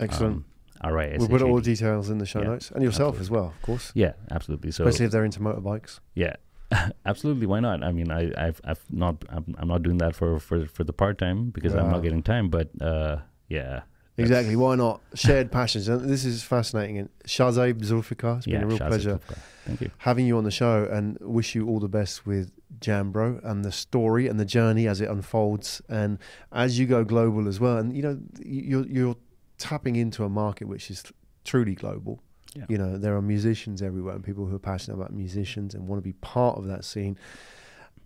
Excellent. 0.00 0.34
Um, 0.34 0.44
R-I-S-H-A-D. 0.80 1.18
we'll 1.18 1.28
put 1.28 1.42
all 1.42 1.56
the 1.56 1.62
details 1.62 2.10
in 2.10 2.18
the 2.18 2.26
show 2.26 2.40
Yeah, 2.40 2.48
notes. 2.48 2.70
And 2.72 2.82
yourself 2.82 3.20
as 3.20 3.30
well, 3.30 3.46
of 3.46 3.62
course. 3.62 3.92
Yeah, 3.94 4.14
absolutely. 4.30 4.72
So 4.72 4.84
Especially 4.84 5.06
if 5.06 5.12
they're 5.12 5.24
into 5.24 5.40
motorbikes. 5.40 6.00
yeah, 6.14 6.34
absolutely. 7.06 7.46
Why 7.46 7.60
not? 7.60 7.82
I 7.82 7.92
mean, 7.92 8.10
I, 8.10 8.32
I've, 8.36 8.60
I've 8.64 8.84
not, 8.90 9.24
I'm, 9.28 9.54
I'm 9.58 9.68
not 9.68 9.82
doing 9.82 9.98
that 9.98 10.14
for, 10.14 10.38
for, 10.38 10.66
for 10.66 10.84
the 10.84 10.92
part 10.92 11.18
time 11.18 11.50
because 11.50 11.74
I'm 11.74 11.90
not 11.90 12.02
getting 12.02 12.22
time. 12.22 12.48
But 12.48 12.70
uh, 12.80 13.18
yeah, 13.48 13.82
Exactly. 14.16 14.54
Why 14.54 14.76
not? 14.76 15.00
Shared 15.14 15.50
passions. 15.50 15.88
And 15.88 16.08
this 16.08 16.24
is 16.24 16.42
fascinating. 16.42 16.98
And 16.98 17.08
Shahzaib 17.26 17.80
Zulfiqar, 17.82 18.38
it's 18.38 18.46
been 18.46 18.54
yeah, 18.54 18.62
a 18.62 18.66
real 18.66 18.78
pleasure. 18.78 19.20
Thank 19.66 19.80
you. 19.80 19.90
having 19.98 20.26
you 20.26 20.36
on 20.36 20.44
the 20.44 20.50
show 20.50 20.86
and 20.90 21.18
wish 21.20 21.54
you 21.54 21.66
all 21.66 21.80
the 21.80 21.88
best 21.88 22.26
with 22.26 22.52
Jambro 22.80 23.42
and 23.44 23.64
the 23.64 23.72
story 23.72 24.28
and 24.28 24.38
the 24.38 24.44
journey 24.44 24.86
as 24.86 25.00
it 25.00 25.08
unfolds 25.08 25.80
and 25.88 26.18
as 26.52 26.78
you 26.78 26.86
go 26.86 27.02
global 27.02 27.48
as 27.48 27.58
well. 27.58 27.78
And 27.78 27.96
you 27.96 28.02
know, 28.02 28.20
you're 28.44 28.86
you're 28.86 29.16
tapping 29.58 29.96
into 29.96 30.24
a 30.24 30.28
market 30.28 30.68
which 30.68 30.90
is 30.90 31.02
truly 31.44 31.74
global. 31.74 32.22
Yeah. 32.54 32.66
You 32.68 32.78
know, 32.78 32.96
there 32.96 33.16
are 33.16 33.22
musicians 33.22 33.82
everywhere 33.82 34.14
and 34.14 34.22
people 34.24 34.46
who 34.46 34.54
are 34.54 34.60
passionate 34.60 34.96
about 34.96 35.12
musicians 35.12 35.74
and 35.74 35.88
want 35.88 35.98
to 35.98 36.04
be 36.04 36.12
part 36.14 36.56
of 36.56 36.66
that 36.66 36.84
scene. 36.84 37.18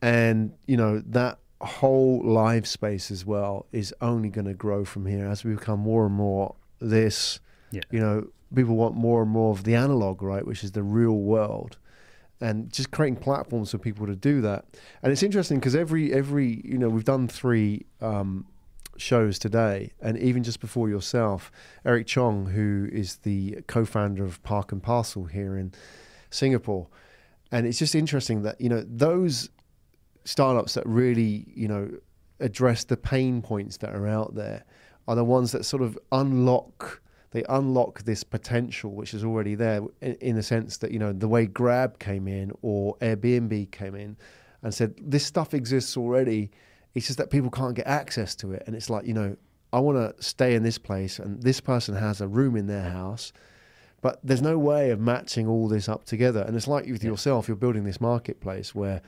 And 0.00 0.52
you 0.66 0.76
know 0.76 1.00
that 1.06 1.38
whole 1.60 2.22
live 2.24 2.66
space 2.68 3.10
as 3.10 3.26
well 3.26 3.66
is 3.72 3.92
only 4.00 4.28
going 4.28 4.46
to 4.46 4.54
grow 4.54 4.84
from 4.84 5.06
here 5.06 5.26
as 5.26 5.42
we 5.44 5.54
become 5.54 5.80
more 5.80 6.06
and 6.06 6.14
more 6.14 6.54
this 6.80 7.40
Yeah. 7.72 7.80
you 7.90 7.98
know 7.98 8.28
people 8.54 8.76
want 8.76 8.94
more 8.94 9.22
and 9.22 9.30
more 9.30 9.50
of 9.50 9.64
the 9.64 9.74
analog 9.74 10.22
right 10.22 10.46
which 10.46 10.62
is 10.62 10.70
the 10.72 10.84
real 10.84 11.16
world 11.16 11.76
and 12.40 12.72
just 12.72 12.92
creating 12.92 13.16
platforms 13.16 13.72
for 13.72 13.78
people 13.78 14.06
to 14.06 14.14
do 14.14 14.40
that. 14.42 14.64
And 15.02 15.10
it's 15.12 15.24
interesting 15.24 15.58
because 15.58 15.74
every 15.74 16.12
every 16.12 16.62
you 16.64 16.78
know 16.78 16.88
we've 16.88 17.04
done 17.04 17.26
three 17.26 17.84
um, 18.00 18.46
shows 19.00 19.38
today, 19.38 19.92
and 20.00 20.18
even 20.18 20.42
just 20.42 20.60
before 20.60 20.88
yourself, 20.88 21.50
Eric 21.84 22.06
Chong, 22.06 22.46
who 22.46 22.88
is 22.92 23.16
the 23.18 23.58
co-founder 23.66 24.24
of 24.24 24.42
Park 24.42 24.72
and 24.72 24.82
Parcel 24.82 25.24
here 25.24 25.56
in 25.56 25.72
Singapore, 26.30 26.88
and 27.50 27.66
it's 27.66 27.78
just 27.78 27.94
interesting 27.94 28.42
that 28.42 28.60
you 28.60 28.68
know 28.68 28.84
those 28.86 29.50
startups 30.24 30.74
that 30.74 30.86
really 30.86 31.46
you 31.54 31.68
know 31.68 31.90
address 32.40 32.84
the 32.84 32.96
pain 32.96 33.42
points 33.42 33.78
that 33.78 33.94
are 33.94 34.06
out 34.06 34.34
there 34.34 34.64
are 35.06 35.16
the 35.16 35.24
ones 35.24 35.52
that 35.52 35.64
sort 35.64 35.82
of 35.82 35.98
unlock 36.12 37.00
they 37.30 37.42
unlock 37.48 38.02
this 38.02 38.22
potential 38.22 38.92
which 38.92 39.14
is 39.14 39.24
already 39.24 39.54
there 39.54 39.80
in, 40.00 40.14
in 40.16 40.36
the 40.36 40.42
sense 40.42 40.76
that 40.76 40.92
you 40.92 40.98
know 40.98 41.12
the 41.12 41.28
way 41.28 41.46
grab 41.46 41.98
came 41.98 42.28
in 42.28 42.52
or 42.62 42.96
airbnb 42.98 43.70
came 43.70 43.94
in 43.94 44.16
and 44.62 44.74
said 44.74 44.94
this 45.00 45.24
stuff 45.24 45.54
exists 45.54 45.96
already 45.96 46.50
it's 46.98 47.06
just 47.06 47.18
that 47.18 47.30
people 47.30 47.50
can't 47.50 47.74
get 47.74 47.86
access 47.86 48.34
to 48.36 48.52
it. 48.52 48.62
And 48.66 48.76
it's 48.76 48.90
like 48.90 49.06
you 49.06 49.14
know 49.14 49.36
i 49.72 49.78
want 49.78 49.96
to 49.98 50.22
stay 50.22 50.54
in 50.54 50.62
this 50.62 50.78
place 50.78 51.18
and 51.18 51.42
this 51.42 51.60
person 51.60 51.94
has 51.94 52.20
a 52.22 52.28
room 52.28 52.56
in 52.56 52.66
their 52.66 52.88
house 52.90 53.32
but 54.00 54.18
there's 54.22 54.40
no 54.40 54.56
way 54.58 54.90
of 54.90 54.98
matching 55.00 55.46
all 55.48 55.66
this 55.68 55.88
up 55.88 56.04
together. 56.04 56.42
And 56.46 56.54
it's 56.56 56.68
like 56.68 56.86
with 56.86 57.02
Yeah. 57.02 57.10
yourself 57.10 57.48
you're 57.48 57.56
building 57.56 57.84
this 57.84 58.00
marketplace 58.00 58.74
where 58.74 59.02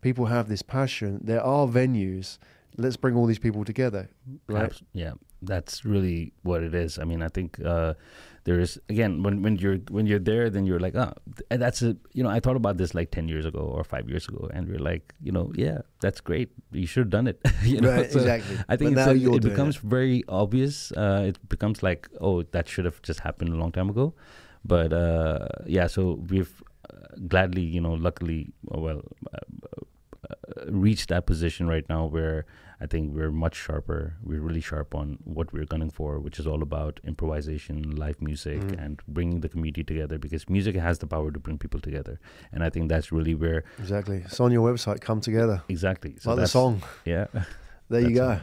people 0.00 0.26
have 0.26 0.48
this 0.48 0.62
passion. 0.62 1.20
There 1.22 1.40
are 1.42 1.66
venues. 1.68 2.38
Let's 2.76 2.96
bring 2.96 3.14
all 3.16 3.26
these 3.26 3.38
people 3.38 3.64
together. 3.64 4.08
Right? 4.48 4.72
Yeah, 4.92 5.12
that's 5.42 5.84
really 5.84 6.32
what 6.42 6.62
it 6.64 6.74
is. 6.74 6.98
I 6.98 7.04
mean, 7.04 7.22
I 7.22 7.28
think 7.28 7.50
uh, 7.64 7.94
there 8.44 8.58
is 8.58 8.80
again 8.88 9.22
when 9.22 9.42
when 9.42 9.56
you're 9.56 9.76
when 9.90 10.06
you're 10.06 10.18
there, 10.18 10.50
then 10.50 10.66
you're 10.66 10.80
like, 10.80 10.94
oh, 10.96 11.12
that's 11.48 11.80
a 11.82 11.96
you 12.12 12.22
know 12.24 12.28
I 12.28 12.40
thought 12.40 12.56
about 12.56 12.76
this 12.76 12.94
like 12.94 13.10
ten 13.10 13.28
years 13.28 13.46
ago 13.46 13.60
or 13.60 13.84
five 13.84 14.08
years 14.08 14.26
ago, 14.28 14.50
and 14.52 14.68
we're 14.68 14.78
like, 14.80 15.14
you 15.22 15.30
know, 15.32 15.52
yeah, 15.54 15.78
that's 16.00 16.20
great. 16.20 16.50
You 16.72 16.86
should 16.86 17.02
have 17.02 17.10
done 17.10 17.26
it. 17.28 17.40
you 17.62 17.80
know, 17.80 17.90
Right, 17.90 18.10
So 18.10 18.18
exactly 18.18 18.56
I 18.68 18.76
think 18.76 18.90
now 18.96 19.04
a- 19.10 19.14
it 19.36 19.42
becomes 19.50 19.76
very 19.76 20.24
obvious. 20.28 20.92
Uh, 20.92 21.24
it 21.28 21.48
becomes 21.48 21.82
like, 21.82 22.08
oh, 22.20 22.42
that 22.50 22.68
should 22.68 22.84
have 22.84 23.00
just 23.02 23.20
happened 23.20 23.50
a 23.52 23.56
long 23.56 23.70
time 23.72 23.88
ago. 23.90 24.14
But 24.64 24.92
uh, 24.92 25.46
yeah, 25.66 25.86
so 25.86 26.18
we've 26.28 26.62
uh, 26.92 26.96
gladly, 27.28 27.62
you 27.62 27.80
know, 27.80 27.92
luckily, 27.94 28.52
well, 28.64 29.02
uh, 29.32 29.38
uh, 30.30 30.34
reached 30.68 31.08
that 31.08 31.26
position 31.26 31.66
right 31.68 31.88
now 31.88 32.06
where 32.06 32.44
I 32.82 32.86
think 32.86 33.14
we're 33.14 33.30
much 33.30 33.54
sharper. 33.66 34.00
We're 34.24 34.40
really 34.48 34.60
sharp 34.60 34.94
on 35.00 35.18
what 35.24 35.52
we're 35.52 35.66
gunning 35.72 35.90
for, 35.98 36.18
which 36.18 36.38
is 36.40 36.46
all 36.48 36.62
about 36.62 36.98
improvisation, 37.04 37.76
live 38.04 38.20
music, 38.20 38.60
Mhm. 38.60 38.84
and 38.84 39.00
bringing 39.06 39.40
the 39.40 39.48
community 39.48 39.84
together 39.84 40.18
because 40.18 40.48
music 40.56 40.74
has 40.88 40.98
the 40.98 41.06
power 41.06 41.30
to 41.30 41.38
bring 41.38 41.58
people 41.58 41.80
together. 41.80 42.18
And 42.52 42.64
I 42.64 42.70
think 42.70 42.88
that's 42.88 43.12
really 43.12 43.34
where 43.36 43.62
exactly 43.78 44.18
it's 44.26 44.40
on 44.40 44.50
your 44.56 44.64
website 44.70 45.00
come 45.00 45.20
together 45.20 45.62
exactly. 45.68 46.12
So 46.18 46.30
like 46.30 46.40
the 46.40 46.48
song 46.48 46.82
Yeah. 47.04 47.26
there 47.88 48.00
you 48.00 48.14
go 48.14 48.40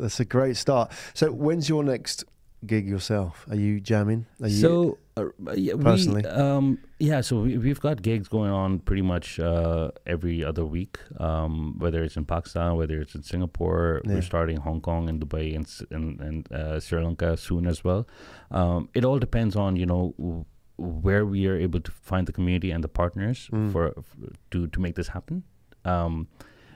that's 0.00 0.18
a 0.20 0.24
great 0.24 0.56
start 0.56 0.86
so 1.14 1.24
when's 1.44 1.68
your 1.68 1.82
next 1.84 2.24
gig 2.66 2.86
yourself 2.88 3.46
are 3.50 3.56
you 3.56 3.80
jamming 3.80 4.26
are 4.42 4.48
you 4.48 4.60
so 4.60 4.98
uh, 5.16 5.26
yeah, 5.54 5.74
personally? 5.80 6.22
we, 6.22 6.28
um, 6.28 6.78
yeah, 6.98 7.20
so 7.20 7.42
we, 7.42 7.56
we've 7.56 7.78
got 7.80 8.02
gigs 8.02 8.26
going 8.26 8.50
on 8.50 8.80
pretty 8.80 9.02
much 9.02 9.38
uh, 9.38 9.92
every 10.08 10.42
other 10.42 10.64
week, 10.64 10.98
um, 11.20 11.78
whether 11.78 12.02
it's 12.02 12.16
in 12.16 12.24
Pakistan, 12.24 12.74
whether 12.74 13.00
it's 13.00 13.14
in 13.14 13.22
Singapore. 13.22 14.00
Yeah. 14.04 14.14
We're 14.14 14.22
starting 14.22 14.56
Hong 14.56 14.80
Kong 14.80 15.08
and 15.08 15.20
Dubai 15.20 15.54
and 15.54 15.66
and, 15.96 16.20
and 16.20 16.52
uh, 16.52 16.80
Sri 16.80 17.00
Lanka 17.00 17.36
soon 17.36 17.68
as 17.68 17.84
well. 17.84 18.08
Um, 18.50 18.88
it 18.92 19.04
all 19.04 19.20
depends 19.20 19.54
on 19.54 19.76
you 19.76 19.86
know 19.86 20.46
where 20.78 21.24
we 21.24 21.46
are 21.46 21.56
able 21.56 21.78
to 21.78 21.92
find 21.92 22.26
the 22.26 22.32
community 22.32 22.72
and 22.72 22.82
the 22.82 22.88
partners 22.88 23.48
Mm. 23.52 23.70
for, 23.70 23.92
for 24.02 24.32
to 24.50 24.66
to 24.66 24.80
make 24.80 24.96
this 24.96 25.08
happen. 25.08 25.44
Um, 25.84 26.26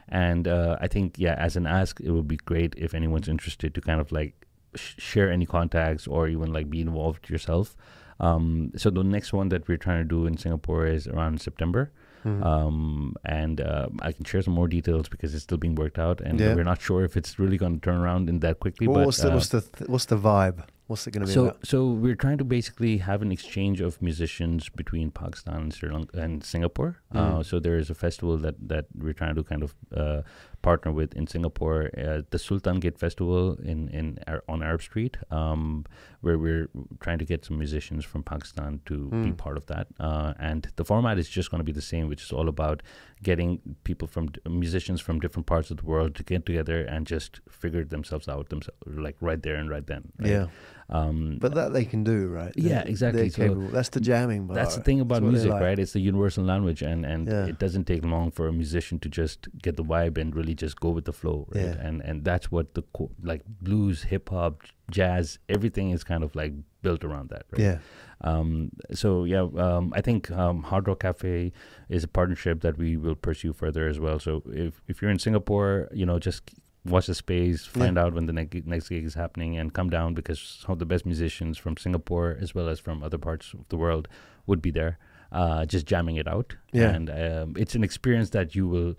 and 0.08 0.46
uh, 0.46 0.76
I 0.80 0.86
think 0.86 1.18
yeah, 1.18 1.34
as 1.34 1.56
an 1.56 1.66
ask, 1.66 2.00
it 2.00 2.12
would 2.12 2.28
be 2.28 2.36
great 2.36 2.74
if 2.76 2.94
anyone's 2.94 3.28
interested 3.28 3.74
to 3.74 3.80
kind 3.80 4.00
of 4.00 4.12
like 4.12 4.37
sh- 4.74 4.94
share 4.98 5.30
any 5.30 5.46
contacts 5.46 6.06
or 6.06 6.28
even 6.28 6.52
like 6.52 6.68
be 6.70 6.80
involved 6.80 7.28
yourself. 7.30 7.76
Um, 8.20 8.72
so 8.76 8.90
the 8.90 9.04
next 9.04 9.32
one 9.32 9.48
that 9.50 9.68
we're 9.68 9.76
trying 9.78 10.02
to 10.02 10.08
do 10.08 10.26
in 10.26 10.36
Singapore 10.36 10.86
is 10.86 11.06
around 11.06 11.40
September, 11.40 11.92
Mhm. 12.24 12.42
um, 12.44 13.14
and 13.24 13.60
uh, 13.60 13.88
I 14.02 14.10
can 14.10 14.24
share 14.24 14.42
some 14.42 14.54
more 14.54 14.66
details 14.66 15.08
because 15.08 15.34
it's 15.34 15.44
still 15.44 15.58
being 15.58 15.76
worked 15.76 16.00
out, 16.00 16.20
and 16.20 16.40
Yeah. 16.40 16.54
we're 16.56 16.64
not 16.64 16.80
sure 16.80 17.04
if 17.04 17.16
it's 17.16 17.38
really 17.38 17.56
going 17.58 17.74
to 17.74 17.80
turn 17.80 17.96
around 17.96 18.28
in 18.28 18.40
that 18.40 18.58
quickly. 18.58 18.88
Well, 18.88 18.96
but 18.96 19.06
what's 19.06 19.18
the 19.22 19.30
uh, 19.30 19.34
what's 19.34 19.48
the 19.50 19.60
th- 19.60 19.88
what's 19.88 20.06
the 20.06 20.16
vibe 20.18 20.64
what's 20.88 21.06
it 21.06 21.10
going 21.12 21.20
to 21.20 21.26
be 21.28 21.32
so 21.34 21.44
about 21.48 21.66
so 21.66 21.86
we're 22.02 22.16
trying 22.16 22.38
to 22.38 22.44
basically 22.44 22.96
have 22.96 23.20
an 23.20 23.30
exchange 23.30 23.80
of 23.82 24.00
musicians 24.00 24.70
between 24.70 25.10
Pakistan 25.10 25.56
and 25.64 25.74
Sri 25.74 25.90
Lanka 25.90 26.18
and 26.18 26.42
Singapore. 26.42 26.96
Uh, 27.14 27.18
Mhm. 27.38 27.44
so 27.44 27.60
there 27.60 27.76
is 27.78 27.88
a 27.90 27.94
festival 27.94 28.36
that 28.38 28.56
that 28.68 28.86
we're 28.96 29.12
trying 29.22 29.34
to 29.36 29.44
kind 29.44 29.62
of 29.62 29.74
uh, 29.94 30.22
partner 30.62 30.90
with 30.92 31.14
in 31.14 31.26
Singapore, 31.26 31.90
uh, 31.96 32.22
the 32.30 32.38
Sultan 32.38 32.80
Gate 32.80 32.98
Festival 32.98 33.56
in 33.62 33.88
in 33.88 34.18
Ar- 34.26 34.42
on 34.48 34.62
Arab 34.62 34.82
Street, 34.82 35.16
um, 35.30 35.84
where 36.20 36.36
we're 36.38 36.68
trying 37.00 37.18
to 37.18 37.24
get 37.24 37.44
some 37.44 37.58
musicians 37.58 38.04
from 38.04 38.22
Pakistan 38.22 38.80
to 38.86 38.94
be 39.10 39.30
Mm. 39.32 39.36
part 39.36 39.56
of 39.56 39.66
that. 39.66 39.86
Uh, 40.00 40.34
and 40.38 40.68
the 40.76 40.84
format 40.84 41.18
is 41.18 41.28
just 41.28 41.50
going 41.50 41.60
to 41.60 41.64
be 41.64 41.76
the 41.80 41.86
same, 41.92 42.08
which 42.08 42.22
is 42.22 42.32
all 42.32 42.48
about 42.48 42.82
getting 43.22 43.60
people 43.84 44.08
from 44.08 44.26
d- 44.28 44.40
musicians 44.48 45.00
from 45.00 45.20
different 45.20 45.46
parts 45.46 45.70
of 45.70 45.76
the 45.78 45.86
world 45.86 46.14
to 46.14 46.22
get 46.22 46.44
together 46.46 46.82
and 46.84 47.06
just 47.06 47.40
figure 47.48 47.84
themselves 47.84 48.28
out 48.28 48.48
themselves, 48.48 48.78
like 48.86 49.16
right 49.20 49.42
there 49.42 49.56
and 49.56 49.70
right 49.70 49.86
then. 49.86 50.02
right? 50.18 50.30
yeah 50.30 50.46
Um, 50.90 51.36
but 51.38 51.52
that 51.54 51.72
they 51.74 51.84
can 51.84 52.02
do 52.04 52.28
right 52.28 52.52
Yeah, 52.56 52.68
They're- 52.68 52.90
exactly. 52.92 53.28
So 53.30 53.44
that's 53.74 53.90
the 53.90 54.00
jamming 54.00 54.46
bar 54.46 54.54
that's 54.58 54.76
the 54.76 54.82
thing 54.82 55.00
about 55.00 55.16
That's 55.16 55.24
what 55.24 55.28
they 55.32 55.32
music, 55.38 55.50
like. 55.52 55.62
right? 55.62 55.78
It's 55.78 55.92
the 55.92 56.00
universal 56.12 56.44
language, 56.52 56.80
and 56.90 57.04
and 57.04 57.28
Yeah. 57.28 57.44
it 57.52 57.58
doesn't 57.64 57.84
take 57.92 58.02
long 58.14 58.30
for 58.30 58.48
a 58.48 58.52
musician 58.62 58.98
to 59.04 59.08
just 59.20 59.48
get 59.66 59.76
the 59.80 59.84
vibe 59.84 60.16
and 60.22 60.34
really 60.38 60.47
just 60.54 60.78
go 60.80 60.90
with 60.90 61.04
the 61.04 61.12
flow, 61.12 61.46
right? 61.54 61.64
Yeah. 61.64 61.86
And 61.86 62.00
and 62.02 62.24
that's 62.24 62.50
what 62.50 62.74
the 62.74 62.82
co- 62.94 63.10
like 63.22 63.42
blues, 63.60 64.02
hip 64.04 64.28
hop, 64.30 64.62
jazz, 64.90 65.38
everything 65.48 65.90
is 65.90 66.04
kind 66.04 66.22
of 66.24 66.34
like 66.34 66.52
built 66.82 67.04
around 67.04 67.30
that, 67.30 67.44
right? 67.52 67.60
yeah 67.60 67.78
Um, 68.20 68.70
so 68.92 69.24
yeah, 69.24 69.46
um, 69.56 69.92
I 69.94 70.00
think 70.00 70.30
um, 70.30 70.62
Hard 70.64 70.88
Rock 70.88 71.00
Cafe 71.00 71.52
is 71.88 72.04
a 72.04 72.08
partnership 72.08 72.60
that 72.62 72.76
we 72.78 72.96
will 72.96 73.14
pursue 73.14 73.52
further 73.52 73.88
as 73.88 73.98
well. 74.00 74.18
So 74.18 74.42
if 74.46 74.82
if 74.88 75.00
you're 75.02 75.10
in 75.10 75.18
Singapore, 75.18 75.88
you 75.92 76.04
know, 76.06 76.18
just 76.18 76.42
watch 76.84 77.06
the 77.06 77.14
space, 77.14 77.66
find 77.66 77.98
out 77.98 78.14
when 78.14 78.26
the 78.26 78.32
next 78.32 78.66
next 78.66 78.88
gig 78.88 79.04
is 79.04 79.14
happening, 79.14 79.56
and 79.58 79.72
come 79.72 79.90
down 79.90 80.14
because 80.14 80.40
some 80.40 80.72
of 80.72 80.78
the 80.78 80.86
best 80.86 81.04
musicians 81.06 81.58
from 81.58 81.76
Singapore 81.76 82.36
as 82.40 82.54
well 82.54 82.68
as 82.68 82.80
from 82.80 83.02
other 83.02 83.18
parts 83.18 83.54
of 83.54 83.68
the 83.68 83.76
world 83.76 84.08
would 84.46 84.62
be 84.62 84.70
there, 84.70 84.98
uh, 85.30 85.64
just 85.66 85.86
jamming 85.86 86.16
it 86.16 86.26
out. 86.26 86.56
Yeah. 86.72 86.90
and 86.96 87.10
um, 87.10 87.54
it's 87.56 87.74
an 87.74 87.84
experience 87.84 88.30
that 88.30 88.54
you 88.54 88.66
will 88.66 88.94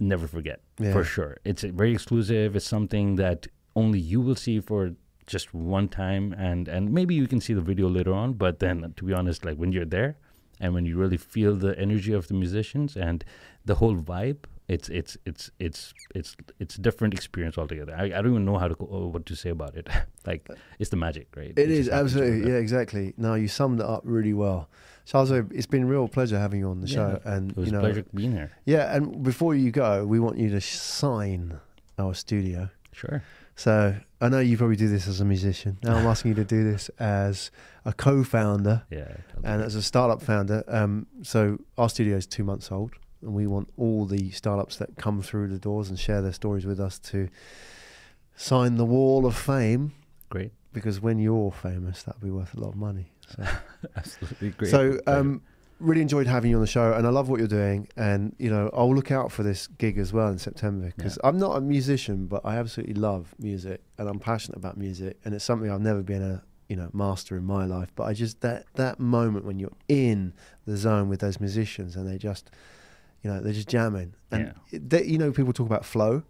never 0.00 0.26
forget 0.26 0.60
yeah 0.78 0.92
for 0.92 1.04
sure. 1.04 1.36
It's 1.44 1.62
very 1.62 1.92
exclusive. 1.92 2.56
It's 2.56 2.66
something 2.66 3.16
that 3.16 3.46
only 3.74 3.98
you 3.98 4.20
will 4.20 4.36
see 4.36 4.60
for 4.60 4.92
just 5.26 5.52
one 5.54 5.88
time, 5.88 6.32
and 6.32 6.68
and 6.68 6.92
maybe 6.92 7.14
you 7.14 7.26
can 7.26 7.40
see 7.40 7.54
the 7.54 7.60
video 7.60 7.88
later 7.88 8.12
on. 8.12 8.32
But 8.34 8.58
then, 8.60 8.94
to 8.96 9.04
be 9.04 9.12
honest, 9.12 9.44
like 9.44 9.56
when 9.56 9.72
you're 9.72 9.84
there, 9.84 10.16
and 10.60 10.74
when 10.74 10.86
you 10.86 10.96
really 10.96 11.16
feel 11.16 11.54
the 11.54 11.78
energy 11.78 12.12
of 12.12 12.28
the 12.28 12.34
musicians 12.34 12.96
and 12.96 13.24
the 13.64 13.76
whole 13.76 13.96
vibe, 13.96 14.44
it's 14.68 14.88
it's 14.88 15.16
it's 15.24 15.50
it's 15.58 15.94
it's 16.14 16.36
it's 16.58 16.76
a 16.76 16.80
different 16.80 17.14
experience 17.14 17.56
altogether. 17.56 17.94
I, 17.96 18.04
I 18.04 18.08
don't 18.22 18.32
even 18.32 18.44
know 18.44 18.58
how 18.58 18.68
to 18.68 18.74
uh, 18.74 19.06
what 19.08 19.26
to 19.26 19.34
say 19.34 19.50
about 19.50 19.76
it. 19.76 19.88
like 20.26 20.48
it's 20.78 20.90
the 20.90 20.96
magic, 20.96 21.28
right? 21.36 21.50
It 21.50 21.68
just 21.68 21.70
is 21.70 21.88
absolutely 21.88 22.50
yeah, 22.50 22.58
exactly. 22.58 23.14
Now 23.16 23.34
you 23.34 23.48
summed 23.48 23.80
it 23.80 23.86
up 23.86 24.02
really 24.04 24.34
well, 24.34 24.68
Charles. 25.08 25.30
It's 25.30 25.66
been 25.66 25.84
a 25.84 25.86
real 25.86 26.06
pleasure 26.06 26.38
having 26.38 26.60
you 26.60 26.68
on 26.68 26.80
the 26.82 26.86
show, 26.86 27.20
and 27.24 27.50
It 27.52 27.56
was 27.56 27.66
you 27.66 27.72
know, 27.72 27.78
a 27.78 27.80
pleasure 27.82 28.04
being 28.14 28.32
here. 28.32 28.50
yeah. 28.66 28.94
And 28.94 29.22
before 29.22 29.54
you 29.54 29.70
go, 29.70 30.04
we 30.06 30.20
want 30.20 30.36
you 30.38 30.50
to 30.50 30.60
sign 30.60 31.58
our 31.98 32.14
studio. 32.14 32.68
Sure. 32.92 33.22
So 33.56 33.96
I 34.20 34.28
know 34.28 34.38
you 34.40 34.56
probably 34.58 34.76
do 34.76 34.88
this 34.88 35.08
as 35.08 35.20
a 35.20 35.24
musician. 35.24 35.78
Now 35.82 35.96
I'm 35.96 36.06
asking 36.06 36.30
you 36.32 36.34
to 36.36 36.44
do 36.44 36.62
this 36.70 36.90
as 36.98 37.50
a 37.84 37.92
co-founder 37.92 38.82
Yeah. 38.90 39.16
and 39.42 39.62
as 39.62 39.74
a 39.74 39.82
startup 39.82 40.22
founder. 40.22 40.62
Um, 40.68 41.06
so 41.22 41.58
our 41.78 41.88
studio 41.88 42.16
is 42.16 42.26
two 42.26 42.44
months 42.44 42.70
old, 42.70 42.92
and 43.22 43.32
we 43.34 43.46
want 43.46 43.68
all 43.78 44.04
the 44.04 44.30
startups 44.30 44.76
that 44.76 44.96
come 44.96 45.22
through 45.22 45.48
the 45.48 45.58
doors 45.58 45.88
and 45.88 45.98
share 45.98 46.20
their 46.22 46.32
stories 46.34 46.66
with 46.66 46.78
us 46.78 46.98
to 47.10 47.28
sign 48.36 48.76
the 48.76 48.84
wall 48.84 49.24
of 49.26 49.34
fame. 49.36 49.92
Great. 50.30 50.52
Because 50.72 51.00
when 51.00 51.18
you're 51.18 51.50
famous, 51.52 52.02
that'll 52.02 52.20
be 52.20 52.30
worth 52.30 52.54
a 52.54 52.60
lot 52.60 52.68
of 52.70 52.76
money. 52.76 53.12
So. 53.36 53.44
Absolutely 53.96 54.50
great. 54.50 54.70
So, 54.70 54.98
um, 55.06 55.42
really 55.80 56.00
enjoyed 56.02 56.26
having 56.26 56.50
you 56.50 56.56
on 56.56 56.60
the 56.60 56.66
show, 56.66 56.92
and 56.92 57.06
I 57.06 57.10
love 57.10 57.28
what 57.28 57.38
you're 57.38 57.48
doing. 57.48 57.88
And 57.96 58.34
you 58.38 58.50
know, 58.50 58.68
I'll 58.72 58.92
look 58.94 59.10
out 59.10 59.30
for 59.32 59.42
this 59.42 59.66
gig 59.66 59.96
as 59.98 60.12
well 60.12 60.28
in 60.28 60.38
September 60.38 60.92
because 60.96 61.18
I'm 61.24 61.38
not 61.38 61.56
a 61.56 61.60
musician, 61.60 62.26
but 62.26 62.42
I 62.44 62.56
absolutely 62.56 62.94
love 62.94 63.34
music, 63.38 63.80
and 63.96 64.08
I'm 64.08 64.18
passionate 64.18 64.58
about 64.58 64.76
music, 64.76 65.18
and 65.24 65.34
it's 65.34 65.44
something 65.44 65.70
I've 65.70 65.80
never 65.80 66.02
been 66.02 66.22
a 66.22 66.42
you 66.68 66.76
know 66.76 66.90
master 66.92 67.36
in 67.36 67.44
my 67.44 67.64
life. 67.64 67.92
But 67.94 68.04
I 68.04 68.12
just 68.12 68.40
that 68.42 68.66
that 68.74 68.98
moment 69.00 69.44
when 69.44 69.58
you're 69.58 69.72
in 69.88 70.34
the 70.66 70.76
zone 70.76 71.08
with 71.08 71.20
those 71.20 71.40
musicians, 71.40 71.96
and 71.96 72.06
they 72.08 72.18
just 72.18 72.50
you 73.22 73.30
know 73.30 73.40
they're 73.40 73.52
just 73.52 73.68
jamming, 73.68 74.14
and 74.30 74.52
Yeah. 74.72 74.78
they, 74.82 75.04
you 75.04 75.16
know 75.18 75.32
people 75.32 75.52
talk 75.52 75.66
about 75.66 75.84
flow, 75.84 76.22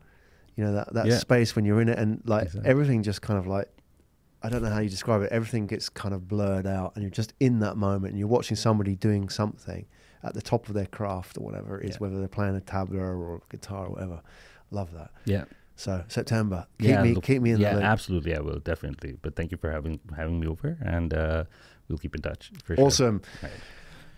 you 0.56 0.64
know 0.64 0.74
that 0.74 0.92
that 0.94 1.06
Yeah. 1.06 1.18
space 1.18 1.56
when 1.56 1.64
you're 1.64 1.80
in 1.80 1.88
it, 1.88 1.98
and 1.98 2.22
like 2.26 2.44
Exactly. 2.44 2.70
everything 2.70 3.02
just 3.02 3.22
kind 3.22 3.38
of 3.38 3.46
like 3.46 3.68
I 4.42 4.48
don't 4.48 4.62
know 4.62 4.70
how 4.70 4.78
you 4.80 4.88
describe 4.88 5.22
it. 5.22 5.32
Everything 5.32 5.66
gets 5.66 5.88
kind 5.88 6.14
of 6.14 6.28
blurred 6.28 6.66
out, 6.66 6.92
and 6.94 7.02
you're 7.02 7.10
just 7.10 7.32
in 7.40 7.58
that 7.60 7.76
moment, 7.76 8.12
and 8.12 8.18
you're 8.18 8.28
watching 8.28 8.56
somebody 8.56 8.94
doing 8.94 9.28
something, 9.28 9.84
at 10.22 10.34
the 10.34 10.42
top 10.42 10.68
of 10.68 10.74
their 10.74 10.86
craft 10.86 11.38
or 11.38 11.44
whatever 11.44 11.80
it 11.80 11.88
is, 11.88 11.94
Yeah. 11.96 11.98
whether 11.98 12.18
they're 12.18 12.28
playing 12.28 12.56
a 12.56 12.60
tabla 12.60 12.98
or 13.00 13.36
a 13.36 13.40
guitar 13.50 13.86
or 13.86 13.90
whatever. 13.90 14.20
Love 14.70 14.92
that. 14.94 15.10
Yeah. 15.24 15.44
So 15.76 16.02
September, 16.08 16.66
keep 16.78 16.88
yeah, 16.88 17.02
me 17.02 17.14
look- 17.14 17.24
keep 17.24 17.40
me 17.40 17.52
in 17.52 17.60
yeah, 17.60 17.70
the 17.70 17.76
loop. 17.76 17.84
absolutely, 17.84 18.34
I 18.36 18.40
will 18.40 18.58
definitely. 18.58 19.16
But 19.22 19.36
thank 19.36 19.52
you 19.52 19.56
for 19.58 19.70
having 19.70 20.00
having 20.16 20.40
me 20.40 20.46
over, 20.48 20.76
and 20.80 21.14
uh, 21.14 21.44
we'll 21.88 21.98
keep 21.98 22.14
in 22.16 22.20
touch. 22.22 22.50
For 22.64 22.74
sure. 22.76 22.84
Awesome. 22.86 23.22
Right. 23.42 23.52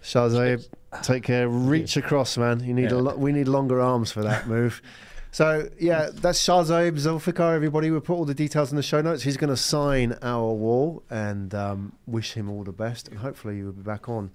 Shazay, 0.03 0.67
take 1.03 1.23
care. 1.25 1.47
Reach 1.49 1.97
across, 1.99 2.39
man. 2.39 2.61
You 2.65 2.73
need 2.73 2.91
a 2.93 2.95
Yeah. 2.95 3.03
lot. 3.03 3.19
We 3.19 3.33
need 3.33 3.49
longer 3.49 3.81
arms 3.81 4.11
for 4.11 4.23
that 4.23 4.47
move. 4.49 4.81
So 5.33 5.69
yeah, 5.79 6.11
that's 6.13 6.45
Shahzaib 6.45 6.99
Zulfiqar. 6.99 7.55
Everybody, 7.55 7.91
we'll 7.91 8.01
put 8.01 8.15
all 8.15 8.25
the 8.25 8.35
details 8.35 8.71
in 8.71 8.77
the 8.77 8.83
show 8.83 9.01
notes. 9.01 9.23
He's 9.23 9.37
going 9.37 9.51
to 9.51 9.57
sign 9.57 10.17
our 10.23 10.53
wall 10.53 11.03
and 11.09 11.55
um, 11.55 11.93
wish 12.07 12.33
him 12.33 12.51
all 12.51 12.65
the 12.65 12.73
best. 12.73 13.09
And 13.09 13.19
hopefully, 13.19 13.59
you'll 13.59 13.73
be 13.73 13.83
back 13.83 14.09
on 14.09 14.33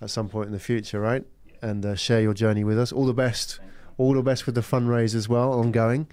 at 0.00 0.10
some 0.10 0.28
point 0.28 0.46
in 0.46 0.52
the 0.52 0.60
future, 0.60 1.00
right? 1.00 1.24
And 1.62 1.84
uh, 1.84 1.94
share 1.96 2.20
your 2.20 2.34
journey 2.34 2.62
with 2.62 2.78
us. 2.78 2.92
All 2.92 3.06
the 3.06 3.14
best. 3.14 3.58
All 3.98 4.14
the 4.14 4.22
best 4.22 4.46
with 4.46 4.54
the 4.54 4.60
fundraise 4.60 5.14
as 5.14 5.28
well, 5.28 5.52
ongoing. 5.52 6.06